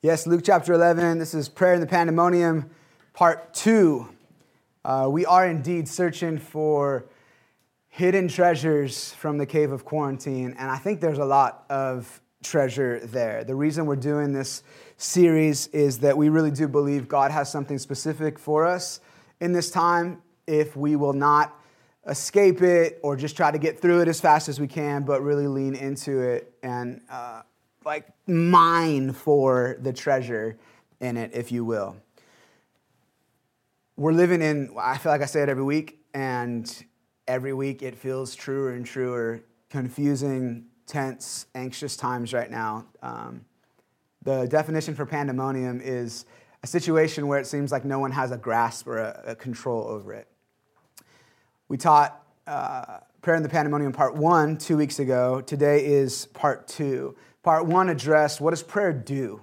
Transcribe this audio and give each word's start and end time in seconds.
Yes, 0.00 0.28
Luke 0.28 0.42
chapter 0.44 0.74
11. 0.74 1.18
This 1.18 1.34
is 1.34 1.48
Prayer 1.48 1.74
in 1.74 1.80
the 1.80 1.86
Pandemonium, 1.86 2.70
part 3.14 3.52
two. 3.52 4.08
Uh, 4.84 5.08
we 5.10 5.26
are 5.26 5.48
indeed 5.48 5.88
searching 5.88 6.38
for 6.38 7.06
hidden 7.88 8.28
treasures 8.28 9.12
from 9.14 9.38
the 9.38 9.44
cave 9.44 9.72
of 9.72 9.84
quarantine, 9.84 10.54
and 10.56 10.70
I 10.70 10.76
think 10.76 11.00
there's 11.00 11.18
a 11.18 11.24
lot 11.24 11.64
of 11.68 12.20
treasure 12.44 13.00
there. 13.06 13.42
The 13.42 13.56
reason 13.56 13.86
we're 13.86 13.96
doing 13.96 14.32
this 14.32 14.62
series 14.98 15.66
is 15.68 15.98
that 15.98 16.16
we 16.16 16.28
really 16.28 16.52
do 16.52 16.68
believe 16.68 17.08
God 17.08 17.32
has 17.32 17.50
something 17.50 17.76
specific 17.76 18.38
for 18.38 18.64
us 18.64 19.00
in 19.40 19.50
this 19.50 19.68
time 19.68 20.22
if 20.46 20.76
we 20.76 20.94
will 20.94 21.12
not 21.12 21.58
escape 22.06 22.62
it 22.62 23.00
or 23.02 23.16
just 23.16 23.36
try 23.36 23.50
to 23.50 23.58
get 23.58 23.80
through 23.80 24.02
it 24.02 24.06
as 24.06 24.20
fast 24.20 24.48
as 24.48 24.60
we 24.60 24.68
can, 24.68 25.02
but 25.02 25.22
really 25.22 25.48
lean 25.48 25.74
into 25.74 26.20
it 26.20 26.54
and 26.62 27.00
uh, 27.10 27.42
like 27.88 28.06
mine 28.26 29.14
for 29.14 29.78
the 29.80 29.94
treasure 29.94 30.58
in 31.00 31.16
it, 31.16 31.30
if 31.32 31.50
you 31.50 31.64
will. 31.64 31.96
We're 33.96 34.12
living 34.12 34.42
in, 34.42 34.74
I 34.78 34.98
feel 34.98 35.10
like 35.10 35.22
I 35.22 35.24
say 35.24 35.40
it 35.40 35.48
every 35.48 35.64
week, 35.64 35.98
and 36.12 36.70
every 37.26 37.54
week 37.54 37.82
it 37.82 37.96
feels 37.96 38.34
truer 38.34 38.72
and 38.74 38.84
truer, 38.84 39.40
confusing, 39.70 40.66
tense, 40.86 41.46
anxious 41.54 41.96
times 41.96 42.34
right 42.34 42.50
now. 42.50 42.84
Um, 43.02 43.46
the 44.22 44.46
definition 44.46 44.94
for 44.94 45.06
pandemonium 45.06 45.80
is 45.82 46.26
a 46.62 46.66
situation 46.66 47.26
where 47.26 47.40
it 47.40 47.46
seems 47.46 47.72
like 47.72 47.86
no 47.86 47.98
one 47.98 48.10
has 48.10 48.32
a 48.32 48.36
grasp 48.36 48.86
or 48.86 48.98
a, 48.98 49.22
a 49.28 49.34
control 49.34 49.84
over 49.88 50.12
it. 50.12 50.28
We 51.68 51.78
taught 51.78 52.22
uh, 52.46 52.98
Prayer 53.22 53.36
in 53.36 53.42
the 53.42 53.48
Pandemonium 53.48 53.92
Part 53.92 54.14
1 54.14 54.58
two 54.58 54.76
weeks 54.76 54.98
ago. 54.98 55.40
Today 55.40 55.86
is 55.86 56.26
Part 56.26 56.68
2. 56.68 57.16
Part 57.42 57.66
1 57.66 57.88
addressed 57.88 58.40
what 58.40 58.50
does 58.50 58.62
prayer 58.62 58.92
do? 58.92 59.40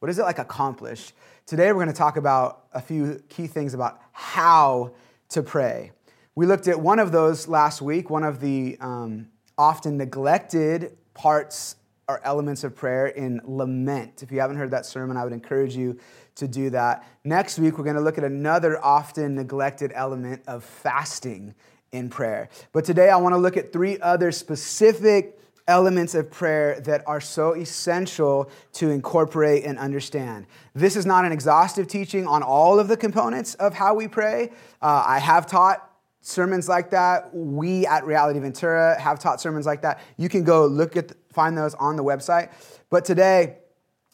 What 0.00 0.08
does 0.08 0.18
it 0.18 0.22
like 0.22 0.38
accomplish? 0.38 1.12
Today 1.46 1.68
we're 1.68 1.84
going 1.84 1.86
to 1.88 1.92
talk 1.92 2.16
about 2.16 2.64
a 2.74 2.80
few 2.80 3.22
key 3.28 3.46
things 3.46 3.72
about 3.72 4.00
how 4.12 4.92
to 5.28 5.42
pray. 5.42 5.92
We 6.34 6.46
looked 6.46 6.66
at 6.66 6.80
one 6.80 6.98
of 6.98 7.12
those 7.12 7.46
last 7.46 7.82
week, 7.82 8.10
one 8.10 8.24
of 8.24 8.40
the 8.40 8.76
um, 8.80 9.28
often 9.56 9.96
neglected 9.96 10.96
parts 11.14 11.76
or 12.08 12.20
elements 12.24 12.64
of 12.64 12.74
prayer 12.74 13.06
in 13.06 13.40
lament. 13.44 14.24
If 14.24 14.32
you 14.32 14.40
haven't 14.40 14.56
heard 14.56 14.72
that 14.72 14.84
sermon, 14.84 15.16
I 15.16 15.22
would 15.22 15.32
encourage 15.32 15.76
you 15.76 16.00
to 16.36 16.48
do 16.48 16.70
that. 16.70 17.06
Next 17.22 17.60
week, 17.60 17.78
we're 17.78 17.84
going 17.84 17.96
to 17.96 18.02
look 18.02 18.18
at 18.18 18.24
another 18.24 18.84
often 18.84 19.36
neglected 19.36 19.92
element 19.94 20.42
of 20.48 20.64
fasting 20.64 21.54
in 21.92 22.08
prayer. 22.08 22.48
But 22.72 22.84
today, 22.84 23.10
I 23.10 23.16
want 23.18 23.34
to 23.34 23.38
look 23.38 23.56
at 23.56 23.72
three 23.72 24.00
other 24.00 24.32
specific 24.32 25.38
elements 25.70 26.16
of 26.16 26.30
prayer 26.30 26.80
that 26.80 27.02
are 27.06 27.20
so 27.20 27.54
essential 27.54 28.50
to 28.72 28.90
incorporate 28.90 29.64
and 29.64 29.78
understand. 29.78 30.46
This 30.74 30.96
is 30.96 31.06
not 31.06 31.24
an 31.24 31.30
exhaustive 31.30 31.86
teaching 31.86 32.26
on 32.26 32.42
all 32.42 32.80
of 32.80 32.88
the 32.88 32.96
components 32.96 33.54
of 33.54 33.72
how 33.72 33.94
we 33.94 34.08
pray. 34.08 34.50
Uh, 34.82 35.04
I 35.06 35.20
have 35.20 35.46
taught 35.46 35.88
sermons 36.22 36.68
like 36.68 36.90
that. 36.90 37.32
We 37.32 37.86
at 37.86 38.04
Reality 38.04 38.40
Ventura 38.40 39.00
have 39.00 39.20
taught 39.20 39.40
sermons 39.40 39.64
like 39.64 39.82
that. 39.82 40.00
You 40.16 40.28
can 40.28 40.42
go 40.42 40.66
look 40.66 40.96
at, 40.96 41.12
find 41.32 41.56
those 41.56 41.74
on 41.74 41.94
the 41.94 42.04
website. 42.04 42.50
But 42.90 43.04
today, 43.04 43.58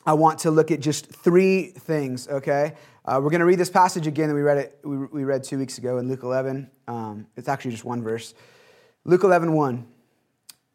I 0.04 0.12
want 0.12 0.40
to 0.40 0.50
look 0.50 0.70
at 0.70 0.80
just 0.80 1.06
three 1.06 1.68
things, 1.68 2.28
okay? 2.28 2.74
Uh, 3.06 3.18
we're 3.22 3.30
going 3.30 3.40
to 3.40 3.46
read 3.46 3.58
this 3.58 3.70
passage 3.70 4.06
again 4.06 4.28
that 4.28 4.34
we 4.34 4.42
read, 4.42 4.58
it, 4.58 4.78
we, 4.84 4.98
we 4.98 5.24
read 5.24 5.42
two 5.42 5.58
weeks 5.58 5.78
ago 5.78 5.96
in 5.96 6.06
Luke 6.06 6.22
11. 6.22 6.70
Um, 6.86 7.26
it's 7.34 7.48
actually 7.48 7.70
just 7.70 7.84
one 7.84 8.02
verse. 8.02 8.34
Luke 9.04 9.24
11, 9.24 9.52
1. 9.52 9.86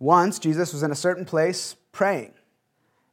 Once 0.02 0.40
Jesus 0.40 0.74
was 0.74 0.82
in 0.82 0.90
a 0.90 0.96
certain 0.96 1.26
place 1.26 1.76
praying. 1.92 2.34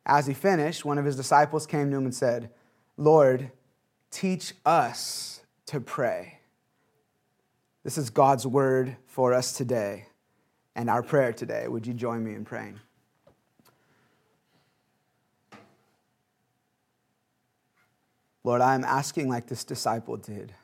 As 0.06 0.26
he 0.26 0.32
finished, 0.32 0.86
one 0.86 0.96
of 0.96 1.04
his 1.04 1.16
disciples 1.16 1.66
came 1.66 1.90
to 1.90 1.98
him 1.98 2.04
and 2.04 2.14
said, 2.14 2.48
Lord, 2.96 3.50
teach 4.10 4.54
us 4.64 5.42
to 5.66 5.82
pray. 5.82 6.38
This 7.84 7.98
is 7.98 8.08
God's 8.08 8.46
word 8.46 8.96
for 9.04 9.34
us 9.34 9.52
today 9.52 10.06
and 10.74 10.88
our 10.88 11.02
prayer 11.02 11.30
today. 11.30 11.68
Would 11.68 11.86
you 11.86 11.92
join 11.92 12.24
me 12.24 12.34
in 12.34 12.46
praying? 12.46 12.80
Lord, 18.44 18.62
I'm 18.62 18.82
asking 18.82 19.28
like 19.28 19.46
this 19.46 19.62
disciple 19.62 20.16
did 20.16 20.54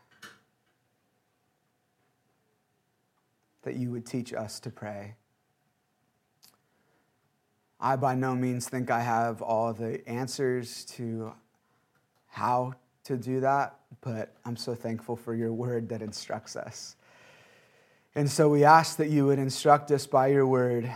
that 3.60 3.76
you 3.76 3.90
would 3.90 4.06
teach 4.06 4.32
us 4.32 4.58
to 4.60 4.70
pray. 4.70 5.16
I 7.84 7.96
by 7.96 8.14
no 8.14 8.34
means 8.34 8.66
think 8.66 8.90
I 8.90 9.02
have 9.02 9.42
all 9.42 9.74
the 9.74 10.00
answers 10.08 10.86
to 10.96 11.34
how 12.28 12.72
to 13.04 13.14
do 13.18 13.40
that, 13.40 13.76
but 14.00 14.34
I'm 14.46 14.56
so 14.56 14.74
thankful 14.74 15.16
for 15.16 15.34
your 15.34 15.52
word 15.52 15.90
that 15.90 16.00
instructs 16.00 16.56
us. 16.56 16.96
And 18.14 18.30
so 18.30 18.48
we 18.48 18.64
ask 18.64 18.96
that 18.96 19.10
you 19.10 19.26
would 19.26 19.38
instruct 19.38 19.90
us 19.90 20.06
by 20.06 20.28
your 20.28 20.46
word. 20.46 20.90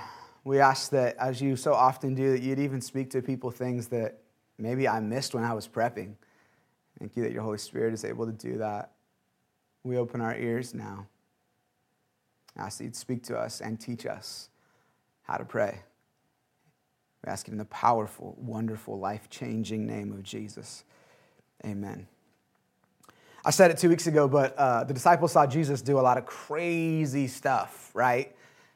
We 0.44 0.60
ask 0.60 0.90
that, 0.92 1.14
as 1.18 1.42
you 1.42 1.56
so 1.56 1.74
often 1.74 2.14
do, 2.14 2.32
that 2.32 2.40
you'd 2.40 2.58
even 2.58 2.80
speak 2.80 3.10
to 3.10 3.20
people 3.20 3.50
things 3.50 3.88
that 3.88 4.22
maybe 4.56 4.88
I 4.88 4.98
missed 5.00 5.34
when 5.34 5.44
I 5.44 5.52
was 5.52 5.68
prepping. 5.68 6.14
Thank 6.98 7.18
you 7.18 7.22
that 7.22 7.32
your 7.32 7.42
Holy 7.42 7.58
Spirit 7.58 7.92
is 7.92 8.02
able 8.02 8.24
to 8.24 8.32
do 8.32 8.56
that. 8.56 8.92
We 9.84 9.98
open 9.98 10.22
our 10.22 10.34
ears 10.34 10.72
now. 10.72 11.06
I 12.56 12.62
ask 12.62 12.78
that 12.78 12.84
you'd 12.84 12.96
speak 12.96 13.24
to 13.24 13.38
us 13.38 13.60
and 13.60 13.78
teach 13.78 14.06
us 14.06 14.48
how 15.24 15.36
to 15.36 15.44
pray. 15.44 15.82
We 17.24 17.30
ask 17.30 17.48
it 17.48 17.52
in 17.52 17.58
the 17.58 17.64
powerful, 17.66 18.36
wonderful, 18.38 18.98
life 18.98 19.28
changing 19.30 19.86
name 19.86 20.12
of 20.12 20.22
Jesus. 20.22 20.84
Amen. 21.64 22.06
I 23.44 23.50
said 23.50 23.70
it 23.70 23.78
two 23.78 23.88
weeks 23.88 24.06
ago, 24.06 24.28
but 24.28 24.56
uh, 24.56 24.84
the 24.84 24.94
disciples 24.94 25.32
saw 25.32 25.46
Jesus 25.46 25.80
do 25.82 25.98
a 25.98 26.02
lot 26.02 26.18
of 26.18 26.26
crazy 26.26 27.26
stuff, 27.26 27.90
right? 27.94 28.34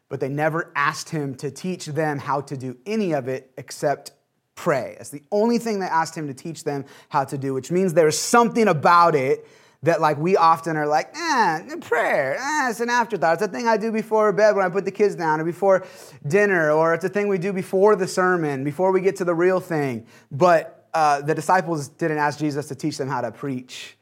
But 0.09 0.21
they 0.21 0.29
never 0.29 0.73
asked 0.75 1.09
him 1.09 1.35
to 1.37 1.51
teach 1.51 1.87
them 1.87 2.19
how 2.19 2.41
to 2.43 2.57
do 2.57 2.77
any 2.87 3.13
of 3.13 3.29
it 3.29 3.51
except 3.57 4.13
pray. 4.55 4.95
That's 4.99 5.11
the 5.11 5.23
only 5.31 5.59
thing 5.59 5.81
they 5.81 5.87
asked 5.87 6.17
him 6.17 6.27
to 6.29 6.35
teach 6.35 6.65
them 6.65 6.85
how 7.09 7.25
to 7.25 7.39
do, 7.39 7.55
which 7.55 7.71
means 7.71 7.95
there's 7.95 8.19
something 8.19 8.69
about 8.69 9.15
it 9.15 9.47
that 9.83 10.01
like 10.01 10.17
we 10.19 10.37
often 10.37 10.77
are 10.77 10.87
like, 10.87 11.11
eh, 11.17 11.77
prayer, 11.81 12.37
eh, 12.39 12.71
it's 12.71 12.81
an 12.81 12.89
afterthought. 12.89 13.35
It's 13.35 13.43
a 13.43 13.49
thing 13.49 13.67
I 13.67 13.77
do 13.77 13.91
before 13.91 14.33
bed 14.33 14.55
when 14.55 14.65
I 14.65 14.69
put 14.69 14.85
the 14.85 14.91
kids 14.91 15.17
down, 15.17 15.41
or 15.41 15.45
before 15.45 15.87
dinner, 16.27 16.71
or 16.71 16.95
it's 16.95 17.05
a 17.05 17.09
thing 17.09 17.29
we 17.29 17.39
do 17.39 17.53
before 17.53 17.97
the 17.97 18.07
sermon, 18.07 18.65
before 18.65 18.93
we 18.93 19.01
get 19.01 19.17
to 19.17 19.25
the 19.25 19.35
real 19.35 19.61
thing. 19.61 20.07
But 20.31 20.87
uh, 20.95 21.23
the 21.23 21.35
disciples 21.35 21.89
didn't 21.89 22.19
ask 22.19 22.39
Jesus 22.39 22.69
to 22.69 22.75
teach 22.75 22.97
them 22.97 23.09
how 23.09 23.23
to 23.23 23.33
preach. 23.33 23.97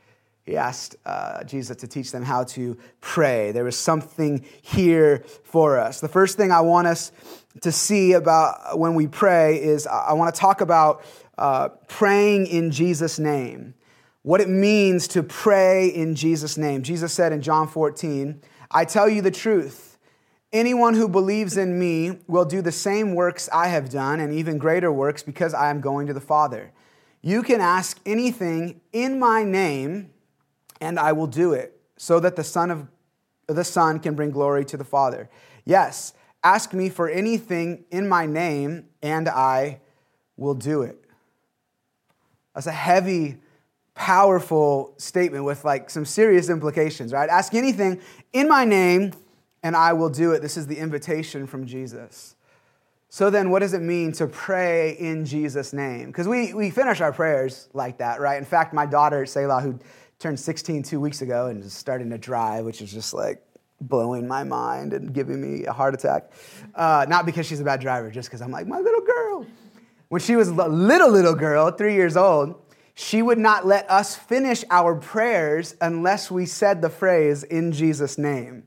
He 0.45 0.57
asked 0.57 0.97
uh, 1.07 1.45
Jesus 1.45 1.77
to 1.79 1.87
teach 1.87 2.13
them 2.13 2.25
how 2.25 2.45
to 2.45 2.77
pray. 3.01 3.53
There 3.53 3.65
was 3.65 3.77
something 3.79 4.45
here 4.63 5.25
for 5.45 5.79
us. 5.79 6.01
The 6.01 6.09
first 6.09 6.37
thing 6.37 6.51
I 6.51 6.61
want 6.61 6.89
us 6.89 7.13
to 7.61 7.71
see 7.71 8.13
about 8.13 8.79
when 8.79 8.95
we 8.95 9.07
pray 9.07 9.63
is 9.63 9.87
I 9.87 10.13
want 10.15 10.35
to 10.35 10.41
talk 10.41 10.61
about 10.61 11.05
uh, 11.39 11.69
praying 11.89 12.47
in 12.47 12.71
Jesus' 12.71 13.19
name. 13.19 13.75
What 14.23 14.41
it 14.41 14.49
means 14.49 15.09
to 15.09 15.23
pray 15.23 15.89
in 15.89 16.15
Jesus' 16.15 16.59
name. 16.59 16.83
Jesus 16.83 17.13
said 17.13 17.33
in 17.33 17.41
John 17.41 17.69
14, 17.69 18.43
I 18.71 18.85
tell 18.85 19.09
you 19.09 19.23
the 19.23 19.31
truth. 19.31 19.99
Anyone 20.53 20.95
who 20.95 21.09
believes 21.09 21.57
in 21.57 21.79
me 21.79 22.19
will 22.27 22.45
do 22.45 22.61
the 22.61 22.73
same 22.73 23.15
works 23.15 23.49
I 23.53 23.69
have 23.69 23.89
done 23.89 24.21
and 24.21 24.33
even 24.33 24.59
greater 24.59 24.93
works 24.93 25.23
because 25.23 25.55
I 25.55 25.71
am 25.71 25.81
going 25.81 26.07
to 26.09 26.13
the 26.13 26.21
Father. 26.21 26.73
You 27.23 27.43
can 27.43 27.61
ask 27.61 28.01
anything 28.05 28.81
in 28.93 29.19
my 29.19 29.45
name, 29.45 30.11
and 30.81 30.99
I 30.99 31.13
will 31.13 31.27
do 31.27 31.53
it, 31.53 31.81
so 31.97 32.19
that 32.21 32.35
the 32.35 32.45
Son 32.45 32.71
of 32.71 32.89
the 33.47 33.65
Son 33.65 34.01
can 34.01 34.15
bring 34.15 34.31
glory 34.31 34.65
to 34.65 34.77
the 34.77 34.85
Father. 34.85 35.29
Yes, 35.65 36.15
Ask 36.43 36.73
me 36.73 36.89
for 36.89 37.09
anything 37.09 37.85
in 37.91 38.09
my 38.09 38.25
name, 38.25 38.87
and 39.03 39.29
I 39.29 39.81
will 40.37 40.55
do 40.55 40.83
it. 40.83 41.05
That's 42.55 42.67
a 42.67 42.73
heavy, 42.73 43.37
powerful 43.95 44.95
statement 44.97 45.45
with 45.45 45.65
like 45.65 45.91
some 45.91 46.05
serious 46.05 46.49
implications, 46.49 47.13
right? 47.13 47.29
Ask 47.29 47.55
anything 47.55 48.01
in 48.33 48.49
my 48.49 48.65
name, 48.65 49.13
and 49.63 49.77
I 49.77 49.93
will 49.93 50.11
do 50.11 50.33
it. 50.33 50.41
This 50.41 50.57
is 50.57 50.67
the 50.67 50.79
invitation 50.79 51.47
from 51.47 51.67
Jesus. 51.67 52.37
So 53.09 53.29
then, 53.29 53.51
what 53.51 53.59
does 53.59 53.75
it 53.75 53.83
mean 53.83 54.13
to 54.13 54.27
pray 54.27 54.93
in 54.93 55.25
Jesus' 55.25 55.73
name? 55.73 56.07
Because 56.07 56.29
we, 56.29 56.55
we 56.55 56.71
finish 56.71 57.01
our 57.01 57.13
prayers 57.13 57.69
like 57.73 57.99
that, 57.99 58.21
right? 58.21 58.39
In 58.39 58.45
fact, 58.45 58.73
my 58.73 58.87
daughter, 58.87 59.27
Selah, 59.27 59.61
who 59.61 59.79
turned 60.21 60.39
16 60.39 60.85
two 60.85 61.01
weeks 61.01 61.21
ago 61.21 61.47
and 61.47 61.63
is 61.63 61.73
starting 61.73 62.09
to 62.11 62.19
drive, 62.19 62.65
which 62.65 62.81
is 62.81 62.93
just 62.93 63.13
like, 63.13 63.43
blowing 63.81 64.29
my 64.29 64.45
mind 64.45 64.93
and 64.93 65.13
giving 65.13 65.41
me 65.41 65.65
a 65.65 65.73
heart 65.73 65.95
attack. 65.95 66.33
Uh, 66.75 67.07
not 67.09 67.27
because 67.27 67.47
she's 67.47 67.61
a 67.61 67.65
bad 67.65 67.81
driver, 67.81 68.11
just 68.11 68.29
because 68.29 68.43
I'm 68.43 68.51
like, 68.51 68.67
my 68.67 68.79
little 68.79 69.01
girl. 69.01 69.47
When 70.09 70.21
she 70.21 70.37
was 70.37 70.49
a 70.49 70.53
little, 70.53 71.11
little 71.11 71.35
girl, 71.35 71.71
three 71.71 71.95
years 71.95 72.17
old, 72.17 72.60
she 73.01 73.23
would 73.23 73.39
not 73.39 73.67
let 73.67 73.91
us 73.91 74.15
finish 74.15 74.63
our 74.71 74.95
prayers 74.95 75.75
unless 75.81 76.31
we 76.31 76.45
said 76.45 76.83
the 76.83 76.91
phrase, 76.91 77.43
in 77.45 77.73
Jesus' 77.73 78.19
name. 78.19 78.65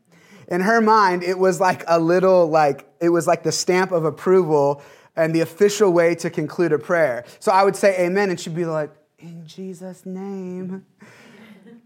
In 0.48 0.62
her 0.62 0.82
mind, 0.82 1.22
it 1.22 1.38
was 1.38 1.60
like 1.60 1.84
a 1.88 2.00
little, 2.00 2.48
like, 2.48 2.88
it 3.00 3.10
was 3.10 3.28
like 3.28 3.44
the 3.44 3.52
stamp 3.52 3.92
of 3.92 4.06
approval 4.06 4.82
and 5.16 5.36
the 5.36 5.42
official 5.42 5.94
way 5.94 6.16
to 6.16 6.32
conclude 6.32 6.74
a 6.74 6.80
prayer. 6.80 7.26
So 7.40 7.52
I 7.52 7.64
would 7.64 7.76
say 7.76 8.08
amen, 8.08 8.32
and 8.32 8.40
she'd 8.40 8.56
be 8.56 8.66
like, 8.66 8.90
in 9.20 9.46
Jesus' 9.46 10.04
name. 10.04 10.84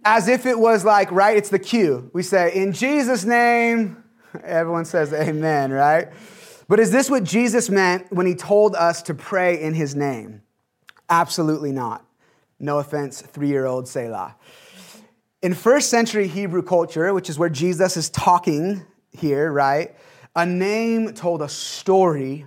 As 0.06 0.30
if 0.30 0.46
it 0.46 0.58
was 0.58 0.86
like, 0.86 1.12
right? 1.12 1.36
It's 1.36 1.50
the 1.50 1.60
cue. 1.60 2.10
We 2.14 2.24
say, 2.24 2.56
in 2.56 2.72
Jesus' 2.72 3.26
name. 3.26 4.02
Everyone 4.42 4.86
says 4.86 5.12
amen, 5.12 5.72
right? 5.72 6.08
But 6.70 6.80
is 6.80 6.92
this 6.92 7.10
what 7.10 7.26
Jesus 7.26 7.70
meant 7.70 8.10
when 8.10 8.26
he 8.26 8.36
told 8.36 8.74
us 8.74 9.02
to 9.04 9.14
pray 9.14 9.62
in 9.62 9.74
his 9.74 9.96
name? 9.96 10.44
Absolutely 11.10 11.74
not. 11.74 12.06
No 12.59 12.80
offense, 12.80 13.21
three 13.21 13.48
year 13.50 13.65
old 13.65 13.88
Selah. 13.88 14.36
In 15.42 15.54
first 15.54 15.89
century 15.89 16.27
Hebrew 16.27 16.63
culture, 16.63 17.13
which 17.13 17.30
is 17.30 17.38
where 17.38 17.50
Jesus 17.50 17.95
is 17.95 18.09
talking 18.09 18.83
here, 19.12 19.51
right? 19.51 19.95
A 20.36 20.45
name 20.45 21.13
told 21.13 21.42
a 21.42 21.50
story 21.50 22.45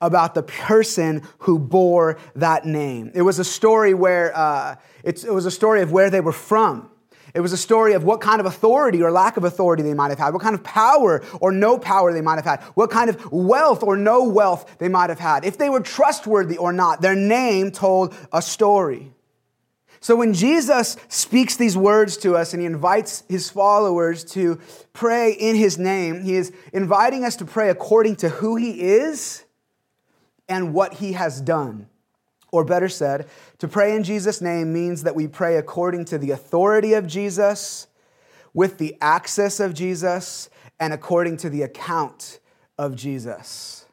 about 0.00 0.34
the 0.34 0.42
person 0.42 1.22
who 1.38 1.58
bore 1.58 2.18
that 2.34 2.64
name. 2.64 3.12
It 3.14 3.22
was 3.22 3.38
a 3.38 3.44
story 3.44 3.94
where 3.94 4.36
uh, 4.36 4.76
it 5.04 5.24
was 5.24 5.46
a 5.46 5.50
story 5.50 5.82
of 5.82 5.92
where 5.92 6.10
they 6.10 6.20
were 6.20 6.32
from. 6.32 6.90
It 7.34 7.40
was 7.40 7.52
a 7.52 7.56
story 7.56 7.94
of 7.94 8.04
what 8.04 8.20
kind 8.20 8.40
of 8.40 8.46
authority 8.46 9.02
or 9.02 9.10
lack 9.10 9.36
of 9.36 9.44
authority 9.44 9.82
they 9.82 9.94
might 9.94 10.10
have 10.10 10.18
had, 10.18 10.34
what 10.34 10.42
kind 10.42 10.54
of 10.54 10.62
power 10.62 11.22
or 11.40 11.50
no 11.50 11.78
power 11.78 12.12
they 12.12 12.20
might 12.20 12.34
have 12.34 12.44
had, 12.44 12.60
what 12.74 12.90
kind 12.90 13.08
of 13.08 13.32
wealth 13.32 13.82
or 13.82 13.96
no 13.96 14.24
wealth 14.24 14.76
they 14.78 14.88
might 14.88 15.08
have 15.08 15.18
had, 15.18 15.44
if 15.44 15.56
they 15.56 15.70
were 15.70 15.80
trustworthy 15.80 16.58
or 16.58 16.72
not. 16.72 17.00
Their 17.00 17.14
name 17.14 17.70
told 17.70 18.14
a 18.32 18.42
story. 18.42 19.12
So 20.02 20.16
when 20.16 20.34
Jesus 20.34 20.96
speaks 21.08 21.54
these 21.54 21.76
words 21.76 22.16
to 22.18 22.36
us 22.36 22.52
and 22.52 22.60
he 22.60 22.66
invites 22.66 23.22
his 23.28 23.48
followers 23.48 24.24
to 24.32 24.58
pray 24.92 25.30
in 25.32 25.54
his 25.54 25.78
name, 25.78 26.22
he 26.22 26.34
is 26.34 26.52
inviting 26.72 27.24
us 27.24 27.36
to 27.36 27.44
pray 27.44 27.70
according 27.70 28.16
to 28.16 28.28
who 28.28 28.56
he 28.56 28.80
is 28.80 29.44
and 30.48 30.74
what 30.74 30.94
he 30.94 31.12
has 31.12 31.40
done. 31.40 31.86
Or 32.50 32.64
better 32.64 32.88
said, 32.88 33.28
to 33.58 33.68
pray 33.68 33.94
in 33.94 34.02
Jesus' 34.02 34.40
name 34.40 34.72
means 34.72 35.04
that 35.04 35.14
we 35.14 35.28
pray 35.28 35.56
according 35.56 36.06
to 36.06 36.18
the 36.18 36.32
authority 36.32 36.94
of 36.94 37.06
Jesus, 37.06 37.86
with 38.52 38.78
the 38.78 38.96
access 39.00 39.60
of 39.60 39.72
Jesus, 39.72 40.50
and 40.80 40.92
according 40.92 41.36
to 41.38 41.48
the 41.48 41.62
account 41.62 42.40
of 42.76 42.96
Jesus. 42.96 43.86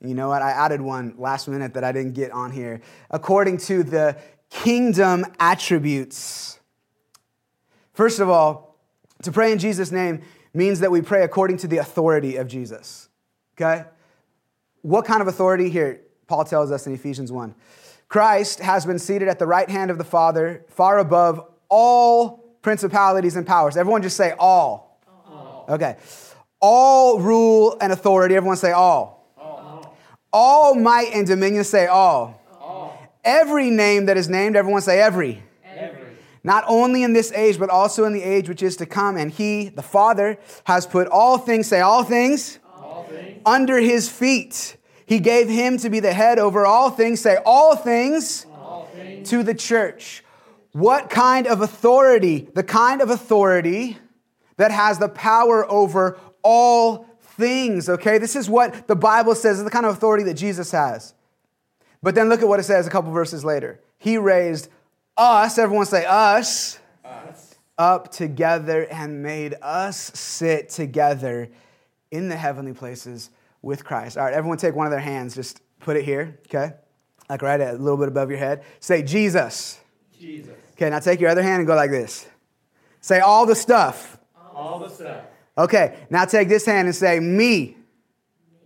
You 0.00 0.14
know 0.14 0.28
what? 0.28 0.42
I 0.42 0.52
added 0.52 0.80
one 0.80 1.14
last 1.18 1.48
minute 1.48 1.74
that 1.74 1.82
I 1.82 1.90
didn't 1.90 2.12
get 2.12 2.30
on 2.30 2.52
here. 2.52 2.80
According 3.10 3.58
to 3.58 3.82
the 3.82 4.16
kingdom 4.52 5.24
attributes. 5.40 6.60
First 7.94 8.20
of 8.20 8.28
all, 8.28 8.78
to 9.22 9.32
pray 9.32 9.52
in 9.52 9.58
Jesus' 9.58 9.90
name 9.90 10.22
means 10.54 10.80
that 10.80 10.90
we 10.90 11.00
pray 11.00 11.22
according 11.22 11.56
to 11.58 11.66
the 11.66 11.78
authority 11.78 12.36
of 12.36 12.48
Jesus. 12.48 13.08
Okay? 13.56 13.84
What 14.82 15.04
kind 15.04 15.22
of 15.22 15.28
authority 15.28 15.70
here? 15.70 16.00
Paul 16.26 16.44
tells 16.44 16.70
us 16.70 16.86
in 16.86 16.94
Ephesians 16.94 17.32
1. 17.32 17.54
Christ 18.08 18.60
has 18.60 18.84
been 18.84 18.98
seated 18.98 19.28
at 19.28 19.38
the 19.38 19.46
right 19.46 19.68
hand 19.68 19.90
of 19.90 19.98
the 19.98 20.04
Father, 20.04 20.64
far 20.68 20.98
above 20.98 21.46
all 21.68 22.56
principalities 22.60 23.36
and 23.36 23.46
powers. 23.46 23.76
Everyone 23.76 24.02
just 24.02 24.16
say 24.16 24.34
all. 24.38 25.00
all. 25.26 25.64
Okay. 25.68 25.96
All 26.60 27.18
rule 27.18 27.76
and 27.80 27.92
authority. 27.92 28.36
Everyone 28.36 28.56
say 28.56 28.72
all. 28.72 29.32
All, 29.38 29.96
all 30.32 30.74
might 30.74 31.12
and 31.14 31.26
dominion. 31.26 31.64
Say 31.64 31.86
all. 31.86 32.41
Every 33.24 33.70
name 33.70 34.06
that 34.06 34.16
is 34.16 34.28
named. 34.28 34.56
Everyone 34.56 34.82
say 34.82 35.00
every. 35.00 35.42
every. 35.64 36.00
Not 36.44 36.64
only 36.66 37.02
in 37.02 37.12
this 37.12 37.30
age, 37.32 37.58
but 37.58 37.70
also 37.70 38.04
in 38.04 38.12
the 38.12 38.22
age 38.22 38.48
which 38.48 38.62
is 38.62 38.76
to 38.78 38.86
come. 38.86 39.16
And 39.16 39.30
he, 39.30 39.68
the 39.68 39.82
Father, 39.82 40.38
has 40.64 40.86
put 40.86 41.08
all 41.08 41.38
things, 41.38 41.68
say 41.68 41.80
all 41.80 42.02
things, 42.02 42.58
all 42.76 43.04
things. 43.04 43.40
under 43.46 43.78
his 43.78 44.08
feet 44.08 44.76
he 45.12 45.18
gave 45.18 45.48
him 45.48 45.76
to 45.76 45.90
be 45.90 46.00
the 46.00 46.14
head 46.14 46.38
over 46.38 46.64
all 46.64 46.88
things, 46.88 47.20
say 47.20 47.36
all 47.44 47.76
things, 47.76 48.46
all 48.50 48.88
things. 48.94 49.28
to 49.28 49.42
the 49.42 49.54
church. 49.54 50.24
What 50.72 51.10
kind 51.10 51.46
of 51.46 51.60
authority? 51.60 52.48
The 52.54 52.62
kind 52.62 53.02
of 53.02 53.10
authority 53.10 53.98
that 54.56 54.70
has 54.70 54.98
the 54.98 55.10
power 55.10 55.70
over 55.70 56.18
all 56.42 57.06
things, 57.20 57.90
okay? 57.90 58.16
This 58.16 58.34
is 58.36 58.48
what 58.48 58.88
the 58.88 58.96
Bible 58.96 59.34
says, 59.34 59.58
is 59.58 59.64
the 59.64 59.70
kind 59.70 59.84
of 59.84 59.94
authority 59.94 60.24
that 60.24 60.34
Jesus 60.34 60.70
has. 60.70 61.12
But 62.02 62.14
then 62.14 62.28
look 62.28 62.42
at 62.42 62.48
what 62.48 62.58
it 62.60 62.64
says 62.64 62.86
a 62.86 62.90
couple 62.90 63.12
verses 63.12 63.44
later. 63.44 63.80
He 63.98 64.18
raised 64.18 64.68
us, 65.16 65.58
everyone 65.58 65.86
say 65.86 66.04
us, 66.04 66.78
us, 67.04 67.54
up 67.78 68.10
together 68.10 68.86
and 68.90 69.22
made 69.22 69.54
us 69.62 70.10
sit 70.14 70.68
together 70.68 71.48
in 72.10 72.28
the 72.28 72.36
heavenly 72.36 72.72
places 72.72 73.30
with 73.62 73.84
Christ. 73.84 74.18
All 74.18 74.24
right, 74.24 74.34
everyone 74.34 74.58
take 74.58 74.74
one 74.74 74.86
of 74.86 74.90
their 74.90 75.00
hands, 75.00 75.34
just 75.34 75.60
put 75.78 75.96
it 75.96 76.04
here, 76.04 76.38
okay? 76.46 76.74
Like 77.28 77.42
right 77.42 77.60
a 77.60 77.72
little 77.72 77.96
bit 77.96 78.08
above 78.08 78.30
your 78.30 78.38
head. 78.38 78.64
Say 78.80 79.02
Jesus. 79.02 79.78
Jesus. 80.18 80.54
Okay, 80.72 80.90
now 80.90 80.98
take 80.98 81.20
your 81.20 81.30
other 81.30 81.42
hand 81.42 81.60
and 81.60 81.66
go 81.66 81.76
like 81.76 81.90
this. 81.90 82.26
Say 83.00 83.20
all 83.20 83.46
the 83.46 83.54
stuff. 83.54 84.18
All 84.54 84.78
the 84.80 84.88
stuff. 84.88 85.24
Okay, 85.56 85.98
now 86.10 86.24
take 86.24 86.48
this 86.48 86.66
hand 86.66 86.88
and 86.88 86.94
say 86.94 87.20
me. 87.20 87.76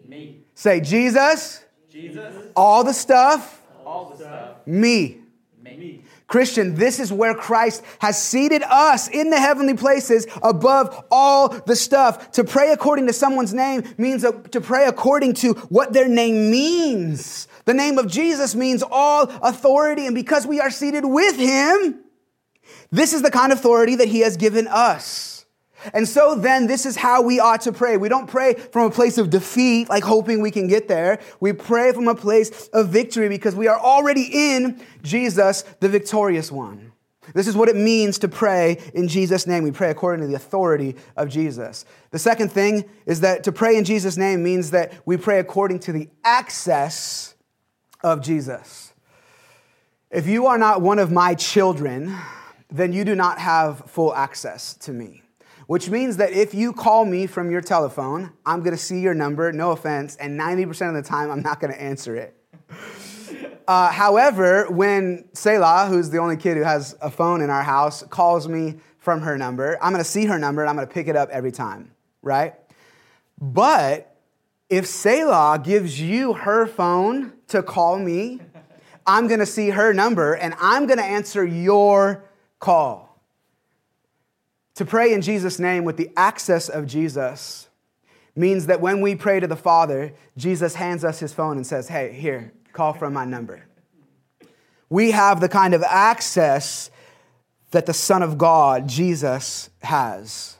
Me. 0.06 0.40
Say 0.54 0.80
Jesus. 0.80 1.65
Jesus. 1.96 2.34
All 2.54 2.84
the 2.84 2.92
stuff. 2.92 3.62
All 3.84 4.10
the 4.10 4.16
stuff. 4.16 4.66
Me. 4.66 5.18
Me. 5.62 6.02
Christian, 6.26 6.74
this 6.74 6.98
is 7.00 7.12
where 7.12 7.34
Christ 7.34 7.82
has 8.00 8.22
seated 8.22 8.62
us 8.64 9.08
in 9.08 9.30
the 9.30 9.38
heavenly 9.38 9.74
places 9.74 10.26
above 10.42 11.04
all 11.10 11.48
the 11.48 11.76
stuff. 11.76 12.32
To 12.32 12.44
pray 12.44 12.72
according 12.72 13.06
to 13.06 13.12
someone's 13.12 13.54
name 13.54 13.82
means 13.96 14.22
to 14.22 14.60
pray 14.60 14.86
according 14.86 15.34
to 15.34 15.54
what 15.68 15.92
their 15.92 16.08
name 16.08 16.50
means. 16.50 17.48
The 17.64 17.74
name 17.74 17.98
of 17.98 18.08
Jesus 18.08 18.54
means 18.54 18.82
all 18.82 19.24
authority, 19.42 20.06
and 20.06 20.14
because 20.14 20.46
we 20.46 20.60
are 20.60 20.70
seated 20.70 21.04
with 21.04 21.36
him, 21.36 22.00
this 22.90 23.12
is 23.12 23.22
the 23.22 23.30
kind 23.30 23.52
of 23.52 23.58
authority 23.58 23.96
that 23.96 24.08
he 24.08 24.20
has 24.20 24.36
given 24.36 24.66
us. 24.68 25.35
And 25.92 26.08
so 26.08 26.34
then, 26.34 26.66
this 26.66 26.86
is 26.86 26.96
how 26.96 27.22
we 27.22 27.40
ought 27.40 27.60
to 27.62 27.72
pray. 27.72 27.96
We 27.96 28.08
don't 28.08 28.26
pray 28.26 28.54
from 28.54 28.86
a 28.86 28.90
place 28.90 29.18
of 29.18 29.30
defeat, 29.30 29.88
like 29.88 30.04
hoping 30.04 30.40
we 30.40 30.50
can 30.50 30.68
get 30.68 30.88
there. 30.88 31.18
We 31.40 31.52
pray 31.52 31.92
from 31.92 32.08
a 32.08 32.14
place 32.14 32.68
of 32.68 32.88
victory 32.88 33.28
because 33.28 33.54
we 33.54 33.68
are 33.68 33.78
already 33.78 34.28
in 34.32 34.80
Jesus, 35.02 35.62
the 35.80 35.88
victorious 35.88 36.50
one. 36.50 36.92
This 37.34 37.48
is 37.48 37.56
what 37.56 37.68
it 37.68 37.76
means 37.76 38.18
to 38.20 38.28
pray 38.28 38.78
in 38.94 39.08
Jesus' 39.08 39.46
name. 39.46 39.64
We 39.64 39.72
pray 39.72 39.90
according 39.90 40.20
to 40.20 40.28
the 40.28 40.36
authority 40.36 40.96
of 41.16 41.28
Jesus. 41.28 41.84
The 42.10 42.18
second 42.18 42.52
thing 42.52 42.84
is 43.04 43.20
that 43.20 43.44
to 43.44 43.52
pray 43.52 43.76
in 43.76 43.84
Jesus' 43.84 44.16
name 44.16 44.42
means 44.42 44.70
that 44.70 44.92
we 45.04 45.16
pray 45.16 45.40
according 45.40 45.80
to 45.80 45.92
the 45.92 46.08
access 46.24 47.34
of 48.02 48.22
Jesus. 48.22 48.92
If 50.10 50.26
you 50.26 50.46
are 50.46 50.58
not 50.58 50.82
one 50.82 50.98
of 50.98 51.10
my 51.10 51.34
children, 51.34 52.16
then 52.70 52.92
you 52.92 53.04
do 53.04 53.14
not 53.14 53.38
have 53.38 53.90
full 53.90 54.14
access 54.14 54.74
to 54.74 54.92
me 54.92 55.22
which 55.66 55.90
means 55.90 56.16
that 56.16 56.32
if 56.32 56.54
you 56.54 56.72
call 56.72 57.04
me 57.04 57.26
from 57.26 57.50
your 57.50 57.60
telephone, 57.60 58.32
I'm 58.44 58.62
gonna 58.62 58.76
see 58.76 59.00
your 59.00 59.14
number, 59.14 59.52
no 59.52 59.72
offense, 59.72 60.16
and 60.16 60.38
90% 60.38 60.88
of 60.88 60.94
the 60.94 61.08
time 61.08 61.30
I'm 61.30 61.42
not 61.42 61.60
gonna 61.60 61.74
answer 61.74 62.16
it. 62.16 62.36
Uh, 63.68 63.90
however, 63.90 64.70
when 64.70 65.24
Selah, 65.32 65.88
who's 65.88 66.10
the 66.10 66.18
only 66.18 66.36
kid 66.36 66.56
who 66.56 66.62
has 66.62 66.96
a 67.00 67.10
phone 67.10 67.40
in 67.40 67.50
our 67.50 67.64
house, 67.64 68.04
calls 68.04 68.46
me 68.46 68.76
from 68.98 69.22
her 69.22 69.36
number, 69.36 69.76
I'm 69.82 69.92
gonna 69.92 70.04
see 70.04 70.26
her 70.26 70.38
number 70.38 70.62
and 70.62 70.70
I'm 70.70 70.76
gonna 70.76 70.86
pick 70.86 71.08
it 71.08 71.16
up 71.16 71.30
every 71.30 71.50
time, 71.50 71.90
right? 72.22 72.54
But 73.40 74.16
if 74.68 74.86
Selah 74.86 75.60
gives 75.64 76.00
you 76.00 76.34
her 76.34 76.66
phone 76.66 77.32
to 77.48 77.62
call 77.62 77.98
me, 77.98 78.40
I'm 79.06 79.26
gonna 79.28 79.46
see 79.46 79.70
her 79.70 79.92
number 79.92 80.34
and 80.34 80.54
I'm 80.60 80.86
gonna 80.86 81.02
answer 81.02 81.44
your 81.44 82.24
call. 82.58 83.05
To 84.76 84.84
pray 84.84 85.12
in 85.12 85.22
Jesus' 85.22 85.58
name 85.58 85.84
with 85.84 85.96
the 85.96 86.10
access 86.16 86.68
of 86.68 86.86
Jesus 86.86 87.68
means 88.34 88.66
that 88.66 88.80
when 88.80 89.00
we 89.00 89.14
pray 89.14 89.40
to 89.40 89.46
the 89.46 89.56
Father, 89.56 90.12
Jesus 90.36 90.74
hands 90.74 91.02
us 91.02 91.18
his 91.18 91.32
phone 91.32 91.56
and 91.56 91.66
says, 91.66 91.88
Hey, 91.88 92.12
here, 92.12 92.52
call 92.72 92.92
from 92.92 93.14
my 93.14 93.24
number. 93.24 93.64
We 94.90 95.12
have 95.12 95.40
the 95.40 95.48
kind 95.48 95.72
of 95.72 95.82
access 95.82 96.90
that 97.70 97.86
the 97.86 97.94
Son 97.94 98.22
of 98.22 98.36
God, 98.36 98.86
Jesus, 98.86 99.70
has. 99.82 100.56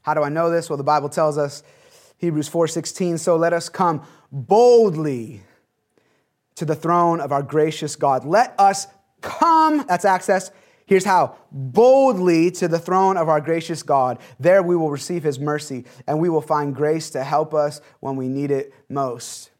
How 0.00 0.14
do 0.14 0.22
I 0.22 0.30
know 0.30 0.50
this? 0.50 0.70
Well, 0.70 0.78
the 0.78 0.82
Bible 0.82 1.10
tells 1.10 1.36
us, 1.36 1.62
Hebrews 2.16 2.48
4:16, 2.48 3.18
so 3.18 3.36
let 3.36 3.52
us 3.52 3.68
come 3.68 4.02
boldly 4.32 5.42
to 6.54 6.64
the 6.64 6.74
throne 6.74 7.20
of 7.20 7.30
our 7.30 7.42
gracious 7.42 7.94
God. 7.94 8.24
Let 8.24 8.54
us 8.58 8.86
come, 9.20 9.84
that's 9.86 10.06
access, 10.06 10.50
Here's 10.86 11.04
how 11.04 11.36
boldly 11.50 12.50
to 12.52 12.68
the 12.68 12.78
throne 12.78 13.16
of 13.16 13.28
our 13.28 13.40
gracious 13.40 13.82
God. 13.82 14.18
There 14.38 14.62
we 14.62 14.76
will 14.76 14.90
receive 14.90 15.22
his 15.22 15.38
mercy 15.38 15.84
and 16.06 16.18
we 16.18 16.28
will 16.28 16.42
find 16.42 16.74
grace 16.74 17.10
to 17.10 17.24
help 17.24 17.54
us 17.54 17.80
when 18.00 18.16
we 18.16 18.28
need 18.28 18.50
it 18.50 18.74
most. 18.88 19.50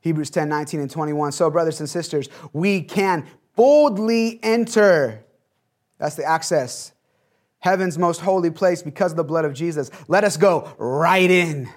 Hebrews 0.00 0.30
10 0.30 0.48
19 0.48 0.80
and 0.80 0.90
21. 0.90 1.32
So, 1.32 1.48
brothers 1.48 1.80
and 1.80 1.88
sisters, 1.88 2.28
we 2.52 2.82
can 2.82 3.26
boldly 3.56 4.40
enter. 4.42 5.24
That's 5.98 6.16
the 6.16 6.24
access. 6.24 6.92
Heaven's 7.60 7.96
most 7.96 8.20
holy 8.20 8.50
place 8.50 8.82
because 8.82 9.12
of 9.12 9.16
the 9.16 9.24
blood 9.24 9.46
of 9.46 9.54
Jesus. 9.54 9.90
Let 10.08 10.24
us 10.24 10.36
go 10.36 10.74
right 10.76 11.30
in 11.30 11.70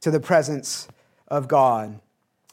to 0.00 0.10
the 0.10 0.18
presence 0.18 0.88
of 1.28 1.46
God. 1.46 2.00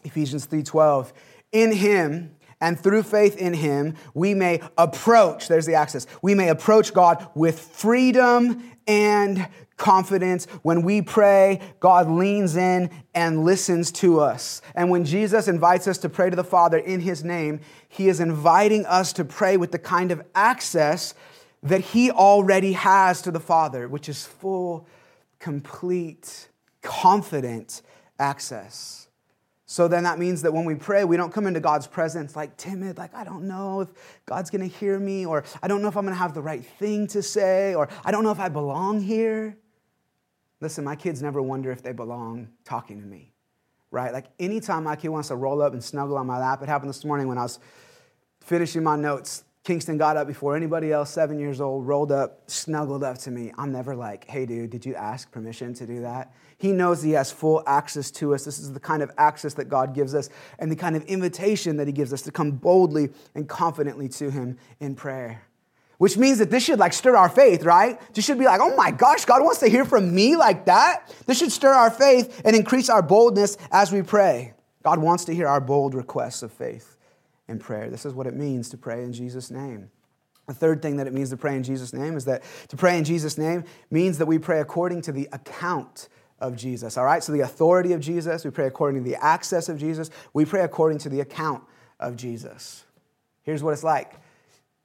Ephesians 0.03 0.45
3:12. 0.45 1.13
In 1.51 1.71
him 1.71 2.35
and 2.59 2.79
through 2.79 3.03
faith 3.03 3.37
in 3.37 3.53
him, 3.53 3.95
we 4.13 4.33
may 4.33 4.61
approach, 4.77 5.47
there's 5.47 5.65
the 5.65 5.75
access, 5.75 6.07
we 6.21 6.33
may 6.33 6.49
approach 6.49 6.93
God 6.93 7.27
with 7.35 7.59
freedom 7.59 8.71
and 8.87 9.47
confidence. 9.77 10.45
When 10.63 10.81
we 10.81 11.01
pray, 11.01 11.61
God 11.79 12.09
leans 12.09 12.55
in 12.55 12.89
and 13.13 13.43
listens 13.43 13.91
to 13.93 14.19
us. 14.19 14.61
And 14.73 14.89
when 14.89 15.05
Jesus 15.05 15.47
invites 15.47 15.87
us 15.87 15.99
to 15.99 16.09
pray 16.09 16.29
to 16.29 16.35
the 16.35 16.43
Father 16.43 16.77
in 16.77 17.01
his 17.01 17.23
name, 17.23 17.59
he 17.87 18.09
is 18.09 18.19
inviting 18.19 18.85
us 18.85 19.13
to 19.13 19.25
pray 19.25 19.55
with 19.55 19.71
the 19.71 19.79
kind 19.79 20.11
of 20.11 20.23
access 20.33 21.13
that 21.63 21.81
he 21.81 22.11
already 22.11 22.73
has 22.73 23.21
to 23.23 23.31
the 23.31 23.39
Father, 23.39 23.87
which 23.87 24.09
is 24.09 24.25
full, 24.25 24.87
complete, 25.39 26.49
confident 26.81 27.81
access. 28.19 29.06
So 29.69 29.89
then 29.89 30.05
that 30.05 30.17
means 30.17 30.41
that 30.43 30.53
when 30.53 30.63
we 30.63 30.75
pray, 30.75 31.03
we 31.03 31.17
don't 31.17 31.31
come 31.31 31.45
into 31.45 31.59
God's 31.59 31.87
presence 31.87 32.37
like 32.37 32.55
timid, 32.55 32.97
like, 32.97 33.13
I 33.13 33.25
don't 33.25 33.49
know 33.49 33.81
if 33.81 33.89
God's 34.25 34.49
gonna 34.49 34.65
hear 34.65 34.97
me, 34.97 35.25
or 35.25 35.43
I 35.61 35.67
don't 35.67 35.81
know 35.81 35.89
if 35.89 35.97
I'm 35.97 36.05
gonna 36.05 36.15
have 36.15 36.33
the 36.33 36.41
right 36.41 36.65
thing 36.65 37.05
to 37.07 37.21
say, 37.21 37.75
or 37.75 37.89
I 38.05 38.11
don't 38.11 38.23
know 38.23 38.31
if 38.31 38.39
I 38.39 38.47
belong 38.47 39.01
here. 39.01 39.57
Listen, 40.61 40.85
my 40.85 40.95
kids 40.95 41.21
never 41.21 41.41
wonder 41.41 41.69
if 41.69 41.83
they 41.83 41.91
belong 41.91 42.47
talking 42.63 43.01
to 43.01 43.05
me, 43.05 43.33
right? 43.91 44.13
Like 44.13 44.27
anytime 44.39 44.85
my 44.85 44.95
kid 44.95 45.09
wants 45.09 45.27
to 45.27 45.35
roll 45.35 45.61
up 45.61 45.73
and 45.73 45.83
snuggle 45.83 46.17
on 46.17 46.25
my 46.25 46.39
lap, 46.39 46.63
it 46.63 46.69
happened 46.69 46.89
this 46.89 47.03
morning 47.03 47.27
when 47.27 47.37
I 47.37 47.43
was 47.43 47.59
finishing 48.39 48.83
my 48.83 48.95
notes. 48.95 49.43
Kingston 49.67 49.97
got 49.97 50.15
up 50.15 50.27
before 50.27 50.55
anybody 50.55 50.93
else, 50.93 51.09
seven 51.09 51.37
years 51.37 51.59
old, 51.59 51.85
rolled 51.85 52.09
up, 52.09 52.49
snuggled 52.49 53.03
up 53.03 53.17
to 53.17 53.31
me. 53.31 53.51
I'm 53.57 53.69
never 53.69 53.97
like, 53.97 54.23
hey, 54.25 54.45
dude, 54.45 54.69
did 54.69 54.85
you 54.85 54.95
ask 54.95 55.29
permission 55.29 55.73
to 55.73 55.85
do 55.85 55.99
that? 56.03 56.33
He 56.57 56.71
knows 56.71 57.03
he 57.03 57.11
has 57.11 57.33
full 57.33 57.63
access 57.67 58.09
to 58.11 58.33
us. 58.33 58.45
This 58.45 58.59
is 58.59 58.71
the 58.71 58.79
kind 58.79 59.03
of 59.03 59.11
access 59.17 59.55
that 59.55 59.65
God 59.65 59.93
gives 59.93 60.15
us 60.15 60.29
and 60.57 60.71
the 60.71 60.75
kind 60.77 60.95
of 60.95 61.03
invitation 61.03 61.75
that 61.75 61.85
he 61.85 61.91
gives 61.91 62.13
us 62.13 62.21
to 62.21 62.31
come 62.31 62.51
boldly 62.51 63.09
and 63.35 63.49
confidently 63.49 64.07
to 64.07 64.31
him 64.31 64.57
in 64.79 64.95
prayer. 64.95 65.43
Which 65.97 66.15
means 66.15 66.37
that 66.37 66.49
this 66.49 66.63
should 66.63 66.79
like 66.79 66.93
stir 66.93 67.17
our 67.17 67.27
faith, 67.27 67.65
right? 67.65 67.99
This 68.13 68.23
should 68.23 68.39
be 68.39 68.45
like, 68.45 68.61
oh 68.61 68.73
my 68.77 68.91
gosh, 68.91 69.25
God 69.25 69.43
wants 69.43 69.59
to 69.59 69.67
hear 69.67 69.83
from 69.83 70.15
me 70.15 70.37
like 70.37 70.67
that. 70.67 71.13
This 71.25 71.39
should 71.39 71.51
stir 71.51 71.73
our 71.73 71.91
faith 71.91 72.41
and 72.45 72.55
increase 72.55 72.89
our 72.89 73.01
boldness 73.01 73.57
as 73.69 73.91
we 73.91 74.01
pray. 74.01 74.53
God 74.81 74.99
wants 74.99 75.25
to 75.25 75.35
hear 75.35 75.49
our 75.49 75.59
bold 75.59 75.93
requests 75.93 76.41
of 76.41 76.53
faith 76.53 76.96
in 77.47 77.59
prayer. 77.59 77.89
This 77.89 78.05
is 78.05 78.13
what 78.13 78.27
it 78.27 78.35
means 78.35 78.69
to 78.69 78.77
pray 78.77 79.03
in 79.03 79.13
Jesus' 79.13 79.51
name. 79.51 79.89
The 80.47 80.53
third 80.53 80.81
thing 80.81 80.97
that 80.97 81.07
it 81.07 81.13
means 81.13 81.29
to 81.31 81.37
pray 81.37 81.55
in 81.55 81.63
Jesus' 81.63 81.93
name 81.93 82.15
is 82.15 82.25
that 82.25 82.43
to 82.69 82.77
pray 82.77 82.97
in 82.97 83.03
Jesus' 83.03 83.37
name 83.37 83.65
means 83.91 84.17
that 84.17 84.25
we 84.25 84.39
pray 84.39 84.61
according 84.61 85.01
to 85.03 85.11
the 85.11 85.27
account 85.33 86.07
of 86.39 86.55
Jesus. 86.55 86.97
All 86.97 87.03
right? 87.03 87.21
So 87.21 87.31
the 87.31 87.41
authority 87.41 87.93
of 87.93 87.99
Jesus, 87.99 88.45
we 88.45 88.51
pray 88.51 88.67
according 88.67 89.03
to 89.03 89.09
the 89.09 89.21
access 89.21 89.67
of 89.67 89.77
Jesus, 89.77 90.09
we 90.33 90.45
pray 90.45 90.61
according 90.61 90.99
to 90.99 91.09
the 91.09 91.19
account 91.19 91.63
of 91.99 92.15
Jesus. 92.15 92.85
Here's 93.43 93.63
what 93.63 93.73
it's 93.73 93.83
like 93.83 94.15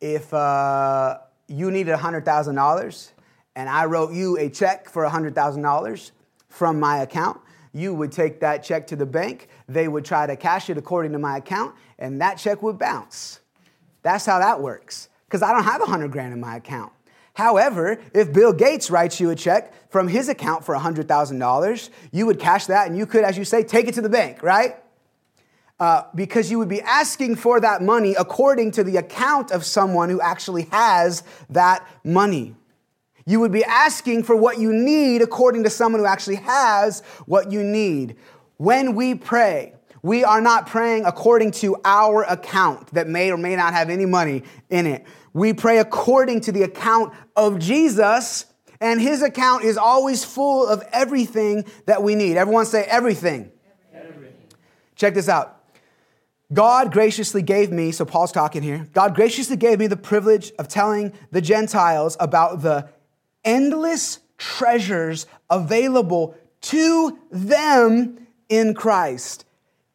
if 0.00 0.34
uh, 0.34 1.18
you 1.46 1.70
needed 1.70 1.94
$100,000 1.96 3.10
and 3.54 3.68
I 3.68 3.84
wrote 3.84 4.12
you 4.12 4.36
a 4.38 4.48
check 4.48 4.88
for 4.88 5.04
$100,000 5.04 6.10
from 6.48 6.80
my 6.80 6.98
account, 7.02 7.40
you 7.72 7.94
would 7.94 8.12
take 8.12 8.40
that 8.40 8.62
check 8.62 8.86
to 8.88 8.96
the 8.96 9.06
bank. 9.06 9.48
They 9.68 9.88
would 9.88 10.04
try 10.04 10.26
to 10.26 10.36
cash 10.36 10.70
it 10.70 10.78
according 10.78 11.12
to 11.12 11.18
my 11.18 11.38
account, 11.38 11.74
and 11.98 12.20
that 12.20 12.34
check 12.34 12.62
would 12.62 12.78
bounce. 12.78 13.40
That's 14.02 14.26
how 14.26 14.38
that 14.38 14.60
works, 14.60 15.08
because 15.26 15.42
I 15.42 15.52
don't 15.52 15.64
have 15.64 15.80
100 15.80 16.10
grand 16.10 16.32
in 16.32 16.40
my 16.40 16.56
account. 16.56 16.92
However, 17.34 17.98
if 18.12 18.32
Bill 18.32 18.52
Gates 18.52 18.90
writes 18.90 19.18
you 19.18 19.30
a 19.30 19.34
check 19.34 19.90
from 19.90 20.08
his 20.08 20.28
account 20.28 20.64
for 20.64 20.74
$100,000, 20.74 21.90
you 22.10 22.26
would 22.26 22.38
cash 22.38 22.66
that 22.66 22.88
and 22.88 22.96
you 22.96 23.06
could, 23.06 23.24
as 23.24 23.38
you 23.38 23.44
say, 23.44 23.62
take 23.62 23.88
it 23.88 23.94
to 23.94 24.02
the 24.02 24.10
bank, 24.10 24.42
right? 24.42 24.76
Uh, 25.80 26.04
because 26.14 26.50
you 26.50 26.58
would 26.58 26.68
be 26.68 26.82
asking 26.82 27.36
for 27.36 27.58
that 27.58 27.82
money 27.82 28.14
according 28.18 28.70
to 28.72 28.84
the 28.84 28.98
account 28.98 29.50
of 29.50 29.64
someone 29.64 30.10
who 30.10 30.20
actually 30.20 30.64
has 30.70 31.22
that 31.48 31.86
money. 32.04 32.54
You 33.26 33.40
would 33.40 33.52
be 33.52 33.64
asking 33.64 34.24
for 34.24 34.36
what 34.36 34.58
you 34.58 34.72
need 34.72 35.22
according 35.22 35.64
to 35.64 35.70
someone 35.70 36.00
who 36.00 36.06
actually 36.06 36.36
has 36.36 37.00
what 37.26 37.52
you 37.52 37.62
need. 37.62 38.16
When 38.56 38.94
we 38.94 39.14
pray, 39.14 39.74
we 40.02 40.24
are 40.24 40.40
not 40.40 40.66
praying 40.66 41.04
according 41.04 41.52
to 41.52 41.76
our 41.84 42.24
account 42.24 42.88
that 42.94 43.08
may 43.08 43.30
or 43.30 43.36
may 43.36 43.54
not 43.54 43.72
have 43.72 43.88
any 43.88 44.06
money 44.06 44.42
in 44.68 44.86
it. 44.86 45.06
We 45.32 45.52
pray 45.52 45.78
according 45.78 46.40
to 46.42 46.52
the 46.52 46.62
account 46.62 47.14
of 47.36 47.58
Jesus, 47.58 48.46
and 48.80 49.00
his 49.00 49.22
account 49.22 49.64
is 49.64 49.78
always 49.78 50.24
full 50.24 50.66
of 50.66 50.82
everything 50.92 51.64
that 51.86 52.02
we 52.02 52.16
need. 52.16 52.36
Everyone 52.36 52.66
say 52.66 52.82
everything. 52.82 53.52
everything. 53.94 54.34
Check 54.96 55.14
this 55.14 55.28
out. 55.28 55.60
God 56.52 56.92
graciously 56.92 57.40
gave 57.40 57.70
me, 57.72 57.92
so 57.92 58.04
Paul's 58.04 58.32
talking 58.32 58.62
here, 58.62 58.86
God 58.92 59.14
graciously 59.14 59.56
gave 59.56 59.78
me 59.78 59.86
the 59.86 59.96
privilege 59.96 60.52
of 60.58 60.68
telling 60.68 61.12
the 61.30 61.40
Gentiles 61.40 62.16
about 62.20 62.60
the 62.60 62.90
endless 63.44 64.20
treasures 64.38 65.26
available 65.50 66.34
to 66.62 67.18
them 67.30 68.26
in 68.48 68.74
Christ 68.74 69.44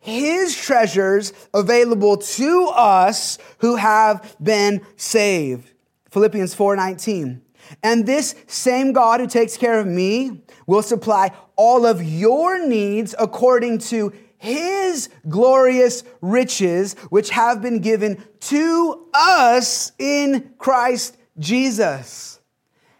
his 0.07 0.55
treasures 0.55 1.33
available 1.53 2.15
to 2.15 2.67
us 2.73 3.37
who 3.57 3.75
have 3.75 4.37
been 4.41 4.81
saved. 4.95 5.73
Philippians 6.11 6.55
4:19. 6.55 7.41
And 7.83 8.05
this 8.05 8.33
same 8.47 8.93
God 8.93 9.19
who 9.19 9.27
takes 9.27 9.57
care 9.57 9.77
of 9.77 9.85
me 9.85 10.43
will 10.65 10.81
supply 10.81 11.31
all 11.57 11.85
of 11.85 12.01
your 12.01 12.65
needs 12.65 13.13
according 13.19 13.79
to 13.79 14.13
his 14.37 15.09
glorious 15.27 16.03
riches, 16.21 16.95
which 17.09 17.31
have 17.31 17.61
been 17.61 17.79
given 17.79 18.23
to 18.39 19.07
us 19.13 19.91
in 19.99 20.51
Christ 20.57 21.17
Jesus. 21.37 22.36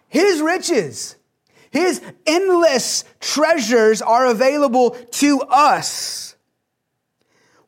His 0.08 0.42
riches, 0.42 1.16
his 1.72 2.02
endless 2.26 3.04
treasures 3.20 4.02
are 4.02 4.28
available 4.28 4.92
to 4.92 5.42
us. 5.42 6.28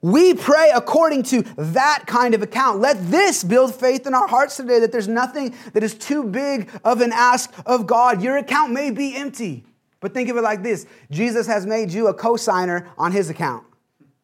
We 0.01 0.33
pray 0.33 0.71
according 0.73 1.23
to 1.23 1.41
that 1.57 2.05
kind 2.07 2.33
of 2.33 2.41
account. 2.41 2.79
Let 2.79 3.11
this 3.11 3.43
build 3.43 3.75
faith 3.75 4.07
in 4.07 4.13
our 4.13 4.27
hearts 4.27 4.55
today 4.55 4.79
that 4.79 4.93
there's 4.93 5.09
nothing 5.09 5.53
that 5.73 5.83
is 5.83 5.93
too 5.93 6.23
big 6.23 6.69
of 6.85 7.01
an 7.01 7.11
ask 7.11 7.51
of 7.65 7.85
God. 7.85 8.21
Your 8.21 8.37
account 8.37 8.71
may 8.71 8.91
be 8.91 9.15
empty, 9.15 9.65
but 9.99 10.13
think 10.13 10.29
of 10.29 10.37
it 10.37 10.41
like 10.41 10.63
this 10.63 10.85
Jesus 11.11 11.47
has 11.47 11.65
made 11.65 11.91
you 11.91 12.07
a 12.07 12.13
cosigner 12.13 12.87
on 12.97 13.11
his 13.11 13.29
account. 13.29 13.65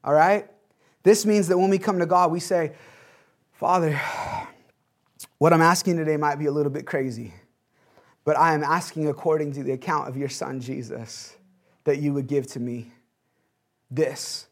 All 0.02 0.14
right? 0.14 0.48
This 1.04 1.26
means 1.26 1.50
that 1.50 1.58
when 1.58 1.70
we 1.70 1.78
come 1.78 2.00
to 2.00 2.06
God, 2.06 2.32
we 2.32 2.40
say, 2.40 2.72
Father, 3.52 4.00
what 5.38 5.52
I'm 5.52 5.62
asking 5.62 5.98
today 5.98 6.16
might 6.16 6.36
be 6.36 6.46
a 6.46 6.52
little 6.52 6.72
bit 6.72 6.86
crazy, 6.86 7.34
but 8.26 8.38
I 8.38 8.54
am 8.54 8.64
asking 8.64 9.08
according 9.08 9.54
to 9.54 9.64
the 9.64 9.72
account 9.72 10.10
of 10.10 10.18
your 10.18 10.30
son 10.30 10.60
Jesus 10.60 11.38
that 11.86 12.00
you 12.00 12.14
would 12.14 12.28
give 12.28 12.48
to 12.48 12.60
me 12.60 12.92
this 13.90 14.48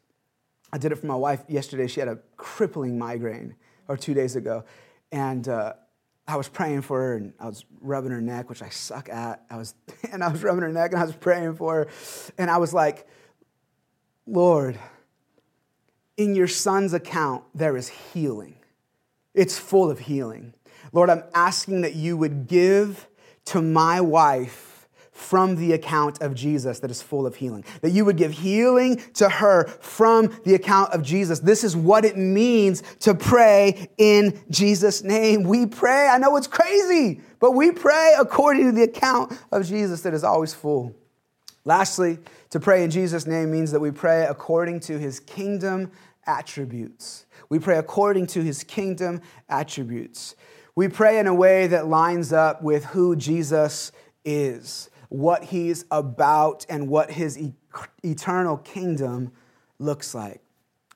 I 0.72 0.76
did 0.76 0.90
it 0.90 0.96
for 0.96 1.06
my 1.06 1.14
wife 1.14 1.44
yesterday. 1.46 1.86
She 1.86 2.00
had 2.00 2.08
a 2.08 2.18
crippling 2.36 2.98
migraine, 2.98 3.54
or 3.86 3.96
two 3.96 4.12
days 4.12 4.36
ago. 4.36 4.64
And 5.12 5.48
uh, 5.48 5.74
I 6.26 6.36
was 6.36 6.48
praying 6.48 6.82
for 6.82 7.00
her 7.00 7.16
and 7.16 7.32
I 7.38 7.46
was 7.46 7.64
rubbing 7.80 8.10
her 8.10 8.20
neck, 8.20 8.48
which 8.48 8.62
I 8.62 8.70
suck 8.70 9.08
at. 9.08 9.44
I 9.50 9.56
was, 9.56 9.74
and 10.12 10.24
I 10.24 10.28
was 10.28 10.42
rubbing 10.42 10.62
her 10.62 10.72
neck 10.72 10.92
and 10.92 11.00
I 11.00 11.04
was 11.04 11.14
praying 11.14 11.54
for 11.54 11.74
her. 11.74 11.88
And 12.38 12.50
I 12.50 12.56
was 12.56 12.74
like, 12.74 13.06
Lord, 14.26 14.78
in 16.16 16.34
your 16.34 16.48
son's 16.48 16.92
account, 16.92 17.44
there 17.54 17.76
is 17.76 17.88
healing. 17.88 18.56
It's 19.34 19.58
full 19.58 19.90
of 19.90 20.00
healing. 20.00 20.54
Lord, 20.92 21.10
I'm 21.10 21.24
asking 21.34 21.82
that 21.82 21.94
you 21.94 22.16
would 22.16 22.46
give 22.46 23.06
to 23.46 23.62
my 23.62 24.00
wife 24.00 24.74
from 25.14 25.54
the 25.56 25.72
account 25.72 26.20
of 26.20 26.34
Jesus 26.34 26.80
that 26.80 26.90
is 26.90 27.00
full 27.00 27.24
of 27.24 27.36
healing. 27.36 27.64
That 27.82 27.90
you 27.90 28.04
would 28.04 28.16
give 28.16 28.32
healing 28.32 28.96
to 29.14 29.28
her 29.28 29.68
from 29.80 30.36
the 30.44 30.54
account 30.54 30.92
of 30.92 31.02
Jesus. 31.02 31.38
This 31.38 31.62
is 31.62 31.76
what 31.76 32.04
it 32.04 32.16
means 32.16 32.82
to 33.00 33.14
pray 33.14 33.88
in 33.96 34.38
Jesus' 34.50 35.04
name. 35.04 35.44
We 35.44 35.66
pray, 35.66 36.08
I 36.08 36.18
know 36.18 36.36
it's 36.36 36.48
crazy, 36.48 37.20
but 37.38 37.52
we 37.52 37.70
pray 37.70 38.14
according 38.18 38.66
to 38.66 38.72
the 38.72 38.82
account 38.82 39.38
of 39.52 39.64
Jesus 39.64 40.02
that 40.02 40.14
is 40.14 40.24
always 40.24 40.52
full. 40.52 40.94
Lastly, 41.64 42.18
to 42.50 42.60
pray 42.60 42.82
in 42.82 42.90
Jesus' 42.90 43.26
name 43.26 43.52
means 43.52 43.70
that 43.70 43.80
we 43.80 43.92
pray 43.92 44.26
according 44.26 44.80
to 44.80 44.98
his 44.98 45.20
kingdom 45.20 45.92
attributes. 46.26 47.26
We 47.48 47.58
pray 47.60 47.78
according 47.78 48.26
to 48.28 48.42
his 48.42 48.64
kingdom 48.64 49.22
attributes. 49.48 50.34
We 50.76 50.88
pray 50.88 51.18
in 51.18 51.26
a 51.26 51.34
way 51.34 51.66
that 51.68 51.86
lines 51.86 52.32
up 52.32 52.62
with 52.62 52.84
who 52.86 53.14
Jesus 53.16 53.92
is 54.24 54.90
what 55.14 55.44
he's 55.44 55.84
about 55.92 56.66
and 56.68 56.88
what 56.88 57.08
his 57.08 57.38
e- 57.38 57.54
eternal 58.02 58.56
kingdom 58.58 59.30
looks 59.78 60.12
like. 60.12 60.40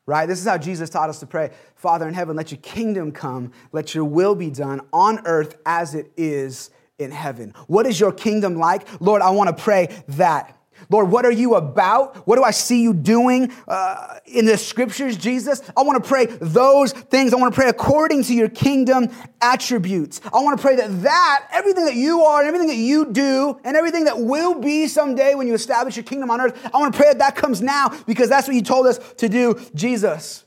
Right? 0.06 0.26
This 0.26 0.40
is 0.40 0.46
how 0.46 0.58
Jesus 0.58 0.90
taught 0.90 1.08
us 1.08 1.20
to 1.20 1.26
pray 1.26 1.52
Father 1.76 2.08
in 2.08 2.14
heaven, 2.14 2.34
let 2.34 2.50
your 2.50 2.60
kingdom 2.60 3.12
come, 3.12 3.52
let 3.70 3.94
your 3.94 4.04
will 4.04 4.34
be 4.34 4.50
done 4.50 4.80
on 4.92 5.24
earth 5.24 5.56
as 5.64 5.94
it 5.94 6.10
is 6.16 6.70
in 6.98 7.12
heaven. 7.12 7.54
What 7.68 7.86
is 7.86 8.00
your 8.00 8.10
kingdom 8.10 8.56
like? 8.56 8.88
Lord, 9.00 9.22
I 9.22 9.30
want 9.30 9.56
to 9.56 9.62
pray 9.62 10.02
that. 10.08 10.57
Lord, 10.90 11.10
what 11.10 11.26
are 11.26 11.32
you 11.32 11.54
about? 11.54 12.26
What 12.26 12.36
do 12.36 12.42
I 12.42 12.50
see 12.50 12.82
you 12.82 12.94
doing 12.94 13.52
uh, 13.66 14.18
in 14.26 14.46
the 14.46 14.56
scriptures, 14.56 15.16
Jesus? 15.16 15.62
I 15.76 15.82
want 15.82 16.02
to 16.02 16.08
pray 16.08 16.26
those 16.26 16.92
things. 16.92 17.32
I 17.32 17.36
want 17.36 17.52
to 17.54 17.60
pray 17.60 17.68
according 17.68 18.24
to 18.24 18.34
your 18.34 18.48
kingdom 18.48 19.10
attributes. 19.40 20.20
I 20.32 20.40
want 20.40 20.58
to 20.58 20.62
pray 20.62 20.76
that 20.76 21.02
that, 21.02 21.48
everything 21.52 21.84
that 21.84 21.94
you 21.94 22.22
are 22.22 22.40
and 22.40 22.48
everything 22.48 22.68
that 22.68 22.76
you 22.76 23.12
do 23.12 23.60
and 23.64 23.76
everything 23.76 24.04
that 24.04 24.18
will 24.18 24.60
be 24.60 24.86
someday 24.86 25.34
when 25.34 25.46
you 25.46 25.54
establish 25.54 25.96
your 25.96 26.04
kingdom 26.04 26.30
on 26.30 26.40
earth, 26.40 26.70
I 26.72 26.78
want 26.78 26.94
to 26.94 26.98
pray 26.98 27.08
that 27.08 27.18
that 27.18 27.36
comes 27.36 27.60
now 27.60 27.90
because 28.06 28.28
that's 28.28 28.46
what 28.46 28.54
you 28.54 28.62
told 28.62 28.86
us 28.86 28.98
to 29.14 29.28
do, 29.28 29.60
Jesus. 29.74 30.44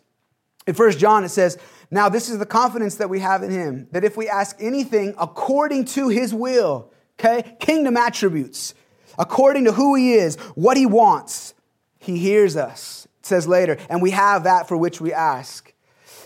In 0.67 0.73
First 0.73 0.99
John, 0.99 1.23
it 1.23 1.29
says, 1.29 1.57
Now 1.89 2.09
this 2.09 2.29
is 2.29 2.37
the 2.37 2.45
confidence 2.45 2.95
that 2.95 3.09
we 3.09 3.19
have 3.19 3.43
in 3.43 3.51
him, 3.51 3.87
that 3.91 4.03
if 4.03 4.15
we 4.15 4.29
ask 4.29 4.55
anything 4.59 5.13
according 5.19 5.85
to 5.85 6.09
his 6.09 6.33
will, 6.33 6.91
okay, 7.19 7.57
kingdom 7.59 7.97
attributes, 7.97 8.73
according 9.21 9.65
to 9.65 9.71
who 9.71 9.93
he 9.93 10.13
is, 10.13 10.35
what 10.55 10.75
he 10.75 10.87
wants, 10.87 11.53
he 11.99 12.17
hears 12.17 12.57
us. 12.57 13.07
It 13.19 13.25
says 13.27 13.47
later, 13.47 13.77
and 13.87 14.01
we 14.01 14.09
have 14.11 14.45
that 14.45 14.67
for 14.67 14.75
which 14.75 14.99
we 14.99 15.13
ask. 15.13 15.71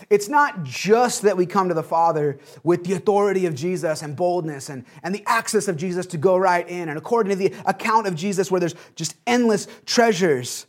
It's 0.08 0.30
not 0.30 0.62
just 0.62 1.22
that 1.22 1.36
we 1.36 1.44
come 1.44 1.68
to 1.68 1.74
the 1.74 1.82
Father 1.82 2.38
with 2.62 2.84
the 2.84 2.94
authority 2.94 3.44
of 3.44 3.54
Jesus 3.54 4.00
and 4.00 4.16
boldness 4.16 4.70
and, 4.70 4.86
and 5.02 5.14
the 5.14 5.22
access 5.26 5.68
of 5.68 5.76
Jesus 5.76 6.06
to 6.06 6.16
go 6.16 6.38
right 6.38 6.66
in, 6.66 6.88
and 6.88 6.96
according 6.96 7.30
to 7.30 7.36
the 7.36 7.54
account 7.66 8.06
of 8.06 8.14
Jesus, 8.14 8.50
where 8.50 8.60
there's 8.60 8.74
just 8.94 9.14
endless 9.26 9.68
treasures. 9.84 10.66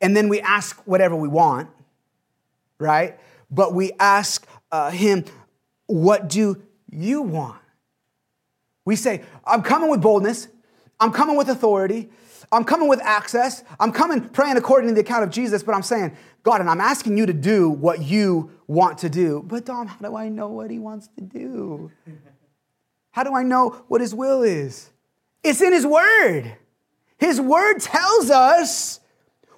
And 0.00 0.16
then 0.16 0.28
we 0.28 0.40
ask 0.40 0.76
whatever 0.84 1.16
we 1.16 1.26
want, 1.26 1.68
right? 2.78 3.18
But 3.50 3.74
we 3.74 3.90
ask 3.98 4.46
uh, 4.70 4.90
Him, 4.92 5.24
What 5.86 6.28
do 6.28 6.62
you 6.88 7.22
want? 7.22 7.60
We 8.84 8.94
say, 8.94 9.24
I'm 9.44 9.62
coming 9.62 9.90
with 9.90 10.00
boldness. 10.00 10.46
I'm 11.00 11.12
coming 11.12 11.36
with 11.36 11.48
authority. 11.48 12.10
I'm 12.50 12.64
coming 12.64 12.88
with 12.88 13.00
access. 13.02 13.62
I'm 13.78 13.92
coming 13.92 14.20
praying 14.28 14.56
according 14.56 14.88
to 14.88 14.94
the 14.94 15.00
account 15.02 15.24
of 15.24 15.30
Jesus, 15.30 15.62
but 15.62 15.74
I'm 15.74 15.82
saying, 15.82 16.16
God, 16.42 16.60
and 16.60 16.70
I'm 16.70 16.80
asking 16.80 17.18
you 17.18 17.26
to 17.26 17.32
do 17.32 17.68
what 17.68 18.02
you 18.02 18.50
want 18.66 18.98
to 18.98 19.10
do. 19.10 19.44
But 19.46 19.66
Dom, 19.66 19.86
how 19.86 20.08
do 20.08 20.16
I 20.16 20.28
know 20.28 20.48
what 20.48 20.70
he 20.70 20.78
wants 20.78 21.08
to 21.18 21.20
do? 21.20 21.90
How 23.10 23.24
do 23.24 23.34
I 23.34 23.42
know 23.42 23.84
what 23.88 24.00
his 24.00 24.14
will 24.14 24.42
is? 24.42 24.90
It's 25.42 25.60
in 25.60 25.72
his 25.72 25.86
word. 25.86 26.56
His 27.18 27.40
word 27.40 27.80
tells 27.80 28.30
us 28.30 29.00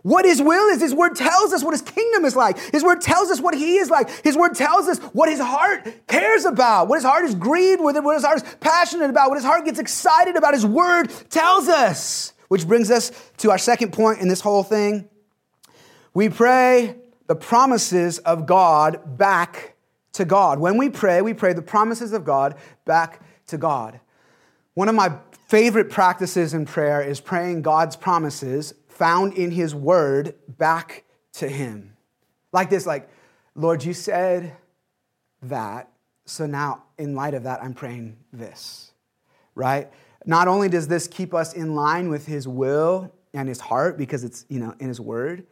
what 0.03 0.25
his 0.25 0.41
will 0.41 0.69
is. 0.69 0.81
His 0.81 0.95
word 0.95 1.17
tells 1.17 1.53
us 1.53 1.63
what 1.63 1.73
his 1.73 1.83
kingdom 1.83 2.25
is 2.25 2.37
like. 2.37 2.59
His 2.59 2.83
word 2.83 3.01
tells 3.01 3.31
us 3.31 3.41
what 3.41 3.55
he 3.55 3.77
is 3.77 3.91
like. 3.91 4.09
His 4.25 4.37
word 4.37 4.55
tells 4.55 4.89
us 4.89 4.99
what 5.13 5.29
his 5.29 5.41
heart 5.41 5.87
cares 6.07 6.45
about, 6.45 6.89
what 6.89 6.97
his 6.97 7.05
heart 7.05 7.25
is 7.25 7.35
grieved 7.35 7.83
with, 7.83 7.97
what 8.03 8.15
his 8.15 8.25
heart 8.25 8.43
is 8.43 8.57
passionate 8.61 9.11
about, 9.11 9.29
what 9.29 9.37
his 9.37 9.45
heart 9.45 9.65
gets 9.65 9.79
excited 9.79 10.37
about. 10.37 10.55
His 10.55 10.67
word 10.67 11.11
tells 11.29 11.69
us. 11.69 12.33
Which 12.49 12.67
brings 12.67 12.91
us 12.91 13.13
to 13.39 13.53
our 13.53 13.59
second 13.59 13.93
point 13.93 14.19
in 14.19 14.27
this 14.27 14.41
whole 14.41 14.65
thing. 14.65 15.09
We 16.15 16.29
pray 16.29 16.97
the 17.29 17.37
promises 17.37 18.19
of 18.19 18.45
God 18.45 19.17
back 19.17 19.77
to 20.15 20.25
God. 20.25 20.59
When 20.59 20.77
we 20.77 20.91
pray, 20.91 21.23
we 21.23 21.33
pray 21.33 21.53
the 21.53 21.63
promises 21.63 22.13
of 22.13 22.25
God 22.25 22.57
back 22.85 23.23
to 23.47 23.57
God. 23.57 24.01
One 24.75 24.89
of 24.89 24.97
my 24.97 25.13
favorite 25.47 25.91
practices 25.91 26.53
in 26.53 26.67
prayer 26.67 27.01
is 27.01 27.21
praying 27.21 27.63
God's 27.63 27.95
promises 27.95 28.75
found 29.01 29.33
in 29.33 29.51
his 29.51 29.75
word 29.75 30.35
back 30.47 31.05
to 31.33 31.49
him. 31.49 31.97
Like 32.53 32.69
this, 32.69 32.85
like, 32.85 33.09
Lord, 33.55 33.83
you 33.83 33.95
said 33.95 34.55
that, 35.41 35.91
so 36.27 36.45
now 36.45 36.85
in 36.99 37.15
light 37.15 37.33
of 37.33 37.45
that, 37.45 37.63
I'm 37.63 37.73
praying 37.73 38.19
this, 38.31 38.93
right? 39.55 39.89
Not 40.27 40.49
only 40.49 40.69
does 40.69 40.87
this 40.87 41.09
keep 41.09 41.33
us 41.33 41.55
in 41.55 41.75
line 41.75 42.11
with 42.11 42.27
his 42.27 42.47
will 42.47 43.11
and 43.33 43.49
his 43.49 43.59
heart 43.59 43.97
because 43.97 44.23
it's, 44.23 44.45
you 44.51 44.61
know, 44.61 44.75
in 44.79 44.89
his 44.89 45.01
word, 45.01 45.47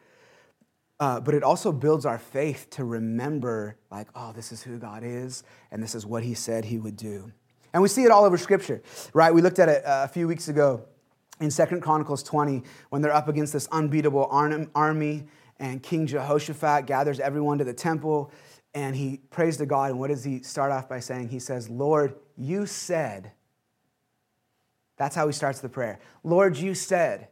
uh, 1.00 1.18
but 1.18 1.34
it 1.34 1.42
also 1.42 1.72
builds 1.72 2.04
our 2.04 2.18
faith 2.18 2.68
to 2.72 2.84
remember, 2.84 3.78
like, 3.90 4.08
oh, 4.14 4.32
this 4.32 4.52
is 4.52 4.62
who 4.62 4.76
God 4.76 5.02
is, 5.02 5.42
and 5.70 5.82
this 5.82 5.94
is 5.94 6.04
what 6.04 6.22
he 6.22 6.34
said 6.34 6.66
he 6.66 6.76
would 6.76 6.96
do. 6.96 7.32
And 7.72 7.82
we 7.82 7.88
see 7.88 8.04
it 8.04 8.10
all 8.10 8.26
over 8.26 8.36
scripture, 8.36 8.82
right? 9.14 9.32
We 9.32 9.40
looked 9.40 9.58
at 9.58 9.70
it 9.70 9.86
uh, 9.86 10.02
a 10.04 10.08
few 10.08 10.28
weeks 10.28 10.48
ago 10.48 10.84
in 11.40 11.50
Second 11.50 11.80
Chronicles 11.80 12.22
20 12.22 12.62
when 12.90 13.02
they're 13.02 13.14
up 13.14 13.28
against 13.28 13.52
this 13.52 13.68
unbeatable 13.72 14.28
army 14.30 15.26
and 15.58 15.82
King 15.82 16.06
Jehoshaphat 16.06 16.86
gathers 16.86 17.20
everyone 17.20 17.58
to 17.58 17.64
the 17.64 17.74
temple 17.74 18.30
and 18.74 18.94
he 18.94 19.20
prays 19.30 19.56
to 19.58 19.66
God. 19.66 19.90
And 19.90 19.98
what 19.98 20.08
does 20.08 20.24
he 20.24 20.42
start 20.42 20.70
off 20.70 20.88
by 20.88 21.00
saying? 21.00 21.28
He 21.28 21.38
says, 21.38 21.68
Lord, 21.68 22.14
you 22.36 22.66
said. 22.66 23.32
That's 24.96 25.14
how 25.14 25.26
he 25.26 25.32
starts 25.32 25.60
the 25.60 25.68
prayer. 25.68 25.98
Lord, 26.22 26.56
you 26.56 26.74
said. 26.74 27.28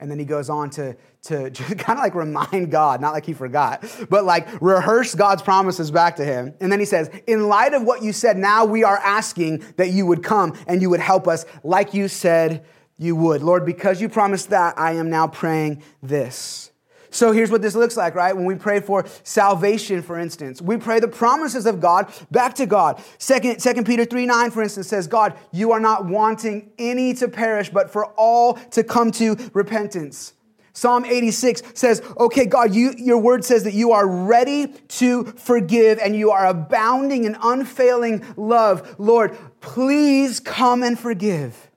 And 0.00 0.08
then 0.08 0.18
he 0.18 0.24
goes 0.24 0.48
on 0.48 0.70
to, 0.70 0.96
to 1.22 1.50
kind 1.50 1.98
of 1.98 1.98
like 1.98 2.14
remind 2.14 2.70
God, 2.70 3.00
not 3.00 3.12
like 3.12 3.26
he 3.26 3.32
forgot, 3.32 3.84
but 4.08 4.24
like 4.24 4.48
rehearse 4.62 5.14
God's 5.14 5.42
promises 5.42 5.90
back 5.90 6.16
to 6.16 6.24
him. 6.24 6.54
And 6.60 6.70
then 6.70 6.78
he 6.78 6.86
says, 6.86 7.10
In 7.26 7.48
light 7.48 7.74
of 7.74 7.82
what 7.82 8.02
you 8.02 8.12
said, 8.12 8.36
now 8.36 8.64
we 8.64 8.84
are 8.84 8.98
asking 8.98 9.64
that 9.76 9.90
you 9.90 10.06
would 10.06 10.22
come 10.22 10.56
and 10.68 10.80
you 10.80 10.90
would 10.90 11.00
help 11.00 11.26
us 11.26 11.44
like 11.64 11.94
you 11.94 12.06
said 12.06 12.64
you 12.98 13.16
would. 13.16 13.42
Lord, 13.42 13.64
because 13.64 14.00
you 14.00 14.08
promised 14.08 14.50
that, 14.50 14.78
I 14.78 14.92
am 14.92 15.08
now 15.08 15.28
praying 15.28 15.82
this. 16.02 16.72
So 17.10 17.32
here's 17.32 17.50
what 17.50 17.62
this 17.62 17.74
looks 17.74 17.96
like, 17.96 18.14
right? 18.14 18.36
When 18.36 18.44
we 18.44 18.54
pray 18.54 18.80
for 18.80 19.06
salvation, 19.22 20.02
for 20.02 20.18
instance, 20.18 20.60
we 20.60 20.76
pray 20.76 21.00
the 21.00 21.08
promises 21.08 21.64
of 21.64 21.80
God 21.80 22.12
back 22.30 22.54
to 22.56 22.66
God. 22.66 23.02
Second, 23.18 23.60
2 23.60 23.82
Peter 23.84 24.04
3 24.04 24.26
9, 24.26 24.50
for 24.50 24.62
instance, 24.62 24.88
says, 24.88 25.06
God, 25.06 25.34
you 25.50 25.72
are 25.72 25.80
not 25.80 26.04
wanting 26.04 26.70
any 26.78 27.14
to 27.14 27.28
perish, 27.28 27.70
but 27.70 27.90
for 27.90 28.06
all 28.16 28.54
to 28.72 28.84
come 28.84 29.10
to 29.12 29.36
repentance. 29.54 30.34
Psalm 30.74 31.04
86 31.04 31.62
says, 31.74 32.02
okay, 32.20 32.46
God, 32.46 32.72
you, 32.72 32.94
your 32.96 33.18
word 33.18 33.44
says 33.44 33.64
that 33.64 33.74
you 33.74 33.90
are 33.90 34.06
ready 34.06 34.68
to 34.68 35.24
forgive 35.24 35.98
and 35.98 36.14
you 36.14 36.30
are 36.30 36.46
abounding 36.46 37.24
in 37.24 37.36
unfailing 37.42 38.24
love. 38.36 38.94
Lord, 38.96 39.36
please 39.60 40.38
come 40.38 40.84
and 40.84 40.96
forgive. 40.96 41.67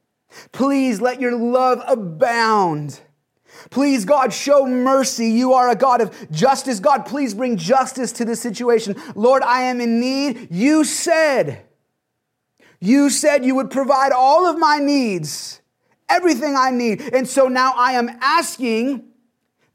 Please 0.51 1.01
let 1.01 1.19
your 1.19 1.35
love 1.35 1.81
abound. 1.87 2.99
Please, 3.69 4.05
God, 4.05 4.33
show 4.33 4.65
mercy. 4.65 5.29
You 5.29 5.53
are 5.53 5.69
a 5.69 5.75
God 5.75 6.01
of 6.01 6.31
justice. 6.31 6.79
God, 6.79 7.05
please 7.05 7.33
bring 7.33 7.57
justice 7.57 8.11
to 8.13 8.25
this 8.25 8.41
situation. 8.41 8.95
Lord, 9.15 9.43
I 9.43 9.63
am 9.63 9.81
in 9.81 9.99
need. 9.99 10.47
You 10.51 10.83
said, 10.83 11.65
you 12.79 13.09
said 13.09 13.45
you 13.45 13.55
would 13.55 13.69
provide 13.69 14.11
all 14.11 14.47
of 14.47 14.57
my 14.57 14.79
needs, 14.79 15.61
everything 16.09 16.55
I 16.57 16.71
need. 16.71 17.01
And 17.13 17.27
so 17.27 17.47
now 17.47 17.73
I 17.77 17.93
am 17.93 18.09
asking 18.21 19.05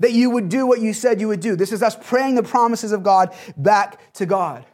that 0.00 0.12
you 0.12 0.30
would 0.30 0.48
do 0.48 0.66
what 0.66 0.80
you 0.80 0.92
said 0.92 1.20
you 1.20 1.28
would 1.28 1.40
do. 1.40 1.56
This 1.56 1.72
is 1.72 1.82
us 1.82 1.96
praying 2.00 2.34
the 2.34 2.42
promises 2.42 2.92
of 2.92 3.02
God 3.02 3.34
back 3.56 4.12
to 4.14 4.26
God. 4.26 4.66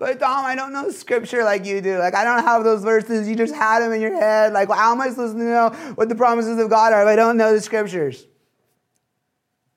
But 0.00 0.18
Dom, 0.18 0.46
I 0.46 0.54
don't 0.54 0.72
know 0.72 0.88
scripture 0.88 1.44
like 1.44 1.66
you 1.66 1.82
do. 1.82 1.98
Like 1.98 2.14
I 2.14 2.24
don't 2.24 2.42
have 2.42 2.64
those 2.64 2.82
verses. 2.82 3.28
You 3.28 3.36
just 3.36 3.54
had 3.54 3.80
them 3.82 3.92
in 3.92 4.00
your 4.00 4.18
head. 4.18 4.54
Like, 4.54 4.70
well, 4.70 4.78
how 4.78 4.92
am 4.92 5.00
I 5.02 5.10
supposed 5.10 5.36
to 5.36 5.42
know 5.42 5.68
what 5.94 6.08
the 6.08 6.14
promises 6.14 6.58
of 6.58 6.70
God 6.70 6.94
are 6.94 7.02
if 7.02 7.08
I 7.08 7.16
don't 7.16 7.36
know 7.36 7.52
the 7.52 7.60
scriptures? 7.60 8.26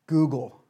Google. 0.07 0.63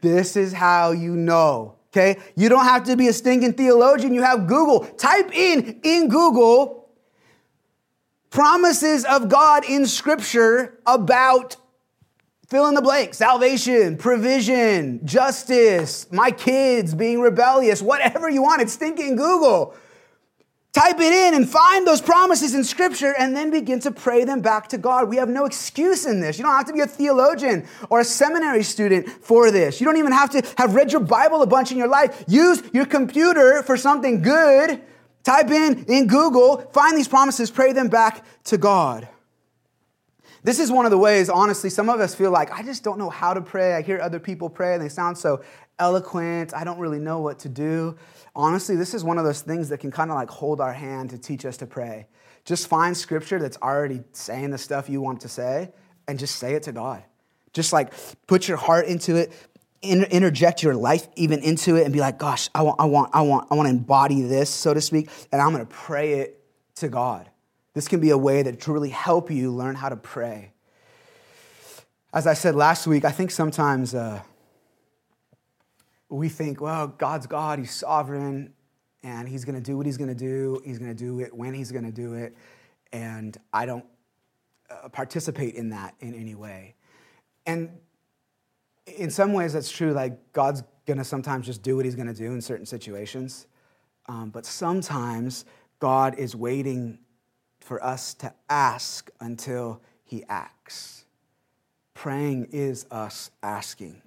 this 0.00 0.36
is 0.36 0.52
how 0.52 0.92
you 0.92 1.16
know. 1.16 1.74
Okay? 1.88 2.20
You 2.36 2.48
don't 2.48 2.64
have 2.64 2.84
to 2.84 2.96
be 2.96 3.08
a 3.08 3.12
stinking 3.12 3.54
theologian. 3.54 4.14
You 4.14 4.22
have 4.22 4.46
Google. 4.46 4.84
Type 4.84 5.34
in 5.34 5.80
in 5.82 6.08
Google 6.08 6.88
promises 8.30 9.04
of 9.04 9.28
God 9.28 9.64
in 9.68 9.86
scripture 9.86 10.78
about 10.86 11.56
Fill 12.48 12.68
in 12.68 12.74
the 12.74 12.82
blank 12.82 13.12
salvation, 13.12 13.96
provision, 13.96 15.04
justice, 15.04 16.06
my 16.12 16.30
kids 16.30 16.94
being 16.94 17.20
rebellious, 17.20 17.82
whatever 17.82 18.30
you 18.30 18.42
want. 18.42 18.62
It's 18.62 18.74
stinking 18.74 19.16
Google. 19.16 19.74
Type 20.72 21.00
it 21.00 21.12
in 21.12 21.34
and 21.34 21.48
find 21.48 21.86
those 21.86 22.02
promises 22.02 22.54
in 22.54 22.62
Scripture 22.62 23.14
and 23.18 23.34
then 23.34 23.50
begin 23.50 23.80
to 23.80 23.90
pray 23.90 24.24
them 24.24 24.42
back 24.42 24.68
to 24.68 24.78
God. 24.78 25.08
We 25.08 25.16
have 25.16 25.28
no 25.28 25.46
excuse 25.46 26.06
in 26.06 26.20
this. 26.20 26.38
You 26.38 26.44
don't 26.44 26.54
have 26.54 26.66
to 26.66 26.72
be 26.72 26.80
a 26.80 26.86
theologian 26.86 27.66
or 27.88 28.00
a 28.00 28.04
seminary 28.04 28.62
student 28.62 29.08
for 29.08 29.50
this. 29.50 29.80
You 29.80 29.86
don't 29.86 29.96
even 29.96 30.12
have 30.12 30.30
to 30.30 30.42
have 30.58 30.74
read 30.74 30.92
your 30.92 31.00
Bible 31.00 31.42
a 31.42 31.46
bunch 31.46 31.72
in 31.72 31.78
your 31.78 31.88
life. 31.88 32.24
Use 32.28 32.62
your 32.72 32.84
computer 32.84 33.62
for 33.62 33.76
something 33.76 34.22
good. 34.22 34.82
Type 35.24 35.50
in 35.50 35.84
in 35.86 36.06
Google, 36.06 36.58
find 36.72 36.96
these 36.96 37.08
promises, 37.08 37.50
pray 37.50 37.72
them 37.72 37.88
back 37.88 38.24
to 38.44 38.58
God. 38.58 39.08
This 40.46 40.60
is 40.60 40.70
one 40.70 40.84
of 40.84 40.92
the 40.92 40.98
ways, 40.98 41.28
honestly, 41.28 41.70
some 41.70 41.88
of 41.88 41.98
us 41.98 42.14
feel 42.14 42.30
like, 42.30 42.52
I 42.52 42.62
just 42.62 42.84
don't 42.84 43.00
know 43.00 43.10
how 43.10 43.34
to 43.34 43.40
pray. 43.40 43.74
I 43.74 43.82
hear 43.82 44.00
other 44.00 44.20
people 44.20 44.48
pray 44.48 44.74
and 44.74 44.80
they 44.80 44.88
sound 44.88 45.18
so 45.18 45.42
eloquent. 45.80 46.54
I 46.54 46.62
don't 46.62 46.78
really 46.78 47.00
know 47.00 47.18
what 47.18 47.40
to 47.40 47.48
do. 47.48 47.96
Honestly, 48.36 48.76
this 48.76 48.94
is 48.94 49.02
one 49.02 49.18
of 49.18 49.24
those 49.24 49.40
things 49.40 49.70
that 49.70 49.78
can 49.78 49.90
kind 49.90 50.08
of 50.08 50.14
like 50.14 50.30
hold 50.30 50.60
our 50.60 50.72
hand 50.72 51.10
to 51.10 51.18
teach 51.18 51.44
us 51.44 51.56
to 51.56 51.66
pray. 51.66 52.06
Just 52.44 52.68
find 52.68 52.96
scripture 52.96 53.40
that's 53.40 53.56
already 53.56 54.04
saying 54.12 54.50
the 54.50 54.58
stuff 54.58 54.88
you 54.88 55.00
want 55.00 55.22
to 55.22 55.28
say 55.28 55.72
and 56.06 56.16
just 56.16 56.36
say 56.36 56.54
it 56.54 56.62
to 56.62 56.70
God. 56.70 57.02
Just 57.52 57.72
like 57.72 57.92
put 58.28 58.46
your 58.46 58.56
heart 58.56 58.86
into 58.86 59.16
it, 59.16 59.32
interject 59.82 60.62
your 60.62 60.76
life 60.76 61.08
even 61.16 61.40
into 61.40 61.74
it 61.74 61.82
and 61.82 61.92
be 61.92 61.98
like, 61.98 62.20
gosh, 62.20 62.50
I 62.54 62.62
want, 62.62 62.80
I 62.80 62.84
want, 62.84 63.10
I 63.12 63.22
want, 63.22 63.48
I 63.50 63.56
want 63.56 63.66
to 63.66 63.70
embody 63.70 64.22
this, 64.22 64.48
so 64.48 64.72
to 64.72 64.80
speak, 64.80 65.10
and 65.32 65.42
I'm 65.42 65.52
going 65.52 65.66
to 65.66 65.74
pray 65.74 66.20
it 66.20 66.40
to 66.76 66.88
God. 66.88 67.28
This 67.76 67.88
can 67.88 68.00
be 68.00 68.08
a 68.08 68.16
way 68.16 68.42
that 68.42 68.58
to 68.62 68.72
really 68.72 68.88
help 68.88 69.30
you 69.30 69.52
learn 69.52 69.74
how 69.74 69.90
to 69.90 69.96
pray. 69.96 70.54
As 72.10 72.26
I 72.26 72.32
said 72.32 72.54
last 72.54 72.86
week, 72.86 73.04
I 73.04 73.10
think 73.10 73.30
sometimes 73.30 73.94
uh, 73.94 74.22
we 76.08 76.30
think, 76.30 76.62
well, 76.62 76.86
God's 76.86 77.26
God, 77.26 77.58
He's 77.58 77.72
sovereign, 77.72 78.54
and 79.02 79.28
He's 79.28 79.44
going 79.44 79.56
to 79.56 79.60
do 79.60 79.76
what 79.76 79.84
He's 79.84 79.98
going 79.98 80.08
to 80.08 80.14
do. 80.14 80.58
He's 80.64 80.78
going 80.78 80.90
to 80.90 80.96
do 80.96 81.20
it 81.20 81.34
when 81.34 81.52
He's 81.52 81.70
going 81.70 81.84
to 81.84 81.92
do 81.92 82.14
it. 82.14 82.34
And 82.94 83.36
I 83.52 83.66
don't 83.66 83.84
uh, 84.70 84.88
participate 84.88 85.54
in 85.54 85.68
that 85.68 85.94
in 86.00 86.14
any 86.14 86.34
way. 86.34 86.76
And 87.44 87.68
in 88.86 89.10
some 89.10 89.34
ways, 89.34 89.52
that's 89.52 89.70
true. 89.70 89.92
Like, 89.92 90.32
God's 90.32 90.62
going 90.86 90.96
to 90.96 91.04
sometimes 91.04 91.44
just 91.44 91.62
do 91.62 91.76
what 91.76 91.84
He's 91.84 91.94
going 91.94 92.08
to 92.08 92.14
do 92.14 92.32
in 92.32 92.40
certain 92.40 92.64
situations. 92.64 93.46
Um, 94.06 94.30
but 94.30 94.46
sometimes 94.46 95.44
God 95.78 96.18
is 96.18 96.34
waiting 96.34 97.00
for 97.66 97.82
us 97.82 98.14
to 98.14 98.32
ask 98.48 99.10
until 99.18 99.80
He 100.04 100.22
acts. 100.28 101.04
Praying 101.94 102.48
is 102.52 102.86
us 102.92 103.32
asking. 103.42 104.00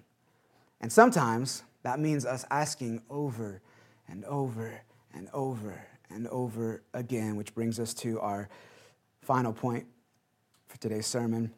And 0.80 0.90
sometimes 0.90 1.64
that 1.84 2.00
means 2.00 2.26
us 2.26 2.46
asking 2.50 3.02
over 3.10 3.62
and 4.08 4.24
over 4.24 4.82
and 5.14 5.28
over 5.34 5.86
and 6.10 6.26
over 6.30 6.84
again, 6.94 7.36
which 7.36 7.54
brings 7.54 7.82
us 7.82 7.94
to 7.96 8.22
our 8.22 8.48
final 9.24 9.52
point 9.52 9.86
for 10.68 10.78
today's 10.80 11.06
sermon. 11.06 11.52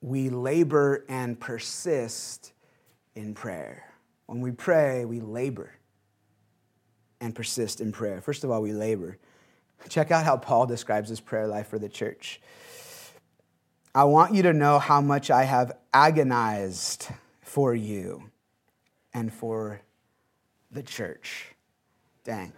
We 0.00 0.30
labor 0.30 1.04
and 1.10 1.38
persist 1.38 2.54
in 3.14 3.34
prayer. 3.34 3.84
When 4.24 4.40
we 4.40 4.52
pray, 4.52 5.04
we 5.04 5.20
labor 5.20 5.70
and 7.20 7.34
persist 7.34 7.82
in 7.82 7.92
prayer. 7.92 8.22
First 8.22 8.42
of 8.42 8.50
all, 8.50 8.62
we 8.62 8.72
labor. 8.72 9.18
Check 9.88 10.10
out 10.10 10.24
how 10.24 10.36
Paul 10.36 10.66
describes 10.66 11.08
his 11.08 11.20
prayer 11.20 11.46
life 11.46 11.68
for 11.68 11.78
the 11.78 11.88
church. 11.88 12.40
I 13.94 14.04
want 14.04 14.34
you 14.34 14.42
to 14.42 14.52
know 14.52 14.78
how 14.78 15.00
much 15.00 15.30
I 15.30 15.44
have 15.44 15.76
agonized 15.92 17.08
for 17.42 17.74
you 17.74 18.30
and 19.12 19.32
for 19.32 19.80
the 20.72 20.82
church. 20.82 21.54
Dang. 22.24 22.52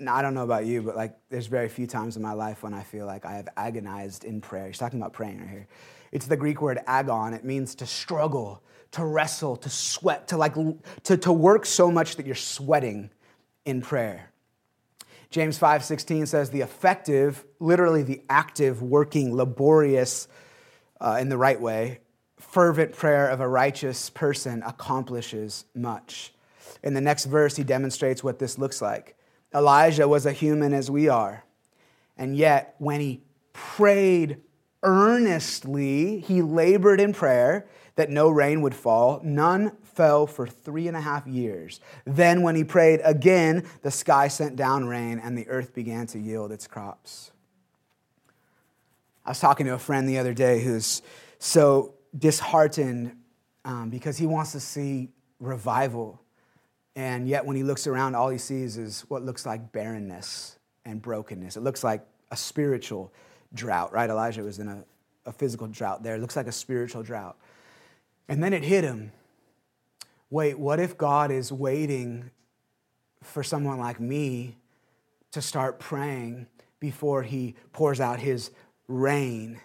Now, 0.00 0.16
I 0.16 0.22
don't 0.22 0.34
know 0.34 0.42
about 0.42 0.66
you, 0.66 0.82
but 0.82 0.96
like 0.96 1.16
there's 1.30 1.46
very 1.46 1.68
few 1.68 1.86
times 1.86 2.16
in 2.16 2.22
my 2.22 2.32
life 2.32 2.64
when 2.64 2.74
I 2.74 2.82
feel 2.82 3.06
like 3.06 3.24
I 3.24 3.34
have 3.34 3.48
agonized 3.56 4.24
in 4.24 4.40
prayer. 4.40 4.66
He's 4.66 4.78
talking 4.78 5.00
about 5.00 5.12
praying 5.12 5.38
right 5.38 5.48
here. 5.48 5.68
It's 6.10 6.26
the 6.26 6.36
Greek 6.36 6.60
word 6.60 6.80
agon. 6.88 7.32
It 7.32 7.44
means 7.44 7.76
to 7.76 7.86
struggle, 7.86 8.60
to 8.90 9.04
wrestle, 9.04 9.56
to 9.58 9.70
sweat, 9.70 10.26
to 10.28 10.36
like 10.36 10.54
to, 11.04 11.16
to 11.16 11.32
work 11.32 11.64
so 11.64 11.92
much 11.92 12.16
that 12.16 12.26
you're 12.26 12.34
sweating 12.34 13.10
in 13.64 13.80
prayer. 13.80 14.31
James 15.32 15.58
5:16 15.58 16.26
says 16.26 16.50
the 16.50 16.60
effective, 16.60 17.46
literally 17.58 18.02
the 18.02 18.20
active, 18.28 18.82
working, 18.82 19.34
laborious 19.34 20.28
uh, 21.00 21.16
in 21.18 21.30
the 21.30 21.38
right 21.38 21.58
way, 21.58 22.00
fervent 22.38 22.92
prayer 22.92 23.28
of 23.30 23.40
a 23.40 23.48
righteous 23.48 24.10
person 24.10 24.62
accomplishes 24.66 25.64
much. 25.74 26.34
In 26.82 26.92
the 26.92 27.00
next 27.00 27.24
verse, 27.24 27.56
he 27.56 27.64
demonstrates 27.64 28.22
what 28.22 28.38
this 28.38 28.58
looks 28.58 28.82
like. 28.82 29.16
Elijah 29.54 30.06
was 30.06 30.26
a 30.26 30.32
human 30.32 30.74
as 30.74 30.90
we 30.90 31.08
are, 31.08 31.44
and 32.18 32.36
yet 32.36 32.74
when 32.76 33.00
he 33.00 33.22
prayed 33.54 34.38
earnestly, 34.82 36.20
he 36.20 36.42
labored 36.42 37.00
in 37.00 37.12
prayer 37.12 37.66
that 37.96 38.10
no 38.10 38.28
rain 38.30 38.62
would 38.62 38.74
fall. 38.74 39.20
None 39.22 39.76
fell 39.82 40.26
for 40.26 40.46
three 40.46 40.88
and 40.88 40.96
a 40.96 41.00
half 41.00 41.26
years. 41.26 41.80
Then, 42.04 42.42
when 42.42 42.56
he 42.56 42.64
prayed 42.64 43.00
again, 43.04 43.66
the 43.82 43.90
sky 43.90 44.28
sent 44.28 44.56
down 44.56 44.86
rain 44.86 45.20
and 45.22 45.36
the 45.36 45.48
earth 45.48 45.74
began 45.74 46.06
to 46.08 46.18
yield 46.18 46.52
its 46.52 46.66
crops. 46.66 47.32
I 49.24 49.30
was 49.30 49.40
talking 49.40 49.66
to 49.66 49.74
a 49.74 49.78
friend 49.78 50.08
the 50.08 50.18
other 50.18 50.34
day 50.34 50.62
who's 50.62 51.02
so 51.38 51.94
disheartened 52.16 53.16
um, 53.64 53.90
because 53.90 54.18
he 54.18 54.26
wants 54.26 54.52
to 54.52 54.60
see 54.60 55.10
revival. 55.38 56.20
And 56.96 57.28
yet, 57.28 57.44
when 57.44 57.56
he 57.56 57.62
looks 57.62 57.86
around, 57.86 58.14
all 58.14 58.30
he 58.30 58.38
sees 58.38 58.76
is 58.76 59.02
what 59.08 59.22
looks 59.22 59.46
like 59.46 59.72
barrenness 59.72 60.58
and 60.84 61.00
brokenness. 61.00 61.56
It 61.56 61.60
looks 61.60 61.84
like 61.84 62.04
a 62.30 62.36
spiritual 62.36 63.12
drought, 63.54 63.92
right? 63.92 64.08
Elijah 64.08 64.42
was 64.42 64.58
in 64.58 64.68
a, 64.68 64.84
a 65.26 65.32
physical 65.32 65.66
drought 65.66 66.02
there. 66.02 66.16
It 66.16 66.20
looks 66.20 66.36
like 66.36 66.46
a 66.46 66.52
spiritual 66.52 67.02
drought. 67.02 67.36
And 68.28 68.42
then 68.42 68.52
it 68.52 68.62
hit 68.62 68.84
him 68.84 69.12
wait, 70.30 70.58
what 70.58 70.80
if 70.80 70.96
God 70.96 71.30
is 71.30 71.52
waiting 71.52 72.30
for 73.22 73.42
someone 73.42 73.78
like 73.78 74.00
me 74.00 74.56
to 75.30 75.42
start 75.42 75.78
praying 75.78 76.46
before 76.80 77.22
he 77.22 77.54
pours 77.72 78.00
out 78.00 78.18
his 78.18 78.50
rain 78.88 79.60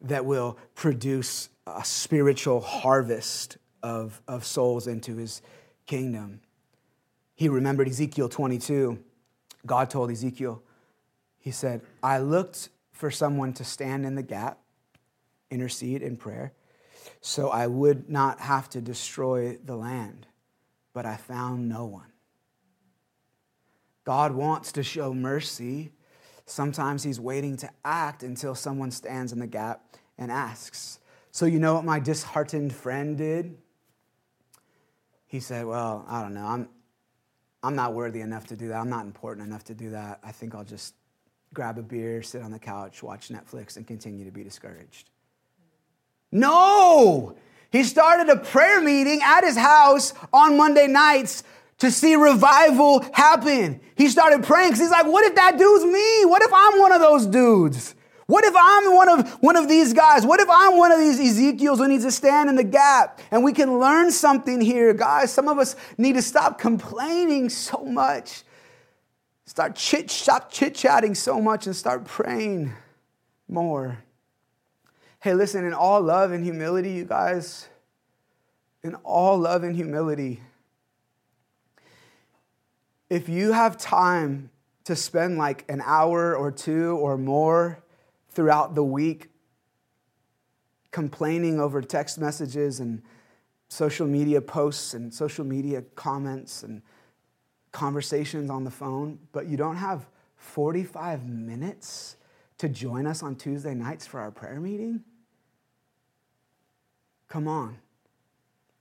that 0.00 0.24
will 0.24 0.56
produce 0.76 1.48
a 1.66 1.84
spiritual 1.84 2.60
harvest 2.60 3.58
of, 3.82 4.22
of 4.28 4.44
souls 4.44 4.86
into 4.86 5.16
his 5.16 5.42
kingdom? 5.86 6.40
He 7.34 7.48
remembered 7.48 7.88
Ezekiel 7.88 8.28
22. 8.28 9.00
God 9.66 9.90
told 9.90 10.12
Ezekiel, 10.12 10.62
He 11.40 11.50
said, 11.50 11.82
I 12.04 12.18
looked 12.18 12.68
for 12.98 13.10
someone 13.10 13.52
to 13.54 13.64
stand 13.64 14.04
in 14.04 14.14
the 14.14 14.22
gap, 14.22 14.58
intercede 15.50 16.02
in 16.02 16.16
prayer 16.16 16.52
so 17.20 17.48
I 17.48 17.66
would 17.66 18.08
not 18.08 18.40
have 18.40 18.68
to 18.70 18.80
destroy 18.80 19.58
the 19.64 19.76
land. 19.76 20.26
But 20.92 21.06
I 21.06 21.16
found 21.16 21.68
no 21.68 21.84
one. 21.84 22.12
God 24.04 24.32
wants 24.32 24.72
to 24.72 24.82
show 24.82 25.12
mercy. 25.12 25.92
Sometimes 26.46 27.02
He's 27.02 27.20
waiting 27.20 27.56
to 27.58 27.70
act 27.84 28.22
until 28.22 28.54
someone 28.54 28.90
stands 28.90 29.32
in 29.32 29.38
the 29.38 29.46
gap 29.46 29.96
and 30.16 30.32
asks. 30.32 30.98
So, 31.30 31.46
you 31.46 31.60
know 31.60 31.74
what 31.74 31.84
my 31.84 32.00
disheartened 32.00 32.74
friend 32.74 33.16
did? 33.16 33.58
He 35.26 35.40
said, 35.40 35.66
Well, 35.66 36.04
I 36.08 36.22
don't 36.22 36.34
know. 36.34 36.46
I'm, 36.46 36.68
I'm 37.62 37.76
not 37.76 37.92
worthy 37.92 38.22
enough 38.22 38.46
to 38.46 38.56
do 38.56 38.68
that. 38.68 38.80
I'm 38.80 38.88
not 38.88 39.04
important 39.04 39.46
enough 39.46 39.64
to 39.64 39.74
do 39.74 39.90
that. 39.90 40.20
I 40.24 40.32
think 40.32 40.54
I'll 40.54 40.64
just 40.64 40.94
grab 41.54 41.78
a 41.78 41.82
beer, 41.82 42.22
sit 42.22 42.42
on 42.42 42.50
the 42.50 42.58
couch, 42.58 43.02
watch 43.02 43.28
Netflix, 43.28 43.76
and 43.76 43.86
continue 43.86 44.24
to 44.24 44.30
be 44.30 44.44
discouraged. 44.44 45.10
No! 46.30 47.36
He 47.70 47.84
started 47.84 48.30
a 48.30 48.36
prayer 48.36 48.80
meeting 48.80 49.20
at 49.22 49.44
his 49.44 49.56
house 49.56 50.14
on 50.32 50.56
Monday 50.56 50.86
nights 50.86 51.42
to 51.78 51.90
see 51.90 52.16
revival 52.16 53.04
happen. 53.12 53.80
He 53.94 54.08
started 54.08 54.42
praying 54.42 54.70
because 54.70 54.80
he's 54.80 54.90
like, 54.90 55.06
what 55.06 55.24
if 55.24 55.34
that 55.34 55.58
dude's 55.58 55.84
me? 55.84 56.24
What 56.24 56.42
if 56.42 56.50
I'm 56.52 56.78
one 56.78 56.92
of 56.92 57.00
those 57.00 57.26
dudes? 57.26 57.94
What 58.26 58.44
if 58.44 58.54
I'm 58.54 58.94
one 58.94 59.08
of, 59.08 59.30
one 59.40 59.56
of 59.56 59.68
these 59.68 59.94
guys? 59.94 60.26
What 60.26 60.40
if 60.40 60.48
I'm 60.50 60.76
one 60.76 60.92
of 60.92 60.98
these 60.98 61.18
Ezekiels 61.18 61.78
who 61.78 61.88
needs 61.88 62.04
to 62.04 62.10
stand 62.10 62.50
in 62.50 62.56
the 62.56 62.64
gap? 62.64 63.20
And 63.30 63.42
we 63.42 63.54
can 63.54 63.78
learn 63.78 64.10
something 64.10 64.60
here, 64.60 64.92
guys. 64.92 65.32
Some 65.32 65.48
of 65.48 65.58
us 65.58 65.76
need 65.96 66.14
to 66.14 66.22
stop 66.22 66.58
complaining 66.58 67.48
so 67.48 67.84
much. 67.84 68.42
Start 69.48 69.76
chit, 69.76 70.10
stop 70.10 70.52
chit-chatting 70.52 71.14
so 71.14 71.40
much 71.40 71.64
and 71.64 71.74
start 71.74 72.04
praying 72.04 72.74
more. 73.48 74.04
Hey, 75.20 75.32
listen, 75.32 75.64
in 75.64 75.72
all 75.72 76.02
love 76.02 76.32
and 76.32 76.44
humility, 76.44 76.90
you 76.90 77.06
guys, 77.06 77.66
in 78.82 78.94
all 78.96 79.38
love 79.38 79.62
and 79.62 79.74
humility, 79.74 80.42
if 83.08 83.30
you 83.30 83.52
have 83.52 83.78
time 83.78 84.50
to 84.84 84.94
spend 84.94 85.38
like 85.38 85.64
an 85.70 85.80
hour 85.82 86.36
or 86.36 86.52
two 86.52 86.98
or 86.98 87.16
more 87.16 87.82
throughout 88.28 88.74
the 88.74 88.84
week 88.84 89.30
complaining 90.90 91.58
over 91.58 91.80
text 91.80 92.18
messages 92.18 92.80
and 92.80 93.00
social 93.68 94.06
media 94.06 94.42
posts 94.42 94.92
and 94.92 95.14
social 95.14 95.46
media 95.46 95.80
comments 95.94 96.62
and 96.62 96.82
conversations 97.72 98.50
on 98.50 98.64
the 98.64 98.70
phone, 98.70 99.18
but 99.32 99.46
you 99.46 99.56
don't 99.56 99.76
have 99.76 100.08
45 100.36 101.28
minutes 101.28 102.16
to 102.58 102.68
join 102.68 103.06
us 103.06 103.22
on 103.22 103.36
Tuesday 103.36 103.74
nights 103.74 104.06
for 104.06 104.20
our 104.20 104.30
prayer 104.30 104.60
meeting? 104.60 105.02
Come 107.28 107.46
on. 107.46 107.78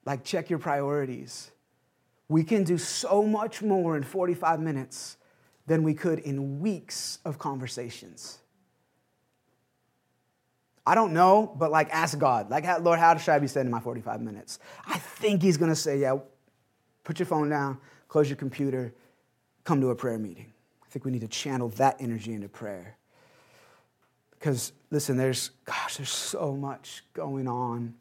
Like, 0.06 0.24
check 0.24 0.50
your 0.50 0.60
priorities. 0.60 1.52
We 2.30 2.44
can 2.44 2.64
do 2.64 2.78
so 2.78 3.24
much 3.24 3.62
more 3.62 3.98
in 3.98 4.04
45 4.04 4.60
minutes 4.60 5.18
than 5.66 5.84
we 5.84 5.94
could 5.94 6.20
in 6.20 6.60
weeks 6.60 7.20
of 7.26 7.38
conversations. 7.38 8.40
I 10.86 10.96
don't 10.96 11.12
know, 11.12 11.54
but 11.58 11.70
like, 11.70 11.90
ask 11.92 12.18
God. 12.18 12.50
Like, 12.50 12.66
Lord, 12.82 13.00
how 13.00 13.18
should 13.18 13.34
I 13.34 13.40
be 13.40 13.48
spending 13.48 13.72
my 13.72 13.82
45 13.82 14.22
minutes? 14.22 14.60
I 14.86 14.98
think 14.98 15.42
He's 15.42 15.58
gonna 15.58 15.76
say, 15.76 16.00
yeah, 16.00 16.18
put 17.04 17.20
your 17.20 17.26
phone 17.26 17.50
down, 17.50 17.80
close 18.08 18.30
your 18.30 18.38
computer, 18.38 18.94
come 19.64 19.82
to 19.82 19.90
a 19.90 19.96
prayer 19.96 20.18
meeting. 20.18 20.54
I 20.84 20.90
think 20.90 21.06
we 21.06 21.12
need 21.12 21.22
to 21.22 21.28
channel 21.28 21.70
that 21.70 21.98
energy 22.00 22.34
into 22.34 22.50
prayer. 22.50 22.98
Because, 24.32 24.72
listen, 24.92 25.18
there's, 25.18 25.50
gosh, 25.66 25.98
there's 25.98 26.10
so 26.10 26.56
much 26.56 27.04
going 27.14 27.48
on 27.48 27.96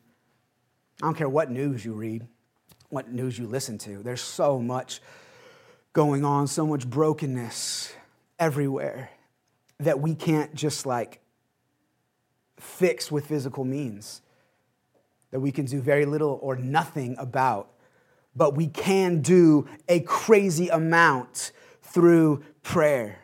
I 1.02 1.06
don't 1.06 1.14
care 1.14 1.28
what 1.28 1.50
news 1.50 1.84
you 1.84 1.92
read, 1.92 2.26
what 2.88 3.12
news 3.12 3.38
you 3.38 3.46
listen 3.46 3.76
to. 3.78 4.02
There's 4.02 4.22
so 4.22 4.58
much 4.60 5.02
going 5.92 6.24
on, 6.24 6.46
so 6.46 6.66
much 6.66 6.88
brokenness 6.88 7.92
everywhere. 8.38 9.10
that 9.78 10.00
we 10.00 10.14
can't 10.14 10.54
just 10.54 10.86
like 10.86 11.20
fix 12.58 13.12
with 13.12 13.26
physical 13.26 13.62
means, 13.62 14.22
that 15.30 15.40
we 15.40 15.52
can 15.52 15.66
do 15.66 15.82
very 15.82 16.06
little 16.06 16.38
or 16.40 16.56
nothing 16.56 17.14
about, 17.18 17.70
but 18.36 18.54
we 18.54 18.66
can 18.66 19.22
do 19.22 19.66
a 19.88 20.00
crazy 20.00 20.68
amount 20.68 21.52
through 21.82 22.44
prayer. 22.62 23.18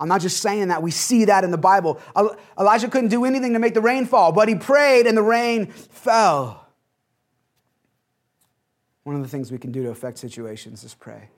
I'm 0.00 0.08
not 0.08 0.20
just 0.20 0.42
saying 0.42 0.68
that. 0.68 0.82
We 0.82 0.90
see 0.90 1.26
that 1.26 1.44
in 1.44 1.52
the 1.52 1.58
Bible. 1.58 2.00
Elijah 2.58 2.88
couldn't 2.88 3.10
do 3.10 3.24
anything 3.24 3.52
to 3.52 3.58
make 3.58 3.74
the 3.74 3.80
rain 3.80 4.06
fall, 4.06 4.32
but 4.32 4.48
he 4.48 4.56
prayed 4.56 5.06
and 5.06 5.16
the 5.16 5.22
rain 5.22 5.66
fell. 5.66 6.66
One 9.04 9.14
of 9.14 9.22
the 9.22 9.28
things 9.28 9.52
we 9.52 9.58
can 9.58 9.70
do 9.70 9.82
to 9.84 9.90
affect 9.90 10.18
situations 10.18 10.82
is 10.82 10.94
pray. 10.94 11.28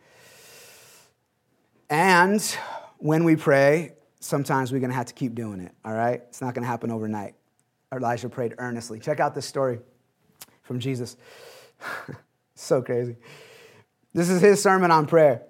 And 1.90 2.40
when 2.98 3.24
we 3.24 3.36
pray, 3.36 3.92
sometimes 4.20 4.72
we're 4.72 4.80
going 4.80 4.90
to 4.90 4.96
have 4.96 5.06
to 5.06 5.14
keep 5.14 5.34
doing 5.34 5.60
it, 5.60 5.72
all 5.84 5.92
right? 5.92 6.22
It's 6.28 6.40
not 6.40 6.54
going 6.54 6.62
to 6.62 6.68
happen 6.68 6.90
overnight. 6.90 7.34
Elijah 7.92 8.28
prayed 8.28 8.54
earnestly. 8.58 8.98
Check 8.98 9.20
out 9.20 9.34
this 9.34 9.46
story 9.46 9.80
from 10.62 10.80
Jesus. 10.80 11.16
so 12.54 12.82
crazy. 12.82 13.16
This 14.12 14.28
is 14.28 14.40
his 14.40 14.62
sermon 14.62 14.90
on 14.90 15.06
prayer, 15.06 15.42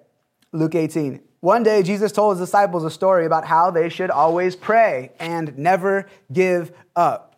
Luke 0.51 0.75
18. 0.75 1.21
One 1.39 1.61
day, 1.61 1.83
Jesus 1.83 2.11
told 2.11 2.35
his 2.37 2.47
disciples 2.47 2.83
a 2.83 2.89
story 2.89 3.25
about 3.25 3.45
how 3.45 3.69
they 3.69 3.89
should 3.89 4.09
always 4.09 4.55
pray 4.55 5.11
and 5.19 5.55
never 5.57 6.07
give 6.33 6.71
up. 6.95 7.35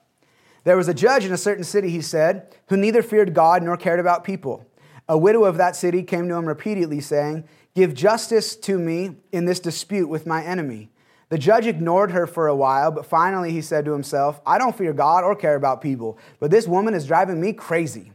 There 0.63 0.77
was 0.77 0.87
a 0.87 0.93
judge 0.93 1.25
in 1.25 1.33
a 1.33 1.37
certain 1.37 1.65
city, 1.65 1.89
he 1.89 2.01
said, 2.01 2.55
who 2.69 2.77
neither 2.77 3.03
feared 3.03 3.33
God 3.33 3.63
nor 3.63 3.75
cared 3.75 3.99
about 3.99 4.23
people. 4.23 4.65
A 5.09 5.17
widow 5.17 5.43
of 5.43 5.57
that 5.57 5.75
city 5.75 6.03
came 6.03 6.27
to 6.29 6.35
him 6.35 6.45
repeatedly, 6.45 7.01
saying, 7.01 7.45
Give 7.75 7.93
justice 7.93 8.55
to 8.55 8.79
me 8.79 9.17
in 9.31 9.45
this 9.45 9.59
dispute 9.59 10.07
with 10.07 10.25
my 10.25 10.43
enemy. 10.43 10.89
The 11.29 11.37
judge 11.37 11.67
ignored 11.67 12.11
her 12.11 12.25
for 12.25 12.47
a 12.47 12.55
while, 12.55 12.91
but 12.91 13.05
finally 13.05 13.51
he 13.51 13.61
said 13.61 13.85
to 13.85 13.91
himself, 13.91 14.39
I 14.45 14.57
don't 14.57 14.77
fear 14.77 14.93
God 14.93 15.23
or 15.25 15.35
care 15.35 15.55
about 15.55 15.81
people, 15.81 16.17
but 16.39 16.51
this 16.51 16.67
woman 16.67 16.93
is 16.93 17.05
driving 17.05 17.41
me 17.41 17.51
crazy. 17.51 18.13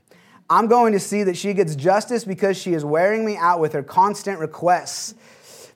I'm 0.52 0.66
going 0.66 0.92
to 0.92 1.00
see 1.00 1.22
that 1.22 1.38
she 1.38 1.54
gets 1.54 1.74
justice 1.74 2.24
because 2.24 2.58
she 2.58 2.74
is 2.74 2.84
wearing 2.84 3.24
me 3.24 3.38
out 3.38 3.58
with 3.58 3.72
her 3.72 3.82
constant 3.82 4.38
requests. 4.38 5.14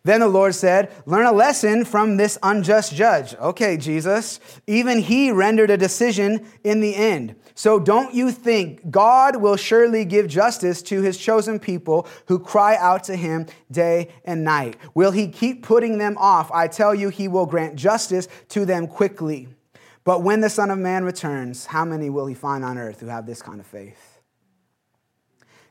Then 0.04 0.20
the 0.20 0.28
Lord 0.28 0.54
said, 0.54 0.92
Learn 1.06 1.24
a 1.24 1.32
lesson 1.32 1.86
from 1.86 2.18
this 2.18 2.36
unjust 2.42 2.94
judge. 2.94 3.34
Okay, 3.36 3.78
Jesus. 3.78 4.38
Even 4.66 4.98
he 4.98 5.32
rendered 5.32 5.70
a 5.70 5.78
decision 5.78 6.46
in 6.62 6.80
the 6.80 6.94
end. 6.94 7.36
So 7.54 7.80
don't 7.80 8.12
you 8.12 8.30
think 8.30 8.90
God 8.90 9.36
will 9.36 9.56
surely 9.56 10.04
give 10.04 10.28
justice 10.28 10.82
to 10.82 11.00
his 11.00 11.16
chosen 11.16 11.58
people 11.58 12.06
who 12.26 12.38
cry 12.38 12.76
out 12.76 13.02
to 13.04 13.16
him 13.16 13.46
day 13.72 14.10
and 14.26 14.44
night? 14.44 14.76
Will 14.94 15.10
he 15.10 15.26
keep 15.26 15.62
putting 15.62 15.96
them 15.96 16.18
off? 16.18 16.52
I 16.52 16.68
tell 16.68 16.94
you, 16.94 17.08
he 17.08 17.28
will 17.28 17.46
grant 17.46 17.76
justice 17.76 18.28
to 18.50 18.66
them 18.66 18.86
quickly. 18.86 19.48
But 20.04 20.22
when 20.22 20.42
the 20.42 20.50
Son 20.50 20.70
of 20.70 20.78
Man 20.78 21.02
returns, 21.02 21.64
how 21.64 21.86
many 21.86 22.10
will 22.10 22.26
he 22.26 22.34
find 22.34 22.62
on 22.62 22.76
earth 22.76 23.00
who 23.00 23.06
have 23.06 23.24
this 23.24 23.40
kind 23.40 23.58
of 23.58 23.66
faith? 23.66 24.15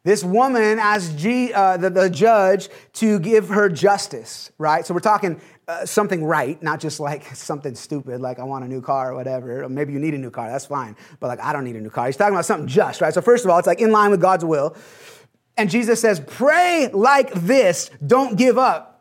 This 0.06 0.24
woman 0.24 0.78
as 0.80 1.14
G, 1.16 1.52
uh, 1.52 1.78
the, 1.78 1.90
the, 1.90 2.10
judge 2.12 2.70
to 2.94 3.20
give 3.20 3.50
her 3.50 3.68
justice, 3.70 4.52
right? 4.60 4.86
So 4.86 4.94
we're 4.94 5.00
talking 5.00 5.42
uh, 5.68 5.84
something 5.84 6.24
right, 6.24 6.62
not 6.62 6.80
just 6.80 7.00
like 7.00 7.26
something 7.36 7.74
stupid, 7.74 8.22
like 8.22 8.38
I 8.38 8.44
want 8.44 8.64
a 8.64 8.68
new 8.68 8.82
car 8.82 9.12
or 9.12 9.16
whatever. 9.16 9.64
Or 9.64 9.70
maybe 9.70 9.94
you 9.94 10.00
need 10.00 10.14
a 10.14 10.20
new 10.20 10.30
car, 10.30 10.48
that's 10.48 10.68
fine. 10.68 10.96
But 11.20 11.28
like, 11.28 11.40
I 11.42 11.52
don't 11.52 11.64
need 11.64 11.76
a 11.76 11.82
new 11.82 11.90
car. 11.90 12.06
He's 12.06 12.18
talking 12.18 12.36
about 12.36 12.46
something 12.46 12.68
just, 12.68 13.02
right? 13.02 13.14
So, 13.14 13.22
first 13.22 13.46
of 13.46 13.52
all, 13.52 13.58
it's 13.58 13.68
like 13.68 13.82
in 13.82 13.92
line 13.92 14.12
with 14.12 14.22
God's 14.22 14.46
will. 14.46 14.78
And 15.58 15.72
Jesus 15.72 16.00
says, 16.02 16.20
pray 16.20 16.90
like 16.94 17.34
this, 17.34 17.90
don't 18.06 18.38
give 18.38 18.60
up. 18.60 18.95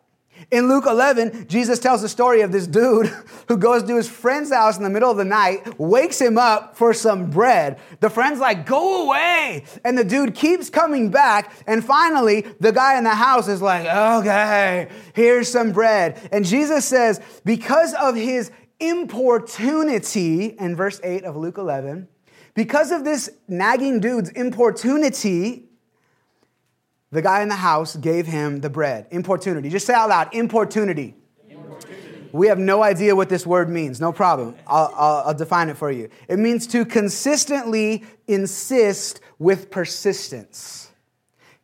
In 0.51 0.69
Luke 0.69 0.85
11, 0.87 1.47
Jesus 1.49 1.79
tells 1.79 2.03
the 2.03 2.09
story 2.09 2.43
of 2.43 2.53
this 2.53 2.67
dude 2.67 3.07
who 3.49 3.57
goes 3.57 3.83
to 3.85 3.97
his 3.97 4.09
friend's 4.09 4.53
house 4.53 4.77
in 4.77 4.83
the 4.83 4.91
middle 4.91 5.11
of 5.11 5.17
the 5.17 5.25
night, 5.25 5.79
wakes 5.79 6.21
him 6.21 6.39
up 6.39 6.77
for 6.77 6.93
some 6.95 7.31
bread. 7.31 7.79
The 8.01 8.11
friend's 8.11 8.41
like, 8.41 8.67
go 8.67 9.05
away. 9.05 9.65
And 9.85 9.97
the 9.97 10.05
dude 10.05 10.35
keeps 10.35 10.71
coming 10.71 11.11
back. 11.11 11.53
And 11.67 11.85
finally, 11.85 12.43
the 12.61 12.73
guy 12.73 12.99
in 12.99 13.05
the 13.05 13.15
house 13.15 13.49
is 13.49 13.63
like, 13.63 13.87
okay, 13.87 14.89
here's 15.15 15.49
some 15.49 15.73
bread. 15.73 16.29
And 16.33 16.45
Jesus 16.45 16.85
says, 16.85 17.21
because 17.45 17.95
of 17.95 18.15
his 18.15 18.51
importunity, 18.81 20.47
in 20.59 20.77
verse 20.77 21.01
8 21.03 21.25
of 21.25 21.37
Luke 21.37 21.59
11, 21.59 22.09
because 22.55 22.93
of 22.93 23.05
this 23.05 23.31
nagging 23.49 24.01
dude's 24.01 24.31
importunity, 24.31 25.64
the 27.15 27.23
guy 27.23 27.43
in 27.43 27.49
the 27.49 27.55
house 27.55 27.95
gave 27.95 28.27
him 28.27 28.61
the 28.61 28.69
bread. 28.69 29.07
Importunity. 29.13 29.71
Just 29.71 29.87
say 29.87 29.95
out 29.95 30.09
loud 30.09 30.35
importunity. 30.35 31.15
importunity. 31.49 32.29
We 32.33 32.49
have 32.49 32.59
no 32.59 32.83
idea 32.83 33.15
what 33.15 33.29
this 33.29 33.47
word 33.47 33.69
means. 33.71 34.01
No 34.01 34.13
problem. 34.13 34.57
I'll, 34.67 34.93
I'll, 34.97 35.23
I'll 35.29 35.35
define 35.35 35.69
it 35.69 35.77
for 35.77 35.93
you. 35.93 36.11
It 36.29 36.41
means 36.41 36.67
to 36.69 36.85
consistently 36.85 38.03
insist 38.27 39.21
with 39.39 39.71
persistence 39.71 40.91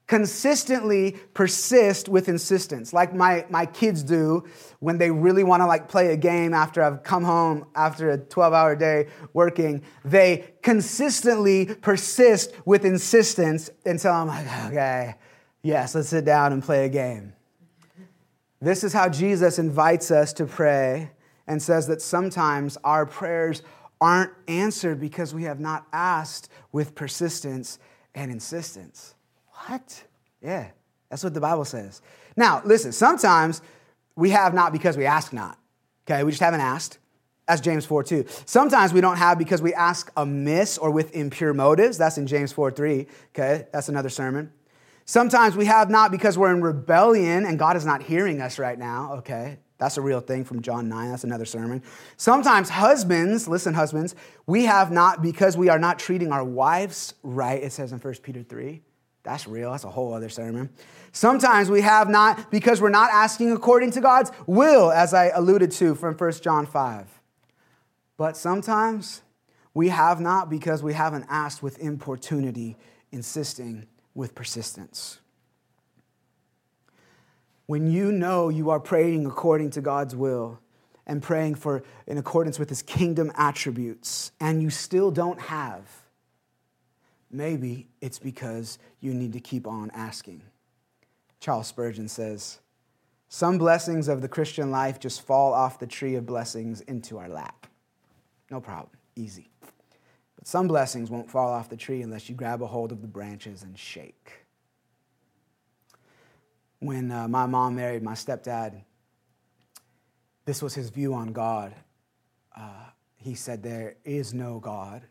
consistently 0.07 1.13
persist 1.35 2.09
with 2.09 2.29
insistence 2.29 2.93
like 2.93 3.15
my, 3.15 3.47
my 3.49 3.65
kids 3.65 4.03
do 4.03 4.43
when 4.81 4.99
they 4.99 5.09
really 5.09 5.45
want 5.45 5.61
to 5.61 5.67
like 5.67 5.89
play 5.89 6.13
a 6.13 6.17
game 6.17 6.53
after 6.53 6.83
i've 6.83 7.05
come 7.05 7.23
home 7.23 7.65
after 7.77 8.11
a 8.11 8.19
12 8.19 8.53
hour 8.53 8.75
day 8.75 9.07
working 9.35 9.81
they 10.05 10.53
consistently 10.63 11.65
persist 11.65 12.53
with 12.65 12.85
insistence 12.85 13.71
until 13.87 14.11
i'm 14.11 14.27
like 14.27 14.67
okay 14.67 15.15
Yes, 15.63 15.95
let's 15.95 16.09
sit 16.09 16.25
down 16.25 16.53
and 16.53 16.63
play 16.63 16.87
a 16.87 16.89
game. 16.89 17.35
This 18.61 18.85
is 18.85 18.93
how 18.93 19.09
Jesus 19.09 19.59
invites 19.59 20.11
us 20.11 20.33
to 20.35 20.47
pray 20.47 21.11
and 21.47 21.63
says 21.63 21.87
that 21.87 22.03
sometimes 22.03 22.77
our 22.85 23.07
prayers 23.07 23.63
aren't 24.01 24.33
answered 24.49 25.01
because 25.01 25.35
we 25.35 25.45
have 25.45 25.61
not 25.61 25.87
asked 25.93 26.51
with 26.73 26.95
persistence 26.95 27.79
and 28.15 28.31
insistence. 28.31 29.15
What? 29.67 30.05
Yeah, 30.43 30.69
that's 31.09 31.25
what 31.25 31.35
the 31.35 31.41
Bible 31.41 31.65
says. 31.65 32.01
Now, 32.37 32.63
listen, 32.65 32.93
sometimes 32.93 33.61
we 34.17 34.31
have 34.31 34.55
not 34.55 34.73
because 34.73 34.97
we 34.97 35.07
ask 35.07 35.33
not. 35.33 35.59
Okay, 36.07 36.23
we 36.25 36.31
just 36.31 36.43
haven't 36.43 36.61
asked. 36.61 36.99
That's 37.47 37.61
James 37.61 37.85
4 37.85 38.05
2. 38.05 38.25
Sometimes 38.47 38.93
we 38.93 39.01
don't 39.01 39.17
have 39.17 39.39
because 39.39 39.61
we 39.61 39.75
ask 39.75 40.11
amiss 40.17 40.79
or 40.79 40.91
with 40.91 41.15
impure 41.15 41.53
motives. 41.53 41.99
That's 41.99 42.17
in 42.17 42.27
James 42.27 42.53
4 42.53 42.71
3. 42.71 43.07
Okay, 43.35 43.67
that's 43.73 43.89
another 43.89 44.09
sermon. 44.09 44.53
Sometimes 45.11 45.57
we 45.57 45.65
have 45.65 45.91
not 45.91 46.13
because 46.13 46.39
we're 46.39 46.55
in 46.55 46.63
rebellion 46.63 47.45
and 47.45 47.59
God 47.59 47.77
is 47.77 47.85
not 47.85 48.01
hearing 48.01 48.41
us 48.41 48.61
right 48.61 48.79
now. 48.79 49.15
Okay, 49.15 49.59
that's 49.77 49.97
a 49.97 50.01
real 50.01 50.21
thing 50.21 50.45
from 50.45 50.63
John 50.63 50.89
9. 50.89 51.11
That's 51.11 51.25
another 51.25 51.47
sermon. 51.47 51.83
Sometimes 52.17 52.69
husbands, 52.69 53.49
listen, 53.49 53.75
husbands, 53.75 54.15
we 54.47 54.67
have 54.67 54.93
not 54.93 55.21
because 55.21 55.57
we 55.57 55.69
are 55.69 55.81
not 55.81 55.99
treating 55.99 56.31
our 56.31 56.45
wives 56.45 57.15
right, 57.25 57.61
it 57.61 57.73
says 57.73 57.91
in 57.91 57.99
1 57.99 58.15
Peter 58.23 58.45
3. 58.45 58.83
That's 59.25 59.49
real. 59.49 59.73
That's 59.73 59.83
a 59.83 59.91
whole 59.91 60.15
other 60.15 60.29
sermon. 60.29 60.71
Sometimes 61.11 61.71
we 61.71 61.81
have 61.81 62.09
not 62.09 62.49
because 62.53 62.81
we're 62.81 62.89
not 62.91 63.11
asking 63.11 63.51
according 63.51 63.91
to 63.91 64.01
God's 64.01 64.31
will, 64.47 64.93
as 64.93 65.13
I 65.13 65.31
alluded 65.31 65.73
to 65.73 65.97
from 65.97 66.15
1 66.15 66.33
John 66.35 66.67
5. 66.67 67.21
But 68.17 68.37
sometimes 68.37 69.23
we 69.75 69.89
have 69.89 70.21
not 70.21 70.49
because 70.49 70.85
we 70.85 70.93
haven't 70.93 71.27
asked 71.29 71.65
with 71.65 71.81
importunity, 71.81 72.77
insisting 73.11 73.89
with 74.21 74.35
persistence. 74.35 75.19
When 77.67 77.91
you 77.91 78.13
know 78.13 78.51
you 78.51 78.69
are 78.71 78.79
praying 78.79 79.27
according 79.27 79.71
to 79.71 79.81
God's 79.81 80.15
will 80.15 80.61
and 81.07 81.23
praying 81.23 81.55
for 81.55 81.83
in 82.07 82.19
accordance 82.19 82.59
with 82.59 82.69
his 82.69 82.83
kingdom 82.83 83.33
attributes 83.37 84.33
and 84.39 84.61
you 84.63 84.69
still 84.69 85.11
don't 85.11 85.41
have, 85.41 85.89
maybe 87.31 87.89
it's 88.01 88.19
because 88.19 88.79
you 89.01 89.15
need 89.15 89.33
to 89.33 89.41
keep 89.41 89.67
on 89.67 89.91
asking. 89.95 90.43
Charles 91.41 91.69
Spurgeon 91.69 92.07
says, 92.07 92.59
Some 93.29 93.57
blessings 93.57 94.07
of 94.07 94.21
the 94.21 94.29
Christian 94.29 94.71
life 94.71 95.01
just 95.01 95.23
fall 95.23 95.55
off 95.55 95.79
the 95.79 95.87
tree 95.87 96.17
of 96.17 96.27
blessings 96.27 96.83
into 96.83 97.17
our 97.17 97.29
lap. 97.29 97.67
No 98.51 98.61
problem, 98.61 98.99
easy. 99.17 99.50
But 100.41 100.49
some 100.49 100.69
blessings 100.69 101.11
won't 101.11 101.31
fall 101.31 101.53
off 101.53 101.69
the 101.69 101.77
tree 101.77 102.01
unless 102.01 102.31
you 102.31 102.35
grab 102.35 102.63
a 102.63 102.67
hold 102.67 102.93
of 102.93 103.03
the 103.03 103.07
branches 103.07 103.63
and 103.63 103.79
shake. 103.79 104.33
When 106.79 107.13
uh, 107.13 107.29
my 107.29 107.45
mom 107.45 107.77
married 107.77 108.03
my 108.03 108.15
stepdad, 108.15 108.81
this 110.47 110.63
was 110.63 110.75
his 110.75 110.89
view 110.89 111.13
on 111.13 111.35
God. 111.35 111.75
Uh, 112.57 112.87
he 113.19 113.35
said, 113.35 113.63
There 113.63 113.97
is 114.03 114.33
no 114.33 114.59
God. 114.61 115.03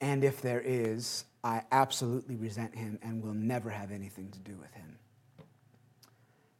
And 0.00 0.24
if 0.24 0.42
there 0.42 0.60
is, 0.64 1.24
I 1.44 1.62
absolutely 1.70 2.34
resent 2.34 2.74
him 2.74 2.98
and 3.02 3.22
will 3.22 3.34
never 3.34 3.70
have 3.70 3.92
anything 3.92 4.30
to 4.32 4.38
do 4.40 4.56
with 4.56 4.72
him. 4.74 4.98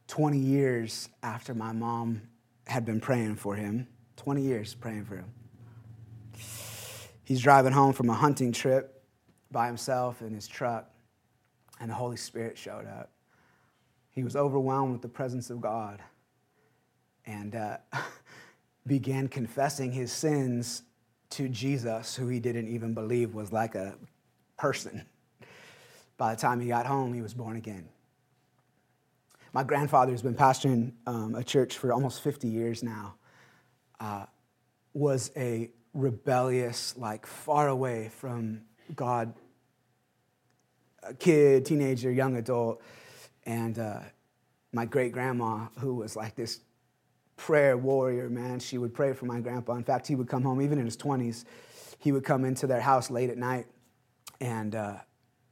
20 0.07 0.39
years 0.39 1.09
after 1.25 1.55
my 1.55 1.73
mom 1.73 2.23
had 2.69 2.85
been 2.85 3.01
praying 3.01 3.35
for 3.35 3.57
him, 3.57 3.89
20 4.17 4.43
years 4.43 4.75
praying 4.75 5.05
for 5.07 5.17
him, 5.17 5.33
He's 7.29 7.43
driving 7.43 7.75
home 7.75 7.93
from 7.93 8.09
a 8.09 8.15
hunting 8.15 8.53
trip 8.53 9.03
by 9.51 9.67
himself 9.67 10.23
in 10.23 10.33
his 10.33 10.49
truck, 10.49 10.91
and 11.79 11.91
the 11.91 11.95
Holy 11.95 12.17
Spirit 12.17 12.57
showed 12.57 12.87
up. 12.87 13.11
He 14.13 14.25
was 14.25 14.35
overwhelmed 14.35 14.93
with 14.93 15.03
the 15.03 15.11
presence 15.11 15.51
of 15.51 15.61
God. 15.61 16.01
And 17.27 17.55
uh, 17.55 17.77
began 18.87 19.29
confessing 19.29 19.93
his 19.93 20.11
sins 20.11 20.85
to 21.29 21.51
Jesus, 21.51 22.17
who 22.17 22.29
he 22.29 22.41
didn't 22.41 22.69
even 22.69 22.95
believe 22.95 23.35
was 23.35 23.53
like 23.53 23.75
a 23.75 23.99
person. 24.57 25.05
By 26.17 26.35
the 26.35 26.41
time 26.41 26.61
he 26.61 26.69
got 26.69 26.87
home, 26.87 27.13
he 27.13 27.21
was 27.21 27.35
born 27.35 27.59
again. 27.59 27.91
My 29.53 29.65
grandfather 29.65 30.13
has 30.13 30.23
been 30.23 30.35
pastoring 30.35 30.93
um, 31.07 31.35
a 31.35 31.45
church 31.45 31.77
for 31.77 31.93
almost 31.93 32.23
50 32.23 32.49
years 32.49 32.83
now. 32.83 33.17
Uh, 34.01 34.25
was 34.95 35.31
a 35.37 35.69
rebellious, 35.95 36.97
like 36.97 37.27
far 37.27 37.69
away 37.69 38.09
from 38.09 38.63
God, 38.95 39.35
kid, 41.19 41.65
teenager, 41.65 42.11
young 42.11 42.37
adult. 42.37 42.83
And 43.45 43.79
uh, 43.79 44.01
my 44.73 44.85
great 44.85 45.13
grandma, 45.13 45.69
who 45.79 45.95
was 45.95 46.17
like 46.17 46.35
this 46.35 46.61
prayer 47.37 47.77
warrior, 47.77 48.29
man, 48.29 48.61
she 48.61 48.79
would 48.79 48.95
pray 48.95 49.13
for 49.13 49.27
my 49.27 49.41
grandpa. 49.41 49.75
In 49.75 49.85
fact, 49.85 50.07
he 50.07 50.15
would 50.15 50.29
come 50.29 50.43
home, 50.43 50.61
even 50.61 50.79
in 50.79 50.85
his 50.85 50.97
20s, 50.97 51.45
he 51.99 52.13
would 52.13 52.25
come 52.25 52.45
into 52.45 52.67
their 52.67 52.81
house 52.81 53.11
late 53.11 53.31
at 53.31 53.39
night 53.39 53.67
and 54.41 54.75
uh, 54.75 54.97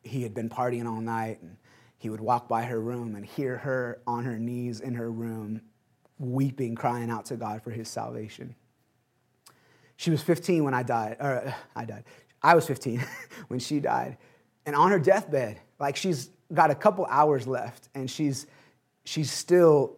he 0.03 0.22
had 0.22 0.35
been 0.35 0.49
partying 0.49 0.87
all 0.87 1.01
night. 1.01 1.40
And 1.42 1.57
he 1.99 2.11
would 2.11 2.20
walk 2.20 2.49
by 2.49 2.64
her 2.64 2.81
room 2.81 3.16
and 3.16 3.25
hear 3.25 3.59
her 3.59 4.01
on 4.07 4.25
her 4.25 4.38
knees 4.38 4.81
in 4.81 4.94
her 4.94 5.11
room, 5.11 5.62
weeping, 6.18 6.75
crying 6.75 7.11
out 7.11 7.27
to 7.27 7.37
God 7.37 7.62
for 7.62 7.70
his 7.70 7.88
salvation. 7.88 8.55
She 9.96 10.11
was 10.11 10.22
15 10.22 10.64
when 10.64 10.74
I 10.74 10.82
died, 10.82 11.16
or 11.20 11.54
I 11.74 11.85
died. 11.85 12.04
I 12.42 12.54
was 12.54 12.66
15 12.66 13.04
when 13.48 13.61
she 13.61 13.80
died. 13.80 14.18
And 14.66 14.76
on 14.76 14.90
her 14.90 14.98
deathbed, 14.98 15.61
like 15.78 15.96
she's 15.96 16.30
got 16.52 16.70
a 16.70 16.74
couple 16.74 17.06
hours 17.06 17.46
left, 17.46 17.88
and 17.94 18.11
she's, 18.11 18.46
she's 19.04 19.30
still, 19.30 19.96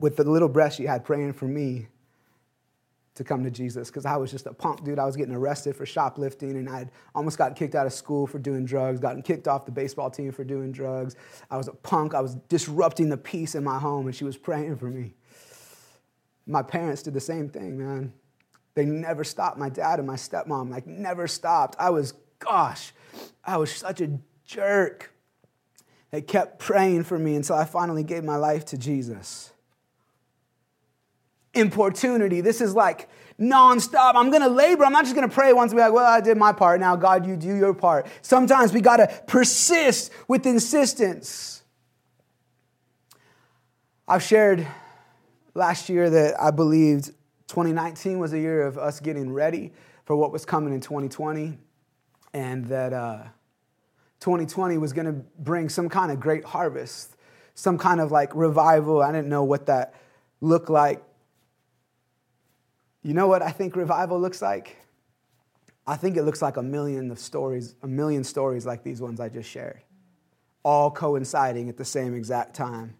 with 0.00 0.16
the 0.16 0.24
little 0.24 0.48
breath 0.48 0.74
she 0.74 0.84
had, 0.84 1.04
praying 1.04 1.34
for 1.34 1.46
me 1.46 1.88
to 3.16 3.24
come 3.24 3.42
to 3.42 3.50
Jesus 3.50 3.88
because 3.88 4.06
I 4.06 4.16
was 4.16 4.30
just 4.30 4.46
a 4.46 4.52
punk 4.52 4.84
dude. 4.84 4.98
I 4.98 5.06
was 5.06 5.16
getting 5.16 5.34
arrested 5.34 5.74
for 5.74 5.84
shoplifting 5.84 6.50
and 6.50 6.68
I'd 6.68 6.90
almost 7.14 7.38
gotten 7.38 7.54
kicked 7.54 7.74
out 7.74 7.86
of 7.86 7.92
school 7.92 8.26
for 8.26 8.38
doing 8.38 8.64
drugs, 8.64 9.00
gotten 9.00 9.22
kicked 9.22 9.48
off 9.48 9.64
the 9.64 9.72
baseball 9.72 10.10
team 10.10 10.32
for 10.32 10.44
doing 10.44 10.70
drugs. 10.70 11.16
I 11.50 11.56
was 11.56 11.68
a 11.68 11.72
punk. 11.72 12.14
I 12.14 12.20
was 12.20 12.34
disrupting 12.48 13.08
the 13.08 13.16
peace 13.16 13.54
in 13.54 13.64
my 13.64 13.78
home 13.78 14.06
and 14.06 14.14
she 14.14 14.24
was 14.24 14.36
praying 14.36 14.76
for 14.76 14.90
me. 14.90 15.14
My 16.46 16.62
parents 16.62 17.02
did 17.02 17.14
the 17.14 17.20
same 17.20 17.48
thing, 17.48 17.78
man. 17.78 18.12
They 18.76 18.84
never 18.84 19.24
stopped. 19.24 19.58
My 19.58 19.68
dad 19.68 19.98
and 19.98 20.06
my 20.06 20.14
stepmom, 20.14 20.70
like, 20.70 20.86
never 20.86 21.26
stopped. 21.26 21.74
I 21.80 21.90
was, 21.90 22.14
gosh, 22.38 22.92
I 23.44 23.56
was 23.56 23.72
such 23.72 24.00
a 24.00 24.20
jerk. 24.44 25.12
They 26.12 26.22
kept 26.22 26.60
praying 26.60 27.02
for 27.02 27.18
me 27.18 27.34
until 27.34 27.56
I 27.56 27.64
finally 27.64 28.04
gave 28.04 28.22
my 28.22 28.36
life 28.36 28.64
to 28.66 28.78
Jesus 28.78 29.52
importunity. 31.56 32.40
This 32.40 32.60
is 32.60 32.74
like 32.74 33.08
nonstop. 33.40 34.12
I'm 34.14 34.30
going 34.30 34.42
to 34.42 34.48
labor. 34.48 34.84
I'm 34.84 34.92
not 34.92 35.04
just 35.04 35.16
going 35.16 35.28
to 35.28 35.34
pray 35.34 35.52
once 35.52 35.72
and 35.72 35.78
be 35.78 35.82
like, 35.82 35.92
well, 35.92 36.06
I 36.06 36.20
did 36.20 36.36
my 36.36 36.52
part. 36.52 36.80
Now, 36.80 36.94
God, 36.94 37.26
you 37.26 37.36
do 37.36 37.54
your 37.56 37.74
part. 37.74 38.06
Sometimes 38.22 38.72
we 38.72 38.80
got 38.80 38.98
to 38.98 39.08
persist 39.26 40.12
with 40.28 40.46
insistence. 40.46 41.62
I've 44.06 44.22
shared 44.22 44.66
last 45.54 45.88
year 45.88 46.08
that 46.08 46.40
I 46.40 46.50
believed 46.50 47.10
2019 47.48 48.18
was 48.18 48.32
a 48.32 48.38
year 48.38 48.66
of 48.66 48.78
us 48.78 49.00
getting 49.00 49.32
ready 49.32 49.72
for 50.04 50.16
what 50.16 50.32
was 50.32 50.44
coming 50.44 50.72
in 50.72 50.80
2020, 50.80 51.58
and 52.34 52.66
that 52.66 52.92
uh, 52.92 53.22
2020 54.20 54.78
was 54.78 54.92
going 54.92 55.06
to 55.06 55.24
bring 55.38 55.68
some 55.68 55.88
kind 55.88 56.12
of 56.12 56.20
great 56.20 56.44
harvest, 56.44 57.16
some 57.54 57.78
kind 57.78 58.00
of 58.00 58.10
like 58.10 58.34
revival. 58.34 59.02
I 59.02 59.12
didn't 59.12 59.28
know 59.28 59.44
what 59.44 59.66
that 59.66 59.94
looked 60.40 60.70
like 60.70 61.02
you 63.06 63.14
know 63.14 63.28
what 63.28 63.40
I 63.40 63.50
think 63.50 63.76
revival 63.76 64.20
looks 64.20 64.42
like? 64.42 64.78
I 65.86 65.94
think 65.94 66.16
it 66.16 66.24
looks 66.24 66.42
like 66.42 66.56
a 66.56 66.62
million 66.62 67.12
of 67.12 67.20
stories, 67.20 67.76
a 67.84 67.86
million 67.86 68.24
stories 68.24 68.66
like 68.66 68.82
these 68.82 69.00
ones 69.00 69.20
I 69.20 69.28
just 69.28 69.48
shared, 69.48 69.80
all 70.64 70.90
coinciding 70.90 71.68
at 71.68 71.76
the 71.76 71.84
same 71.84 72.16
exact 72.16 72.56
time. 72.56 72.96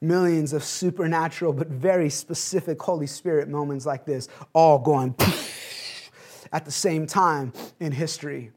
Millions 0.00 0.52
of 0.52 0.62
supernatural 0.62 1.52
but 1.52 1.68
very 1.68 2.10
specific 2.10 2.80
Holy 2.80 3.06
Spirit 3.06 3.48
moments 3.48 3.86
like 3.86 4.04
this, 4.04 4.28
all 4.52 4.78
going 4.78 5.14
at 6.52 6.64
the 6.64 6.70
same 6.70 7.06
time 7.06 7.52
in 7.80 7.92
history. 7.92 8.50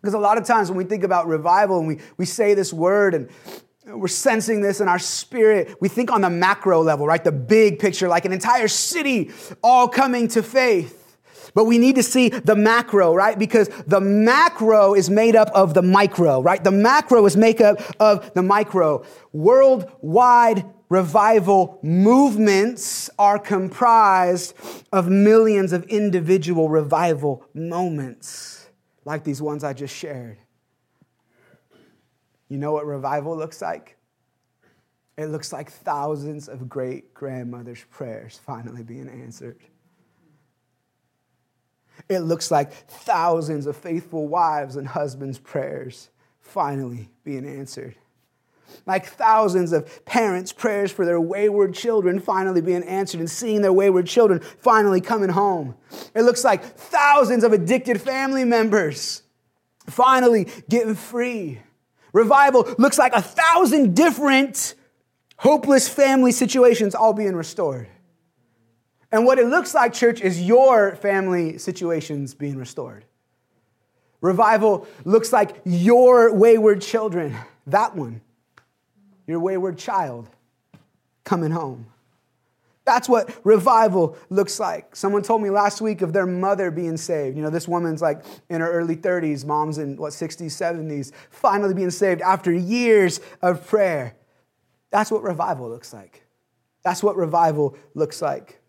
Because 0.00 0.14
a 0.14 0.18
lot 0.18 0.36
of 0.36 0.44
times 0.44 0.68
when 0.68 0.76
we 0.76 0.84
think 0.84 1.02
about 1.02 1.26
revival 1.26 1.78
and 1.78 1.88
we, 1.88 1.98
we 2.18 2.26
say 2.26 2.52
this 2.52 2.72
word 2.72 3.14
and 3.14 3.30
we're 3.86 4.08
sensing 4.08 4.60
this 4.60 4.80
in 4.80 4.88
our 4.88 4.98
spirit. 4.98 5.76
We 5.80 5.88
think 5.88 6.10
on 6.10 6.22
the 6.22 6.30
macro 6.30 6.82
level, 6.82 7.06
right? 7.06 7.22
The 7.22 7.32
big 7.32 7.78
picture, 7.78 8.08
like 8.08 8.24
an 8.24 8.32
entire 8.32 8.68
city 8.68 9.30
all 9.62 9.88
coming 9.88 10.28
to 10.28 10.42
faith. 10.42 11.18
But 11.54 11.66
we 11.66 11.78
need 11.78 11.94
to 11.96 12.02
see 12.02 12.30
the 12.30 12.56
macro, 12.56 13.14
right? 13.14 13.38
Because 13.38 13.68
the 13.86 14.00
macro 14.00 14.94
is 14.94 15.08
made 15.08 15.36
up 15.36 15.50
of 15.54 15.72
the 15.72 15.82
micro, 15.82 16.42
right? 16.42 16.62
The 16.62 16.72
macro 16.72 17.26
is 17.26 17.36
made 17.36 17.62
up 17.62 17.80
of 18.00 18.32
the 18.34 18.42
micro. 18.42 19.04
Worldwide 19.32 20.64
revival 20.88 21.78
movements 21.82 23.10
are 23.18 23.38
comprised 23.38 24.54
of 24.92 25.08
millions 25.08 25.72
of 25.72 25.84
individual 25.84 26.68
revival 26.68 27.44
moments, 27.54 28.68
like 29.04 29.24
these 29.24 29.40
ones 29.42 29.64
I 29.64 29.72
just 29.72 29.94
shared. 29.94 30.38
You 32.48 32.58
know 32.58 32.72
what 32.72 32.86
revival 32.86 33.36
looks 33.36 33.62
like? 33.62 33.96
It 35.16 35.26
looks 35.26 35.52
like 35.52 35.70
thousands 35.70 36.48
of 36.48 36.68
great 36.68 37.14
grandmothers' 37.14 37.84
prayers 37.90 38.38
finally 38.44 38.82
being 38.82 39.08
answered. 39.08 39.60
It 42.08 42.20
looks 42.20 42.50
like 42.50 42.72
thousands 42.72 43.66
of 43.66 43.76
faithful 43.76 44.26
wives 44.26 44.76
and 44.76 44.86
husbands' 44.86 45.38
prayers 45.38 46.10
finally 46.40 47.08
being 47.22 47.46
answered. 47.46 47.94
Like 48.86 49.06
thousands 49.06 49.72
of 49.72 50.04
parents' 50.04 50.52
prayers 50.52 50.92
for 50.92 51.04
their 51.04 51.20
wayward 51.20 51.74
children 51.74 52.20
finally 52.20 52.60
being 52.60 52.82
answered 52.84 53.20
and 53.20 53.30
seeing 53.30 53.62
their 53.62 53.72
wayward 53.72 54.06
children 54.06 54.40
finally 54.58 55.00
coming 55.00 55.30
home. 55.30 55.74
It 56.14 56.22
looks 56.22 56.44
like 56.44 56.62
thousands 56.64 57.44
of 57.44 57.52
addicted 57.52 58.00
family 58.00 58.44
members 58.44 59.22
finally 59.86 60.48
getting 60.68 60.94
free. 60.94 61.60
Revival 62.12 62.74
looks 62.78 62.98
like 62.98 63.12
a 63.12 63.22
thousand 63.22 63.94
different 63.94 64.74
hopeless 65.36 65.88
family 65.88 66.32
situations 66.32 66.94
all 66.94 67.12
being 67.12 67.34
restored. 67.34 67.88
And 69.10 69.24
what 69.26 69.38
it 69.38 69.46
looks 69.46 69.74
like, 69.74 69.92
church, 69.92 70.20
is 70.20 70.42
your 70.42 70.96
family 70.96 71.58
situations 71.58 72.34
being 72.34 72.56
restored. 72.56 73.04
Revival 74.20 74.86
looks 75.04 75.32
like 75.32 75.60
your 75.64 76.32
wayward 76.34 76.80
children, 76.80 77.36
that 77.66 77.94
one, 77.94 78.22
your 79.26 79.40
wayward 79.40 79.78
child 79.78 80.28
coming 81.24 81.50
home. 81.50 81.86
That's 82.84 83.08
what 83.08 83.34
revival 83.44 84.16
looks 84.28 84.60
like. 84.60 84.94
Someone 84.94 85.22
told 85.22 85.42
me 85.42 85.48
last 85.48 85.80
week 85.80 86.02
of 86.02 86.12
their 86.12 86.26
mother 86.26 86.70
being 86.70 86.98
saved. 86.98 87.34
You 87.36 87.42
know, 87.42 87.48
this 87.48 87.66
woman's 87.66 88.02
like 88.02 88.22
in 88.50 88.60
her 88.60 88.70
early 88.70 88.96
30s, 88.96 89.44
mom's 89.46 89.78
in 89.78 89.96
what, 89.96 90.12
60s, 90.12 90.46
70s, 90.46 91.12
finally 91.30 91.72
being 91.72 91.90
saved 91.90 92.20
after 92.20 92.52
years 92.52 93.20
of 93.40 93.66
prayer. 93.66 94.16
That's 94.90 95.10
what 95.10 95.22
revival 95.22 95.68
looks 95.68 95.94
like. 95.94 96.24
That's 96.82 97.02
what 97.02 97.16
revival 97.16 97.76
looks 97.94 98.20
like. 98.20 98.60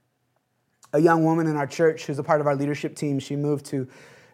A 0.93 0.99
young 0.99 1.25
woman 1.25 1.47
in 1.47 1.57
our 1.57 1.67
church 1.67 2.05
who's 2.05 2.19
a 2.19 2.23
part 2.23 2.39
of 2.39 2.47
our 2.47 2.55
leadership 2.55 2.95
team, 2.95 3.19
she 3.19 3.35
moved 3.35 3.65
to 3.67 3.85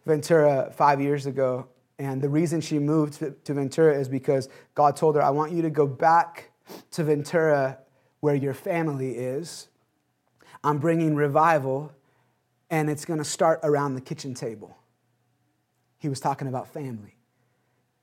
Ventura 0.05 0.71
five 0.75 1.01
years 1.01 1.25
ago. 1.25 1.67
And 2.01 2.19
the 2.19 2.29
reason 2.29 2.61
she 2.61 2.79
moved 2.79 3.19
to 3.19 3.53
Ventura 3.53 3.93
is 3.93 4.09
because 4.09 4.49
God 4.73 4.95
told 4.95 5.15
her, 5.15 5.21
I 5.21 5.29
want 5.29 5.51
you 5.51 5.61
to 5.61 5.69
go 5.69 5.85
back 5.85 6.49
to 6.89 7.03
Ventura 7.03 7.77
where 8.21 8.33
your 8.33 8.55
family 8.55 9.11
is 9.11 9.67
I'm 10.63 10.79
bringing 10.79 11.15
revival, 11.15 11.91
and 12.71 12.89
it's 12.89 13.05
going 13.05 13.19
to 13.19 13.25
start 13.25 13.59
around 13.63 13.95
the 13.95 14.01
kitchen 14.01 14.33
table. 14.33 14.77
He 15.99 16.09
was 16.09 16.19
talking 16.19 16.47
about 16.47 16.67
family. 16.67 17.17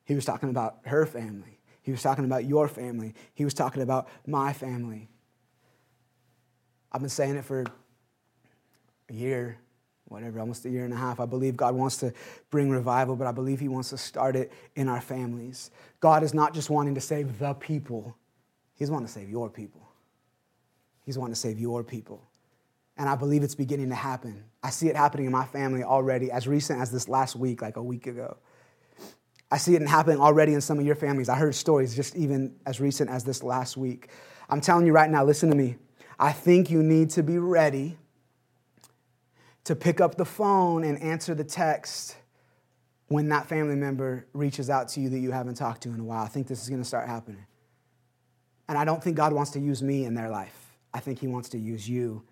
He 0.05 0.15
was 0.15 0.25
talking 0.25 0.49
about 0.49 0.79
her 0.85 1.05
family. 1.05 1.59
He 1.83 1.91
was 1.91 2.03
talking 2.03 2.25
about 2.25 2.45
your 2.45 2.69
family. 2.69 3.15
He 3.35 3.45
was 3.45 3.55
talking 3.55 3.83
about 3.83 4.09
my 4.27 4.53
family. 4.53 5.09
I've 6.93 7.01
been 7.01 7.11
saying 7.11 7.37
it 7.37 7.45
for 7.45 7.65
a 9.09 9.13
year, 9.13 9.59
whatever, 10.09 10.41
almost 10.41 10.65
a 10.65 10.71
year 10.71 10.85
and 10.85 10.93
a 10.93 10.97
half. 10.97 11.21
I 11.21 11.27
believe 11.27 11.57
God 11.57 11.75
wants 11.75 11.97
to 11.99 12.13
bring 12.51 12.71
revival, 12.71 13.17
but 13.17 13.27
I 13.27 13.33
believe 13.33 13.61
He 13.61 13.69
wants 13.69 13.91
to 13.91 13.99
start 13.99 14.37
it 14.37 14.53
in 14.75 14.89
our 14.89 15.01
families. 15.01 15.71
God 16.01 16.23
is 16.23 16.35
not 16.35 16.55
just 16.55 16.71
wanting 16.71 16.95
to 16.95 17.01
save 17.01 17.39
the 17.39 17.55
people, 17.55 18.17
He's 18.75 18.91
wanting 18.91 19.07
to 19.07 19.13
save 19.13 19.31
your 19.31 19.49
people. 19.51 19.83
He's 21.05 21.17
wanting 21.17 21.33
to 21.33 21.41
save 21.41 21.59
your 21.59 21.83
people 21.83 22.23
and 22.99 23.09
I 23.09 23.15
believe 23.15 23.45
it's 23.45 23.55
beginning 23.55 23.89
to 23.91 23.95
happen. 23.95 24.45
I 24.63 24.71
see 24.71 24.89
it 24.89 24.97
happening 24.97 25.27
in 25.27 25.33
my 25.33 25.45
family 25.45 25.85
already, 25.85 26.33
as 26.33 26.49
recent 26.49 26.81
as 26.81 26.91
this 26.91 27.09
last 27.09 27.37
week, 27.37 27.63
like 27.63 27.77
a 27.77 27.83
week 27.83 28.09
ago. 28.09 28.37
I 29.51 29.57
see 29.57 29.77
it 29.77 29.83
happening 29.87 30.21
already 30.21 30.53
in 30.53 30.61
some 30.61 30.79
of 30.79 30.85
your 30.85 30.97
families. 30.97 31.29
I 31.29 31.37
heard 31.37 31.55
stories 31.55 31.95
just 31.95 32.17
even 32.17 32.57
as 32.67 32.81
recent 32.81 33.09
as 33.09 33.23
this 33.25 33.43
last 33.43 33.77
week. 33.77 34.09
I'm 34.51 34.61
telling 34.61 34.85
you 34.85 34.93
right 34.93 35.09
now, 35.09 35.25
listen 35.25 35.49
to 35.49 35.55
me. 35.55 35.77
I 36.19 36.33
think 36.33 36.71
you 36.71 36.83
need 36.83 37.11
to 37.11 37.23
be 37.23 37.39
ready 37.39 37.97
to 39.69 39.77
pick 39.77 40.01
up 40.01 40.15
the 40.15 40.25
phone 40.25 40.83
and 40.83 40.99
answer 41.03 41.35
the 41.35 41.45
text 41.45 42.17
when 43.09 43.29
that 43.29 43.47
family 43.47 43.75
member 43.75 44.27
reaches 44.33 44.71
out 44.71 44.89
to 44.89 44.99
you 44.99 45.11
that 45.11 45.19
you 45.19 45.31
haven't 45.31 45.57
talked 45.57 45.83
to 45.83 45.91
in 45.91 46.01
a 46.01 46.05
while. 46.05 46.25
I 46.25 46.29
think 46.29 46.47
this 46.47 46.63
is 46.63 46.71
going 46.71 46.81
to 46.81 46.89
start 46.89 47.07
happening. 47.07 47.45
And 48.67 48.79
I 48.79 48.87
don't 48.87 49.05
think 49.05 49.19
God 49.19 49.35
wants 49.35 49.51
to 49.51 49.61
use 49.61 49.83
me 49.83 50.07
in 50.07 50.15
their 50.15 50.31
life. 50.31 50.73
I 50.95 51.01
think 51.01 51.19
He 51.19 51.27
wants 51.27 51.51
to 51.51 51.59
use 51.59 51.87
you 51.87 52.23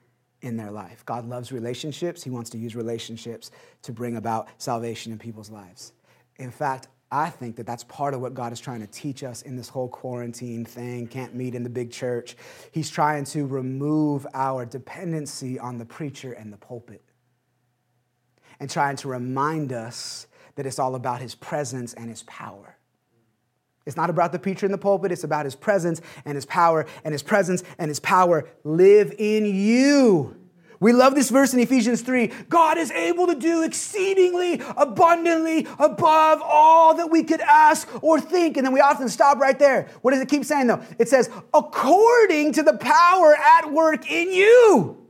in 0.41 0.57
their 0.57 0.71
life. 0.71 1.05
God 1.05 1.29
loves 1.29 1.53
relationships. 1.53 2.25
He 2.25 2.31
wants 2.31 2.49
to 2.51 2.59
use 2.59 2.75
relationships 2.75 3.51
to 3.83 3.93
bring 3.93 4.17
about 4.17 4.49
salvation 4.57 5.13
in 5.13 5.19
people's 5.19 5.51
lives. 5.51 5.93
In 6.37 6.51
fact, 6.51 6.89
I 7.13 7.29
think 7.29 7.57
that 7.57 7.67
that's 7.67 7.85
part 7.85 8.15
of 8.15 8.23
what 8.23 8.33
God 8.33 8.51
is 8.55 8.61
trying 8.61 8.81
to 8.81 8.87
teach 8.87 9.23
us 9.23 9.43
in 9.43 9.57
this 9.57 9.69
whole 9.69 9.89
quarantine 9.89 10.65
thing, 10.65 11.07
can't 11.07 11.35
meet 11.35 11.55
in 11.55 11.65
the 11.65 11.71
big 11.71 11.91
church. 11.91 12.35
He's 12.73 12.89
trying 12.89 13.25
to 13.27 13.45
remove 13.45 14.27
our 14.33 14.65
dependency 14.65 15.59
on 15.59 15.77
the 15.77 15.85
preacher 15.85 16.33
and 16.33 16.51
the 16.51 16.57
pulpit 16.57 17.03
and 18.61 18.71
trying 18.71 18.97
to 18.97 19.09
remind 19.09 19.73
us 19.73 20.27
that 20.57 20.67
it's 20.67 20.79
all 20.79 20.95
about 20.95 21.21
his 21.21 21.35
presence 21.35 21.95
and 21.95 22.09
his 22.09 22.23
power. 22.25 22.77
It's 23.85 23.97
not 23.97 24.11
about 24.11 24.33
the 24.33 24.39
preacher 24.39 24.67
in 24.67 24.73
the 24.73 24.79
pulpit, 24.79 25.13
it's 25.13 25.25
about 25.25 25.45
his 25.45 25.55
presence 25.55 26.01
and 26.25 26.35
his 26.35 26.45
power, 26.45 26.87
and 27.05 27.13
his 27.13 27.23
presence 27.23 27.63
and 27.79 27.89
his 27.89 28.01
power 28.01 28.49
live 28.65 29.15
in 29.17 29.47
you. 29.47 30.37
We 30.79 30.93
love 30.93 31.15
this 31.15 31.31
verse 31.31 31.55
in 31.55 31.61
Ephesians 31.61 32.03
3. 32.03 32.27
God 32.49 32.77
is 32.77 32.91
able 32.91 33.29
to 33.29 33.35
do 33.35 33.63
exceedingly 33.63 34.61
abundantly 34.77 35.67
above 35.79 36.43
all 36.43 36.95
that 36.97 37.11
we 37.11 37.23
could 37.25 37.41
ask 37.41 37.89
or 38.03 38.21
think. 38.21 38.59
And 38.59 38.67
then 38.67 38.75
we 38.75 38.81
often 38.81 39.09
stop 39.09 39.39
right 39.39 39.59
there. 39.59 39.89
What 40.03 40.11
does 40.11 40.21
it 40.21 40.29
keep 40.29 40.45
saying 40.45 40.67
though? 40.67 40.83
It 40.99 41.09
says, 41.09 41.31
according 41.55 42.53
to 42.53 42.63
the 42.63 42.77
power 42.77 43.35
at 43.35 43.73
work 43.73 44.11
in 44.11 44.31
you 44.31 45.06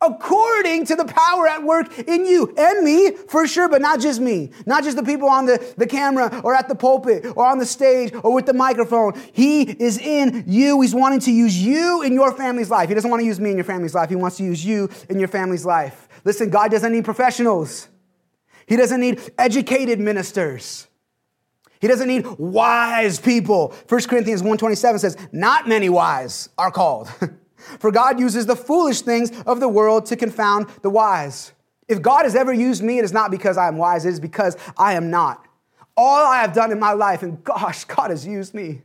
according 0.00 0.86
to 0.86 0.94
the 0.94 1.04
power 1.04 1.48
at 1.48 1.62
work 1.62 1.98
in 1.98 2.24
you 2.24 2.54
and 2.56 2.84
me, 2.84 3.10
for 3.10 3.46
sure, 3.46 3.68
but 3.68 3.80
not 3.82 4.00
just 4.00 4.20
me. 4.20 4.50
Not 4.64 4.84
just 4.84 4.96
the 4.96 5.02
people 5.02 5.28
on 5.28 5.46
the, 5.46 5.74
the 5.76 5.86
camera 5.86 6.40
or 6.44 6.54
at 6.54 6.68
the 6.68 6.74
pulpit 6.74 7.24
or 7.36 7.46
on 7.46 7.58
the 7.58 7.66
stage 7.66 8.12
or 8.22 8.32
with 8.32 8.46
the 8.46 8.52
microphone. 8.52 9.20
He 9.32 9.62
is 9.62 9.98
in 9.98 10.44
you. 10.46 10.80
He's 10.80 10.94
wanting 10.94 11.20
to 11.20 11.32
use 11.32 11.60
you 11.60 12.02
in 12.02 12.12
your 12.12 12.32
family's 12.32 12.70
life. 12.70 12.88
He 12.88 12.94
doesn't 12.94 13.10
want 13.10 13.20
to 13.20 13.26
use 13.26 13.40
me 13.40 13.50
in 13.50 13.56
your 13.56 13.64
family's 13.64 13.94
life. 13.94 14.08
He 14.08 14.16
wants 14.16 14.36
to 14.36 14.44
use 14.44 14.64
you 14.64 14.88
in 15.08 15.18
your 15.18 15.28
family's 15.28 15.66
life. 15.66 16.08
Listen, 16.24 16.50
God 16.50 16.70
doesn't 16.70 16.92
need 16.92 17.04
professionals. 17.04 17.88
He 18.66 18.76
doesn't 18.76 19.00
need 19.00 19.20
educated 19.38 19.98
ministers. 19.98 20.86
He 21.80 21.88
doesn't 21.88 22.08
need 22.08 22.26
wise 22.38 23.20
people. 23.20 23.74
1 23.88 24.08
Corinthians 24.08 24.42
1:27 24.42 24.98
says, 24.98 25.16
"Not 25.32 25.68
many 25.68 25.88
wise 25.88 26.48
are 26.58 26.70
called." 26.70 27.08
For 27.78 27.90
God 27.90 28.18
uses 28.18 28.46
the 28.46 28.56
foolish 28.56 29.02
things 29.02 29.30
of 29.42 29.60
the 29.60 29.68
world 29.68 30.06
to 30.06 30.16
confound 30.16 30.68
the 30.82 30.90
wise. 30.90 31.52
If 31.88 32.02
God 32.02 32.24
has 32.24 32.36
ever 32.36 32.52
used 32.52 32.82
me, 32.82 32.98
it 32.98 33.04
is 33.04 33.12
not 33.12 33.30
because 33.30 33.56
I 33.56 33.68
am 33.68 33.78
wise, 33.78 34.04
it 34.04 34.10
is 34.10 34.20
because 34.20 34.56
I 34.76 34.94
am 34.94 35.10
not. 35.10 35.44
All 35.96 36.26
I 36.26 36.42
have 36.42 36.52
done 36.52 36.70
in 36.70 36.78
my 36.78 36.92
life, 36.92 37.22
and 37.22 37.42
gosh, 37.42 37.84
God 37.96 38.10
has 38.10 38.26
used 38.26 38.54
me. 38.54 38.82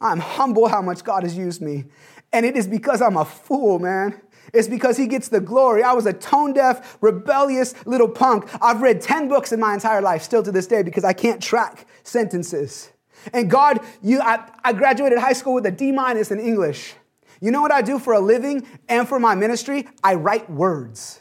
I'm 0.00 0.20
humble 0.20 0.68
how 0.68 0.82
much 0.82 1.04
God 1.04 1.22
has 1.22 1.36
used 1.36 1.60
me. 1.60 1.84
And 2.32 2.44
it 2.44 2.56
is 2.56 2.66
because 2.66 3.00
I'm 3.00 3.16
a 3.16 3.24
fool, 3.24 3.78
man. 3.78 4.20
It's 4.52 4.68
because 4.68 4.96
he 4.96 5.06
gets 5.06 5.28
the 5.28 5.40
glory. 5.40 5.82
I 5.82 5.92
was 5.92 6.06
a 6.06 6.12
tone 6.12 6.52
deaf, 6.52 6.98
rebellious 7.00 7.74
little 7.86 8.08
punk. 8.08 8.48
I've 8.60 8.82
read 8.82 9.00
10 9.00 9.28
books 9.28 9.52
in 9.52 9.60
my 9.60 9.74
entire 9.74 10.00
life, 10.00 10.22
still 10.22 10.42
to 10.42 10.52
this 10.52 10.66
day, 10.66 10.82
because 10.82 11.04
I 11.04 11.12
can't 11.12 11.42
track 11.42 11.86
sentences. 12.04 12.90
And 13.32 13.50
God, 13.50 13.80
you, 14.02 14.20
I, 14.20 14.48
I 14.64 14.72
graduated 14.72 15.18
high 15.18 15.32
school 15.32 15.54
with 15.54 15.66
a 15.66 15.70
D 15.70 15.92
minus 15.92 16.30
in 16.30 16.38
English. 16.38 16.94
You 17.40 17.50
know 17.50 17.60
what 17.60 17.72
I 17.72 17.82
do 17.82 17.98
for 17.98 18.14
a 18.14 18.20
living 18.20 18.66
and 18.88 19.08
for 19.08 19.18
my 19.18 19.34
ministry? 19.34 19.88
I 20.02 20.14
write 20.14 20.48
words. 20.50 21.20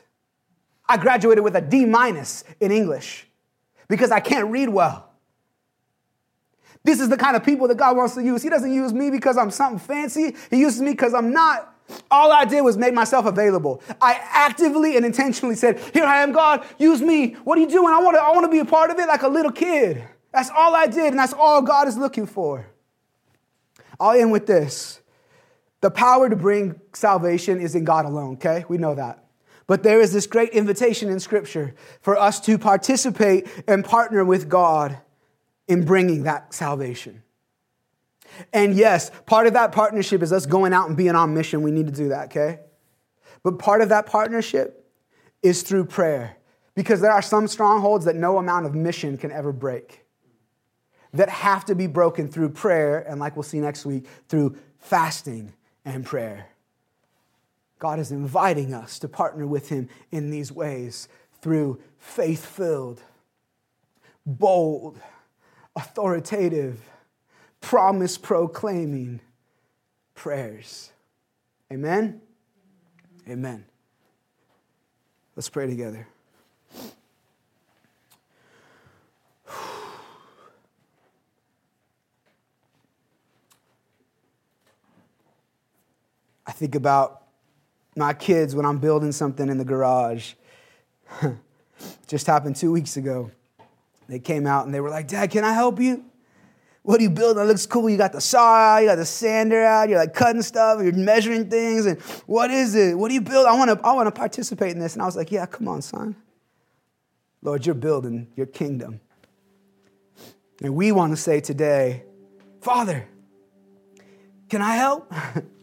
I 0.88 0.98
graduated 0.98 1.44
with 1.44 1.56
a 1.56 1.62
D 1.62 1.86
minus 1.86 2.44
in 2.60 2.72
English 2.72 3.28
because 3.88 4.12
I 4.12 4.20
can't 4.20 4.50
read 4.52 4.70
well. 4.70 5.12
This 6.84 7.00
is 7.00 7.10
the 7.10 7.18
kind 7.18 7.36
of 7.36 7.44
people 7.44 7.68
that 7.68 7.78
God 7.78 7.98
wants 7.98 8.14
to 8.14 8.24
use. 8.24 8.44
He 8.44 8.50
doesn't 8.50 8.72
use 8.72 8.94
me 8.94 9.10
because 9.10 9.38
I'm 9.38 9.50
something 9.50 9.80
fancy. 9.80 10.36
He 10.52 10.60
uses 10.60 10.82
me 10.82 10.92
because 10.92 11.16
I'm 11.16 11.32
not. 11.32 11.74
All 12.10 12.32
I 12.32 12.46
did 12.46 12.62
was 12.62 12.78
make 12.78 12.94
myself 12.94 13.26
available. 13.26 13.82
I 14.02 14.20
actively 14.22 14.96
and 14.96 15.06
intentionally 15.06 15.56
said, 15.56 15.80
Here 15.94 16.04
I 16.04 16.22
am, 16.22 16.32
God, 16.32 16.64
use 16.78 17.02
me. 17.02 17.34
What 17.44 17.58
are 17.58 17.62
you 17.62 17.70
doing? 17.70 17.94
I 17.94 18.00
want 18.02 18.16
to 18.16 18.22
I 18.22 18.32
want 18.32 18.46
to 18.46 18.52
be 18.52 18.60
a 18.60 18.66
part 18.66 18.92
of 18.92 19.00
it 19.00 19.08
like 19.08 19.24
a 19.24 19.28
little 19.28 19.52
kid. 19.52 20.04
That's 20.32 20.50
all 20.56 20.76
I 20.76 20.86
did, 20.88 21.08
and 21.08 21.20
that's 21.20 21.34
all 21.34 21.62
God 21.62 21.88
is 21.88 21.98
looking 21.98 22.28
for. 22.28 22.68
I'll 24.00 24.20
end 24.20 24.32
with 24.32 24.46
this. 24.46 25.00
The 25.86 25.92
power 25.92 26.28
to 26.32 26.36
bring 26.36 26.82
salvation 26.94 27.62
is 27.62 27.76
in 27.76 27.84
God 27.84 28.06
alone, 28.06 28.34
okay? 28.38 28.66
We 28.68 28.80
know 28.80 28.96
that. 28.96 29.24
But 29.68 29.84
there 29.84 30.02
is 30.02 30.12
this 30.12 30.26
great 30.26 30.50
invitation 30.50 31.12
in 31.12 31.20
Scripture 31.20 31.76
for 32.02 32.18
us 32.18 32.40
to 32.48 32.58
participate 32.58 33.48
and 33.68 33.86
partner 33.86 34.26
with 34.26 34.50
God 34.50 34.98
in 35.68 35.86
bringing 35.86 36.24
that 36.24 36.56
salvation. 36.56 37.22
And 38.52 38.74
yes, 38.74 39.12
part 39.28 39.46
of 39.46 39.54
that 39.54 39.74
partnership 39.74 40.24
is 40.24 40.34
us 40.34 40.48
going 40.48 40.74
out 40.74 40.88
and 40.88 40.98
being 40.98 41.14
on 41.14 41.36
mission. 41.36 41.62
We 41.62 41.70
need 41.70 41.86
to 41.86 41.94
do 41.94 42.10
that, 42.10 42.30
okay? 42.36 42.62
But 43.44 43.60
part 43.60 43.82
of 43.82 43.90
that 43.90 44.08
partnership 44.08 44.92
is 45.44 45.62
through 45.62 45.86
prayer 45.86 46.38
because 46.74 47.00
there 47.00 47.12
are 47.12 47.22
some 47.22 47.48
strongholds 47.48 48.06
that 48.06 48.16
no 48.16 48.40
amount 48.40 48.66
of 48.66 48.74
mission 48.74 49.20
can 49.20 49.32
ever 49.32 49.52
break 49.52 50.04
that 51.14 51.30
have 51.30 51.64
to 51.66 51.76
be 51.76 51.86
broken 51.86 52.28
through 52.28 52.50
prayer 52.50 53.08
and, 53.08 53.20
like 53.20 53.36
we'll 53.36 53.44
see 53.44 53.60
next 53.60 53.86
week, 53.86 54.08
through 54.28 54.58
fasting 54.80 55.54
and 55.86 56.06
prayer. 56.06 56.48
God 57.80 58.00
is 58.00 58.12
inviting 58.12 58.74
us 58.74 59.00
to 59.00 59.08
partner 59.08 59.46
with 59.46 59.70
Him 59.70 59.88
in 60.12 60.32
these 60.32 60.52
ways 60.52 61.08
through 61.42 61.80
faith 61.98 62.46
filled, 62.46 63.02
bold, 64.26 65.00
authoritative, 65.76 66.80
promise 67.62 68.18
proclaiming 68.18 69.20
prayers. 70.16 70.92
Amen? 71.72 72.22
Amen. 73.30 73.66
Let's 75.36 75.50
pray 75.50 75.68
together. 75.68 76.08
Think 86.56 86.76
about 86.76 87.24
my 87.96 88.14
kids 88.14 88.56
when 88.56 88.66
I'm 88.66 88.78
building 88.78 89.12
something 89.12 89.50
in 89.50 89.58
the 89.58 89.66
garage. 89.66 90.34
Just 92.08 92.28
happened 92.28 92.56
two 92.56 92.72
weeks 92.72 92.98
ago. 92.98 93.32
They 94.08 94.20
came 94.20 94.48
out 94.48 94.66
and 94.66 94.74
they 94.74 94.80
were 94.80 94.90
like, 94.90 95.08
Dad, 95.08 95.32
can 95.32 95.44
I 95.44 95.54
help 95.54 95.80
you? 95.80 96.06
What 96.84 97.00
are 97.00 97.04
you 97.04 97.10
building? 97.10 97.44
It 97.44 97.48
looks 97.48 97.66
cool. 97.66 97.90
You 97.90 97.98
got 97.98 98.12
the 98.12 98.22
saw 98.22 98.56
out, 98.56 98.78
you 98.80 98.88
got 98.88 98.98
the 98.98 99.06
sander 99.06 99.64
out, 99.64 99.90
you're 99.90 99.98
like 99.98 100.14
cutting 100.14 100.44
stuff, 100.44 100.82
you're 100.84 100.94
measuring 100.94 101.50
things, 101.50 101.88
and 101.88 102.00
what 102.28 102.52
is 102.52 102.76
it? 102.76 102.96
What 102.96 103.08
do 103.08 103.16
you 103.16 103.22
build? 103.22 103.48
I 103.48 103.58
want 103.58 103.72
to 103.72 103.86
I 103.86 103.94
want 103.94 104.06
to 104.06 104.12
participate 104.12 104.72
in 104.72 104.80
this. 104.80 104.94
And 104.94 105.02
I 105.02 105.06
was 105.06 105.16
like, 105.16 105.32
Yeah, 105.32 105.48
come 105.48 105.68
on, 105.68 105.82
son. 105.82 106.16
Lord, 107.42 107.66
you're 107.66 107.76
building 107.76 108.28
your 108.36 108.46
kingdom. 108.46 109.02
And 110.62 110.76
we 110.76 110.92
want 110.92 111.12
to 111.12 111.18
say 111.18 111.42
today, 111.42 112.04
Father, 112.62 113.08
can 114.50 114.62
I 114.62 114.76
help? 114.76 115.12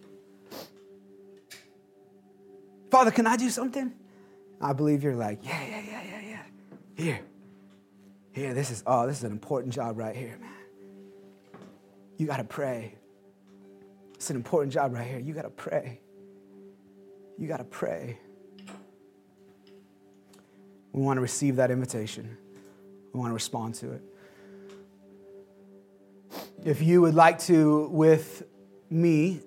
Father, 2.93 3.11
can 3.11 3.26
I 3.26 3.38
do 3.38 3.49
something? 3.49 3.90
I 4.61 4.74
believe 4.74 5.03
you're 5.03 5.14
like, 5.14 5.38
yeah, 5.43 5.64
yeah, 5.66 5.80
yeah, 5.80 6.03
yeah, 6.11 6.20
yeah. 6.28 6.43
Here. 6.95 7.20
Here, 8.32 8.53
this 8.53 8.70
is, 8.70 8.82
oh, 8.86 9.07
this 9.07 9.16
is 9.16 9.24
an 9.24 9.32
important 9.32 9.72
job 9.72 9.97
right 9.97 10.14
here, 10.14 10.36
man. 10.38 10.51
You 12.18 12.26
got 12.26 12.36
to 12.36 12.45
pray. 12.45 12.97
It's 14.12 14.28
an 14.28 14.36
important 14.36 14.74
job 14.74 14.93
right 14.93 15.09
here. 15.09 15.18
You 15.18 15.32
got 15.32 15.45
to 15.45 15.49
pray. 15.49 16.01
You 17.38 17.49
got 17.49 17.61
to 17.61 17.64
pray. 17.64 18.18
We 20.93 21.01
want 21.01 21.16
to 21.16 21.22
receive 21.22 21.57
that 21.57 21.70
invitation. 21.70 22.36
We 23.14 23.20
want 23.20 23.30
to 23.30 23.34
respond 23.34 23.74
to 23.76 23.93
it. 23.93 24.03
If 26.62 26.82
you 26.82 27.01
would 27.01 27.14
like 27.14 27.38
to, 27.45 27.88
with 27.88 28.43
me, 28.90 29.40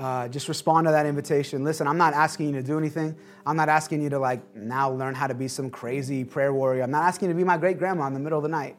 uh, 0.00 0.26
just 0.28 0.48
respond 0.48 0.86
to 0.86 0.90
that 0.92 1.04
invitation. 1.04 1.62
Listen, 1.62 1.86
I'm 1.86 1.98
not 1.98 2.14
asking 2.14 2.46
you 2.46 2.52
to 2.54 2.62
do 2.62 2.78
anything. 2.78 3.14
I'm 3.44 3.54
not 3.54 3.68
asking 3.68 4.00
you 4.00 4.08
to 4.08 4.18
like 4.18 4.56
now 4.56 4.90
learn 4.90 5.14
how 5.14 5.26
to 5.26 5.34
be 5.34 5.46
some 5.46 5.68
crazy 5.68 6.24
prayer 6.24 6.54
warrior. 6.54 6.82
I'm 6.82 6.90
not 6.90 7.02
asking 7.02 7.28
you 7.28 7.34
to 7.34 7.36
be 7.36 7.44
my 7.44 7.58
great 7.58 7.76
grandma 7.76 8.06
in 8.06 8.14
the 8.14 8.18
middle 8.18 8.38
of 8.38 8.42
the 8.42 8.48
night. 8.48 8.78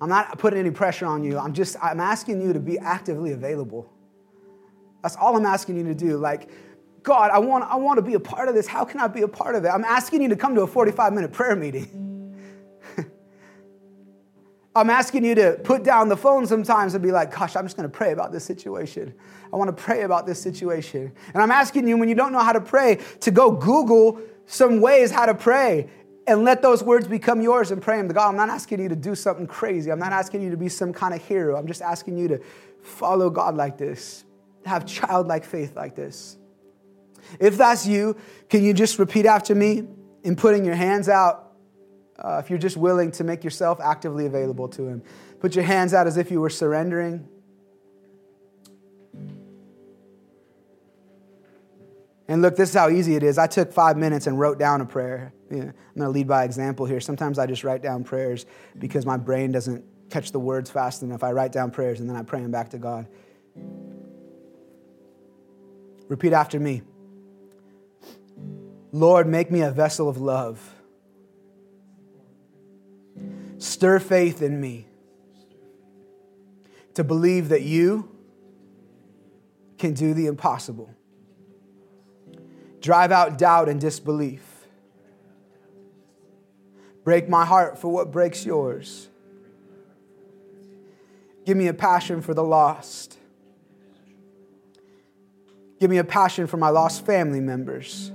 I'm 0.00 0.08
not 0.08 0.38
putting 0.38 0.58
any 0.58 0.70
pressure 0.70 1.04
on 1.04 1.22
you. 1.22 1.38
I'm 1.38 1.52
just 1.52 1.76
I'm 1.82 2.00
asking 2.00 2.40
you 2.40 2.54
to 2.54 2.60
be 2.60 2.78
actively 2.78 3.32
available. 3.32 3.92
That's 5.02 5.16
all 5.16 5.36
I'm 5.36 5.44
asking 5.44 5.76
you 5.76 5.84
to 5.84 5.94
do. 5.94 6.16
Like, 6.16 6.48
God, 7.02 7.30
I 7.30 7.38
want 7.40 7.64
I 7.64 7.76
want 7.76 7.98
to 7.98 8.02
be 8.02 8.14
a 8.14 8.20
part 8.20 8.48
of 8.48 8.54
this. 8.54 8.66
How 8.66 8.86
can 8.86 9.00
I 9.00 9.06
be 9.06 9.20
a 9.20 9.28
part 9.28 9.54
of 9.54 9.66
it? 9.66 9.68
I'm 9.68 9.84
asking 9.84 10.22
you 10.22 10.30
to 10.30 10.36
come 10.36 10.54
to 10.54 10.62
a 10.62 10.66
45 10.66 11.12
minute 11.12 11.30
prayer 11.30 11.56
meeting. 11.56 12.07
I'm 14.78 14.90
asking 14.90 15.24
you 15.24 15.34
to 15.34 15.60
put 15.62 15.82
down 15.82 16.08
the 16.08 16.16
phone 16.16 16.46
sometimes 16.46 16.94
and 16.94 17.02
be 17.02 17.12
like, 17.12 17.34
gosh, 17.34 17.56
I'm 17.56 17.64
just 17.64 17.76
going 17.76 17.88
to 17.88 17.94
pray 17.94 18.12
about 18.12 18.32
this 18.32 18.44
situation. 18.44 19.14
I 19.52 19.56
want 19.56 19.74
to 19.74 19.82
pray 19.82 20.02
about 20.02 20.26
this 20.26 20.40
situation. 20.40 21.12
And 21.34 21.42
I'm 21.42 21.50
asking 21.50 21.86
you, 21.86 21.96
when 21.96 22.08
you 22.08 22.14
don't 22.14 22.32
know 22.32 22.40
how 22.40 22.52
to 22.52 22.60
pray, 22.60 22.98
to 23.20 23.30
go 23.30 23.50
Google 23.50 24.20
some 24.46 24.80
ways 24.80 25.10
how 25.10 25.26
to 25.26 25.34
pray 25.34 25.88
and 26.26 26.44
let 26.44 26.62
those 26.62 26.82
words 26.82 27.06
become 27.06 27.40
yours 27.40 27.70
and 27.70 27.80
pray 27.80 27.96
them 27.98 28.08
to 28.08 28.14
God. 28.14 28.28
I'm 28.28 28.36
not 28.36 28.50
asking 28.50 28.80
you 28.80 28.88
to 28.88 28.96
do 28.96 29.14
something 29.14 29.46
crazy. 29.46 29.90
I'm 29.90 29.98
not 29.98 30.12
asking 30.12 30.42
you 30.42 30.50
to 30.50 30.56
be 30.56 30.68
some 30.68 30.92
kind 30.92 31.14
of 31.14 31.22
hero. 31.22 31.56
I'm 31.56 31.66
just 31.66 31.82
asking 31.82 32.18
you 32.18 32.28
to 32.28 32.40
follow 32.82 33.30
God 33.30 33.56
like 33.56 33.78
this, 33.78 34.24
have 34.64 34.86
childlike 34.86 35.44
faith 35.44 35.76
like 35.76 35.94
this. 35.94 36.36
If 37.40 37.56
that's 37.56 37.86
you, 37.86 38.16
can 38.48 38.62
you 38.62 38.72
just 38.72 38.98
repeat 38.98 39.26
after 39.26 39.54
me 39.54 39.88
in 40.22 40.36
putting 40.36 40.64
your 40.64 40.74
hands 40.74 41.08
out? 41.08 41.47
Uh, 42.18 42.40
if 42.42 42.50
you're 42.50 42.58
just 42.58 42.76
willing 42.76 43.10
to 43.12 43.24
make 43.24 43.44
yourself 43.44 43.80
actively 43.80 44.26
available 44.26 44.68
to 44.68 44.86
Him, 44.86 45.02
put 45.40 45.54
your 45.54 45.64
hands 45.64 45.94
out 45.94 46.06
as 46.06 46.16
if 46.16 46.30
you 46.30 46.40
were 46.40 46.50
surrendering. 46.50 47.28
And 52.28 52.42
look, 52.42 52.56
this 52.56 52.68
is 52.68 52.74
how 52.74 52.90
easy 52.90 53.16
it 53.16 53.22
is. 53.22 53.38
I 53.38 53.46
took 53.46 53.72
five 53.72 53.96
minutes 53.96 54.26
and 54.26 54.38
wrote 54.38 54.58
down 54.58 54.82
a 54.82 54.84
prayer. 54.84 55.32
Yeah, 55.50 55.62
I'm 55.62 55.72
going 55.96 56.06
to 56.06 56.10
lead 56.10 56.28
by 56.28 56.44
example 56.44 56.84
here. 56.84 57.00
Sometimes 57.00 57.38
I 57.38 57.46
just 57.46 57.64
write 57.64 57.82
down 57.82 58.04
prayers 58.04 58.44
because 58.78 59.06
my 59.06 59.16
brain 59.16 59.50
doesn't 59.50 59.82
catch 60.10 60.30
the 60.32 60.38
words 60.38 60.70
fast 60.70 61.02
enough. 61.02 61.22
I 61.22 61.32
write 61.32 61.52
down 61.52 61.70
prayers 61.70 62.00
and 62.00 62.08
then 62.08 62.16
I 62.16 62.22
pray 62.22 62.42
them 62.42 62.50
back 62.50 62.70
to 62.70 62.78
God. 62.78 63.06
Repeat 66.08 66.32
after 66.32 66.60
me 66.60 66.82
Lord, 68.90 69.26
make 69.26 69.50
me 69.50 69.60
a 69.60 69.70
vessel 69.70 70.08
of 70.08 70.16
love. 70.16 70.77
Stir 73.78 74.00
faith 74.00 74.42
in 74.42 74.60
me 74.60 74.88
to 76.94 77.04
believe 77.04 77.50
that 77.50 77.62
you 77.62 78.10
can 79.78 79.94
do 79.94 80.14
the 80.14 80.26
impossible. 80.26 80.92
Drive 82.80 83.12
out 83.12 83.38
doubt 83.38 83.68
and 83.68 83.80
disbelief. 83.80 84.42
Break 87.04 87.28
my 87.28 87.44
heart 87.44 87.78
for 87.78 87.86
what 87.86 88.10
breaks 88.10 88.44
yours. 88.44 89.06
Give 91.46 91.56
me 91.56 91.68
a 91.68 91.72
passion 91.72 92.20
for 92.20 92.34
the 92.34 92.42
lost. 92.42 93.16
Give 95.78 95.88
me 95.88 95.98
a 95.98 96.04
passion 96.04 96.48
for 96.48 96.56
my 96.56 96.70
lost 96.70 97.06
family 97.06 97.40
members. 97.40 98.10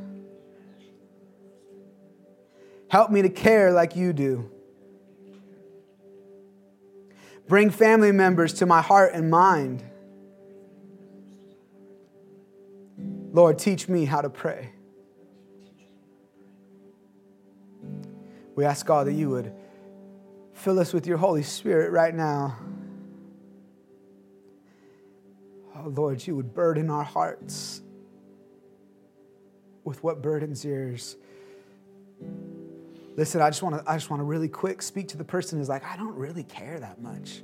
Help 2.90 3.12
me 3.12 3.22
to 3.22 3.30
care 3.30 3.72
like 3.72 3.96
you 3.96 4.12
do. 4.12 4.53
Bring 7.48 7.70
family 7.70 8.12
members 8.12 8.54
to 8.56 8.66
my 8.66 8.82
heart 8.82 9.14
and 9.14 9.30
mind. 9.30 9.84
Lord, 13.32 13.58
teach 13.58 13.90
me 13.90 14.06
how 14.06 14.22
to 14.22 14.30
pray. 14.30 14.72
We 18.56 18.66
ask 18.66 18.86
God 18.86 19.08
that 19.08 19.14
you 19.14 19.30
would 19.30 19.54
fill 20.54 20.80
us 20.80 20.94
with 20.94 21.08
your 21.08 21.18
Holy 21.18 21.44
Spirit 21.44 21.92
right 21.92 22.14
now. 22.14 22.58
Oh, 25.76 25.90
Lord, 25.90 26.26
you 26.26 26.36
would 26.36 26.54
burden 26.54 26.90
our 26.90 27.04
hearts 27.04 27.82
with 29.84 30.04
what 30.04 30.22
burdens 30.22 30.64
yours. 30.64 31.18
Listen, 33.16 33.42
I 33.42 33.50
just 33.50 33.62
want 33.62 33.76
to 33.76 33.90
I 33.90 33.96
just 33.96 34.10
want 34.10 34.22
to 34.22 34.26
really 34.26 34.48
quick 34.48 34.82
speak 34.82 35.10
to 35.10 35.18
the 35.18 35.24
person 35.24 35.60
who's 35.60 35.70
like, 35.70 35.86
I 35.86 35.96
don't 35.98 36.16
really 36.16 36.44
care 36.44 36.80
that 36.80 37.02
much. 37.02 37.44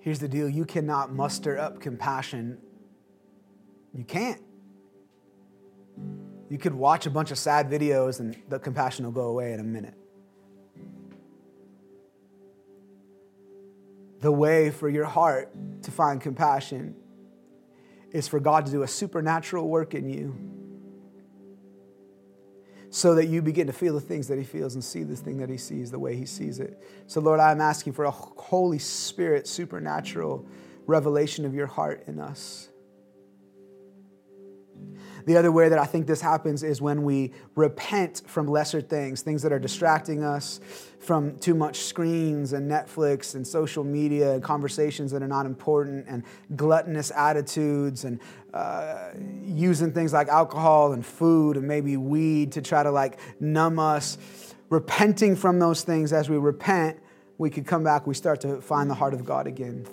Here's 0.00 0.20
the 0.20 0.28
deal 0.28 0.48
you 0.48 0.64
cannot 0.64 1.12
muster 1.12 1.58
up 1.58 1.80
compassion. 1.80 2.58
You 3.92 4.04
can't. 4.04 4.40
You 6.48 6.58
could 6.58 6.74
watch 6.74 7.06
a 7.06 7.10
bunch 7.10 7.32
of 7.32 7.38
sad 7.38 7.68
videos 7.68 8.20
and 8.20 8.36
the 8.48 8.60
compassion 8.60 9.04
will 9.04 9.12
go 9.12 9.22
away 9.22 9.52
in 9.52 9.58
a 9.58 9.64
minute. 9.64 9.94
The 14.20 14.30
way 14.30 14.70
for 14.70 14.88
your 14.88 15.06
heart 15.06 15.52
to 15.82 15.90
find 15.90 16.20
compassion 16.20 16.94
is 18.12 18.28
for 18.28 18.38
God 18.38 18.66
to 18.66 18.72
do 18.72 18.82
a 18.82 18.88
supernatural 18.88 19.68
work 19.68 19.94
in 19.94 20.08
you 20.08 20.55
so 22.96 23.14
that 23.14 23.26
you 23.26 23.42
begin 23.42 23.66
to 23.66 23.74
feel 23.74 23.92
the 23.92 24.00
things 24.00 24.26
that 24.26 24.38
he 24.38 24.44
feels 24.44 24.72
and 24.72 24.82
see 24.82 25.02
the 25.02 25.14
thing 25.14 25.36
that 25.36 25.50
he 25.50 25.58
sees 25.58 25.90
the 25.90 25.98
way 25.98 26.16
he 26.16 26.24
sees 26.24 26.58
it. 26.58 26.82
So, 27.06 27.20
Lord, 27.20 27.40
I'm 27.40 27.60
asking 27.60 27.92
for 27.92 28.06
a 28.06 28.10
Holy 28.10 28.78
Spirit 28.78 29.46
supernatural 29.46 30.46
revelation 30.86 31.44
of 31.44 31.52
your 31.52 31.66
heart 31.66 32.04
in 32.06 32.18
us. 32.18 32.70
The 35.26 35.36
other 35.36 35.52
way 35.52 35.68
that 35.68 35.78
I 35.78 35.84
think 35.84 36.06
this 36.06 36.22
happens 36.22 36.62
is 36.62 36.80
when 36.80 37.02
we 37.02 37.34
repent 37.54 38.22
from 38.26 38.46
lesser 38.46 38.80
things, 38.80 39.20
things 39.20 39.42
that 39.42 39.52
are 39.52 39.58
distracting 39.58 40.24
us 40.24 40.60
from 41.00 41.36
too 41.38 41.54
much 41.54 41.80
screens 41.80 42.54
and 42.54 42.70
Netflix 42.70 43.34
and 43.34 43.46
social 43.46 43.84
media 43.84 44.32
and 44.32 44.42
conversations 44.42 45.10
that 45.10 45.22
are 45.22 45.28
not 45.28 45.44
important 45.44 46.06
and 46.08 46.22
gluttonous 46.54 47.10
attitudes 47.10 48.04
and 48.04 48.20
uh, 48.56 49.12
using 49.44 49.92
things 49.92 50.14
like 50.14 50.28
alcohol 50.28 50.92
and 50.92 51.04
food 51.04 51.58
and 51.58 51.68
maybe 51.68 51.98
weed 51.98 52.52
to 52.52 52.62
try 52.62 52.82
to 52.82 52.90
like 52.90 53.18
numb 53.38 53.78
us. 53.78 54.16
Repenting 54.70 55.36
from 55.36 55.58
those 55.58 55.82
things 55.82 56.12
as 56.12 56.30
we 56.30 56.38
repent, 56.38 56.98
we 57.36 57.50
could 57.50 57.66
come 57.66 57.84
back, 57.84 58.06
we 58.06 58.14
start 58.14 58.40
to 58.40 58.62
find 58.62 58.88
the 58.88 58.94
heart 58.94 59.12
of 59.12 59.26
God 59.26 59.46
again. 59.46 59.86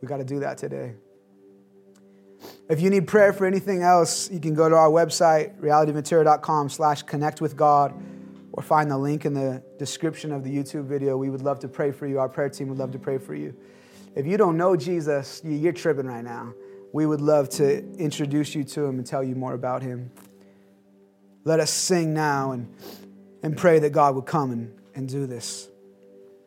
We 0.00 0.06
got 0.06 0.18
to 0.18 0.24
do 0.24 0.38
that 0.40 0.58
today. 0.58 0.94
If 2.68 2.80
you 2.80 2.88
need 2.88 3.08
prayer 3.08 3.32
for 3.32 3.46
anything 3.46 3.82
else, 3.82 4.30
you 4.30 4.38
can 4.38 4.54
go 4.54 4.68
to 4.68 4.76
our 4.76 4.90
website, 4.90 5.58
realityventura.com 5.60 6.68
slash 6.68 7.02
connect 7.02 7.40
with 7.40 7.56
God, 7.56 7.92
or 8.52 8.62
find 8.62 8.88
the 8.88 8.96
link 8.96 9.24
in 9.24 9.34
the 9.34 9.60
description 9.76 10.30
of 10.30 10.44
the 10.44 10.56
YouTube 10.56 10.84
video. 10.84 11.16
We 11.16 11.30
would 11.30 11.42
love 11.42 11.58
to 11.60 11.68
pray 11.68 11.90
for 11.90 12.06
you. 12.06 12.20
Our 12.20 12.28
prayer 12.28 12.48
team 12.48 12.68
would 12.68 12.78
love 12.78 12.92
to 12.92 12.98
pray 12.98 13.18
for 13.18 13.34
you. 13.34 13.56
If 14.14 14.24
you 14.24 14.36
don't 14.36 14.56
know 14.56 14.76
Jesus, 14.76 15.42
you're 15.44 15.72
tripping 15.72 16.06
right 16.06 16.22
now. 16.22 16.54
We 16.94 17.06
would 17.06 17.20
love 17.20 17.48
to 17.48 17.84
introduce 17.96 18.54
you 18.54 18.62
to 18.62 18.84
him 18.84 18.98
and 18.98 19.04
tell 19.04 19.24
you 19.24 19.34
more 19.34 19.52
about 19.52 19.82
him. 19.82 20.12
Let 21.42 21.58
us 21.58 21.72
sing 21.72 22.14
now 22.14 22.52
and, 22.52 22.72
and 23.42 23.56
pray 23.56 23.80
that 23.80 23.90
God 23.90 24.14
would 24.14 24.26
come 24.26 24.52
and, 24.52 24.72
and 24.94 25.08
do 25.08 25.26
this. 25.26 25.68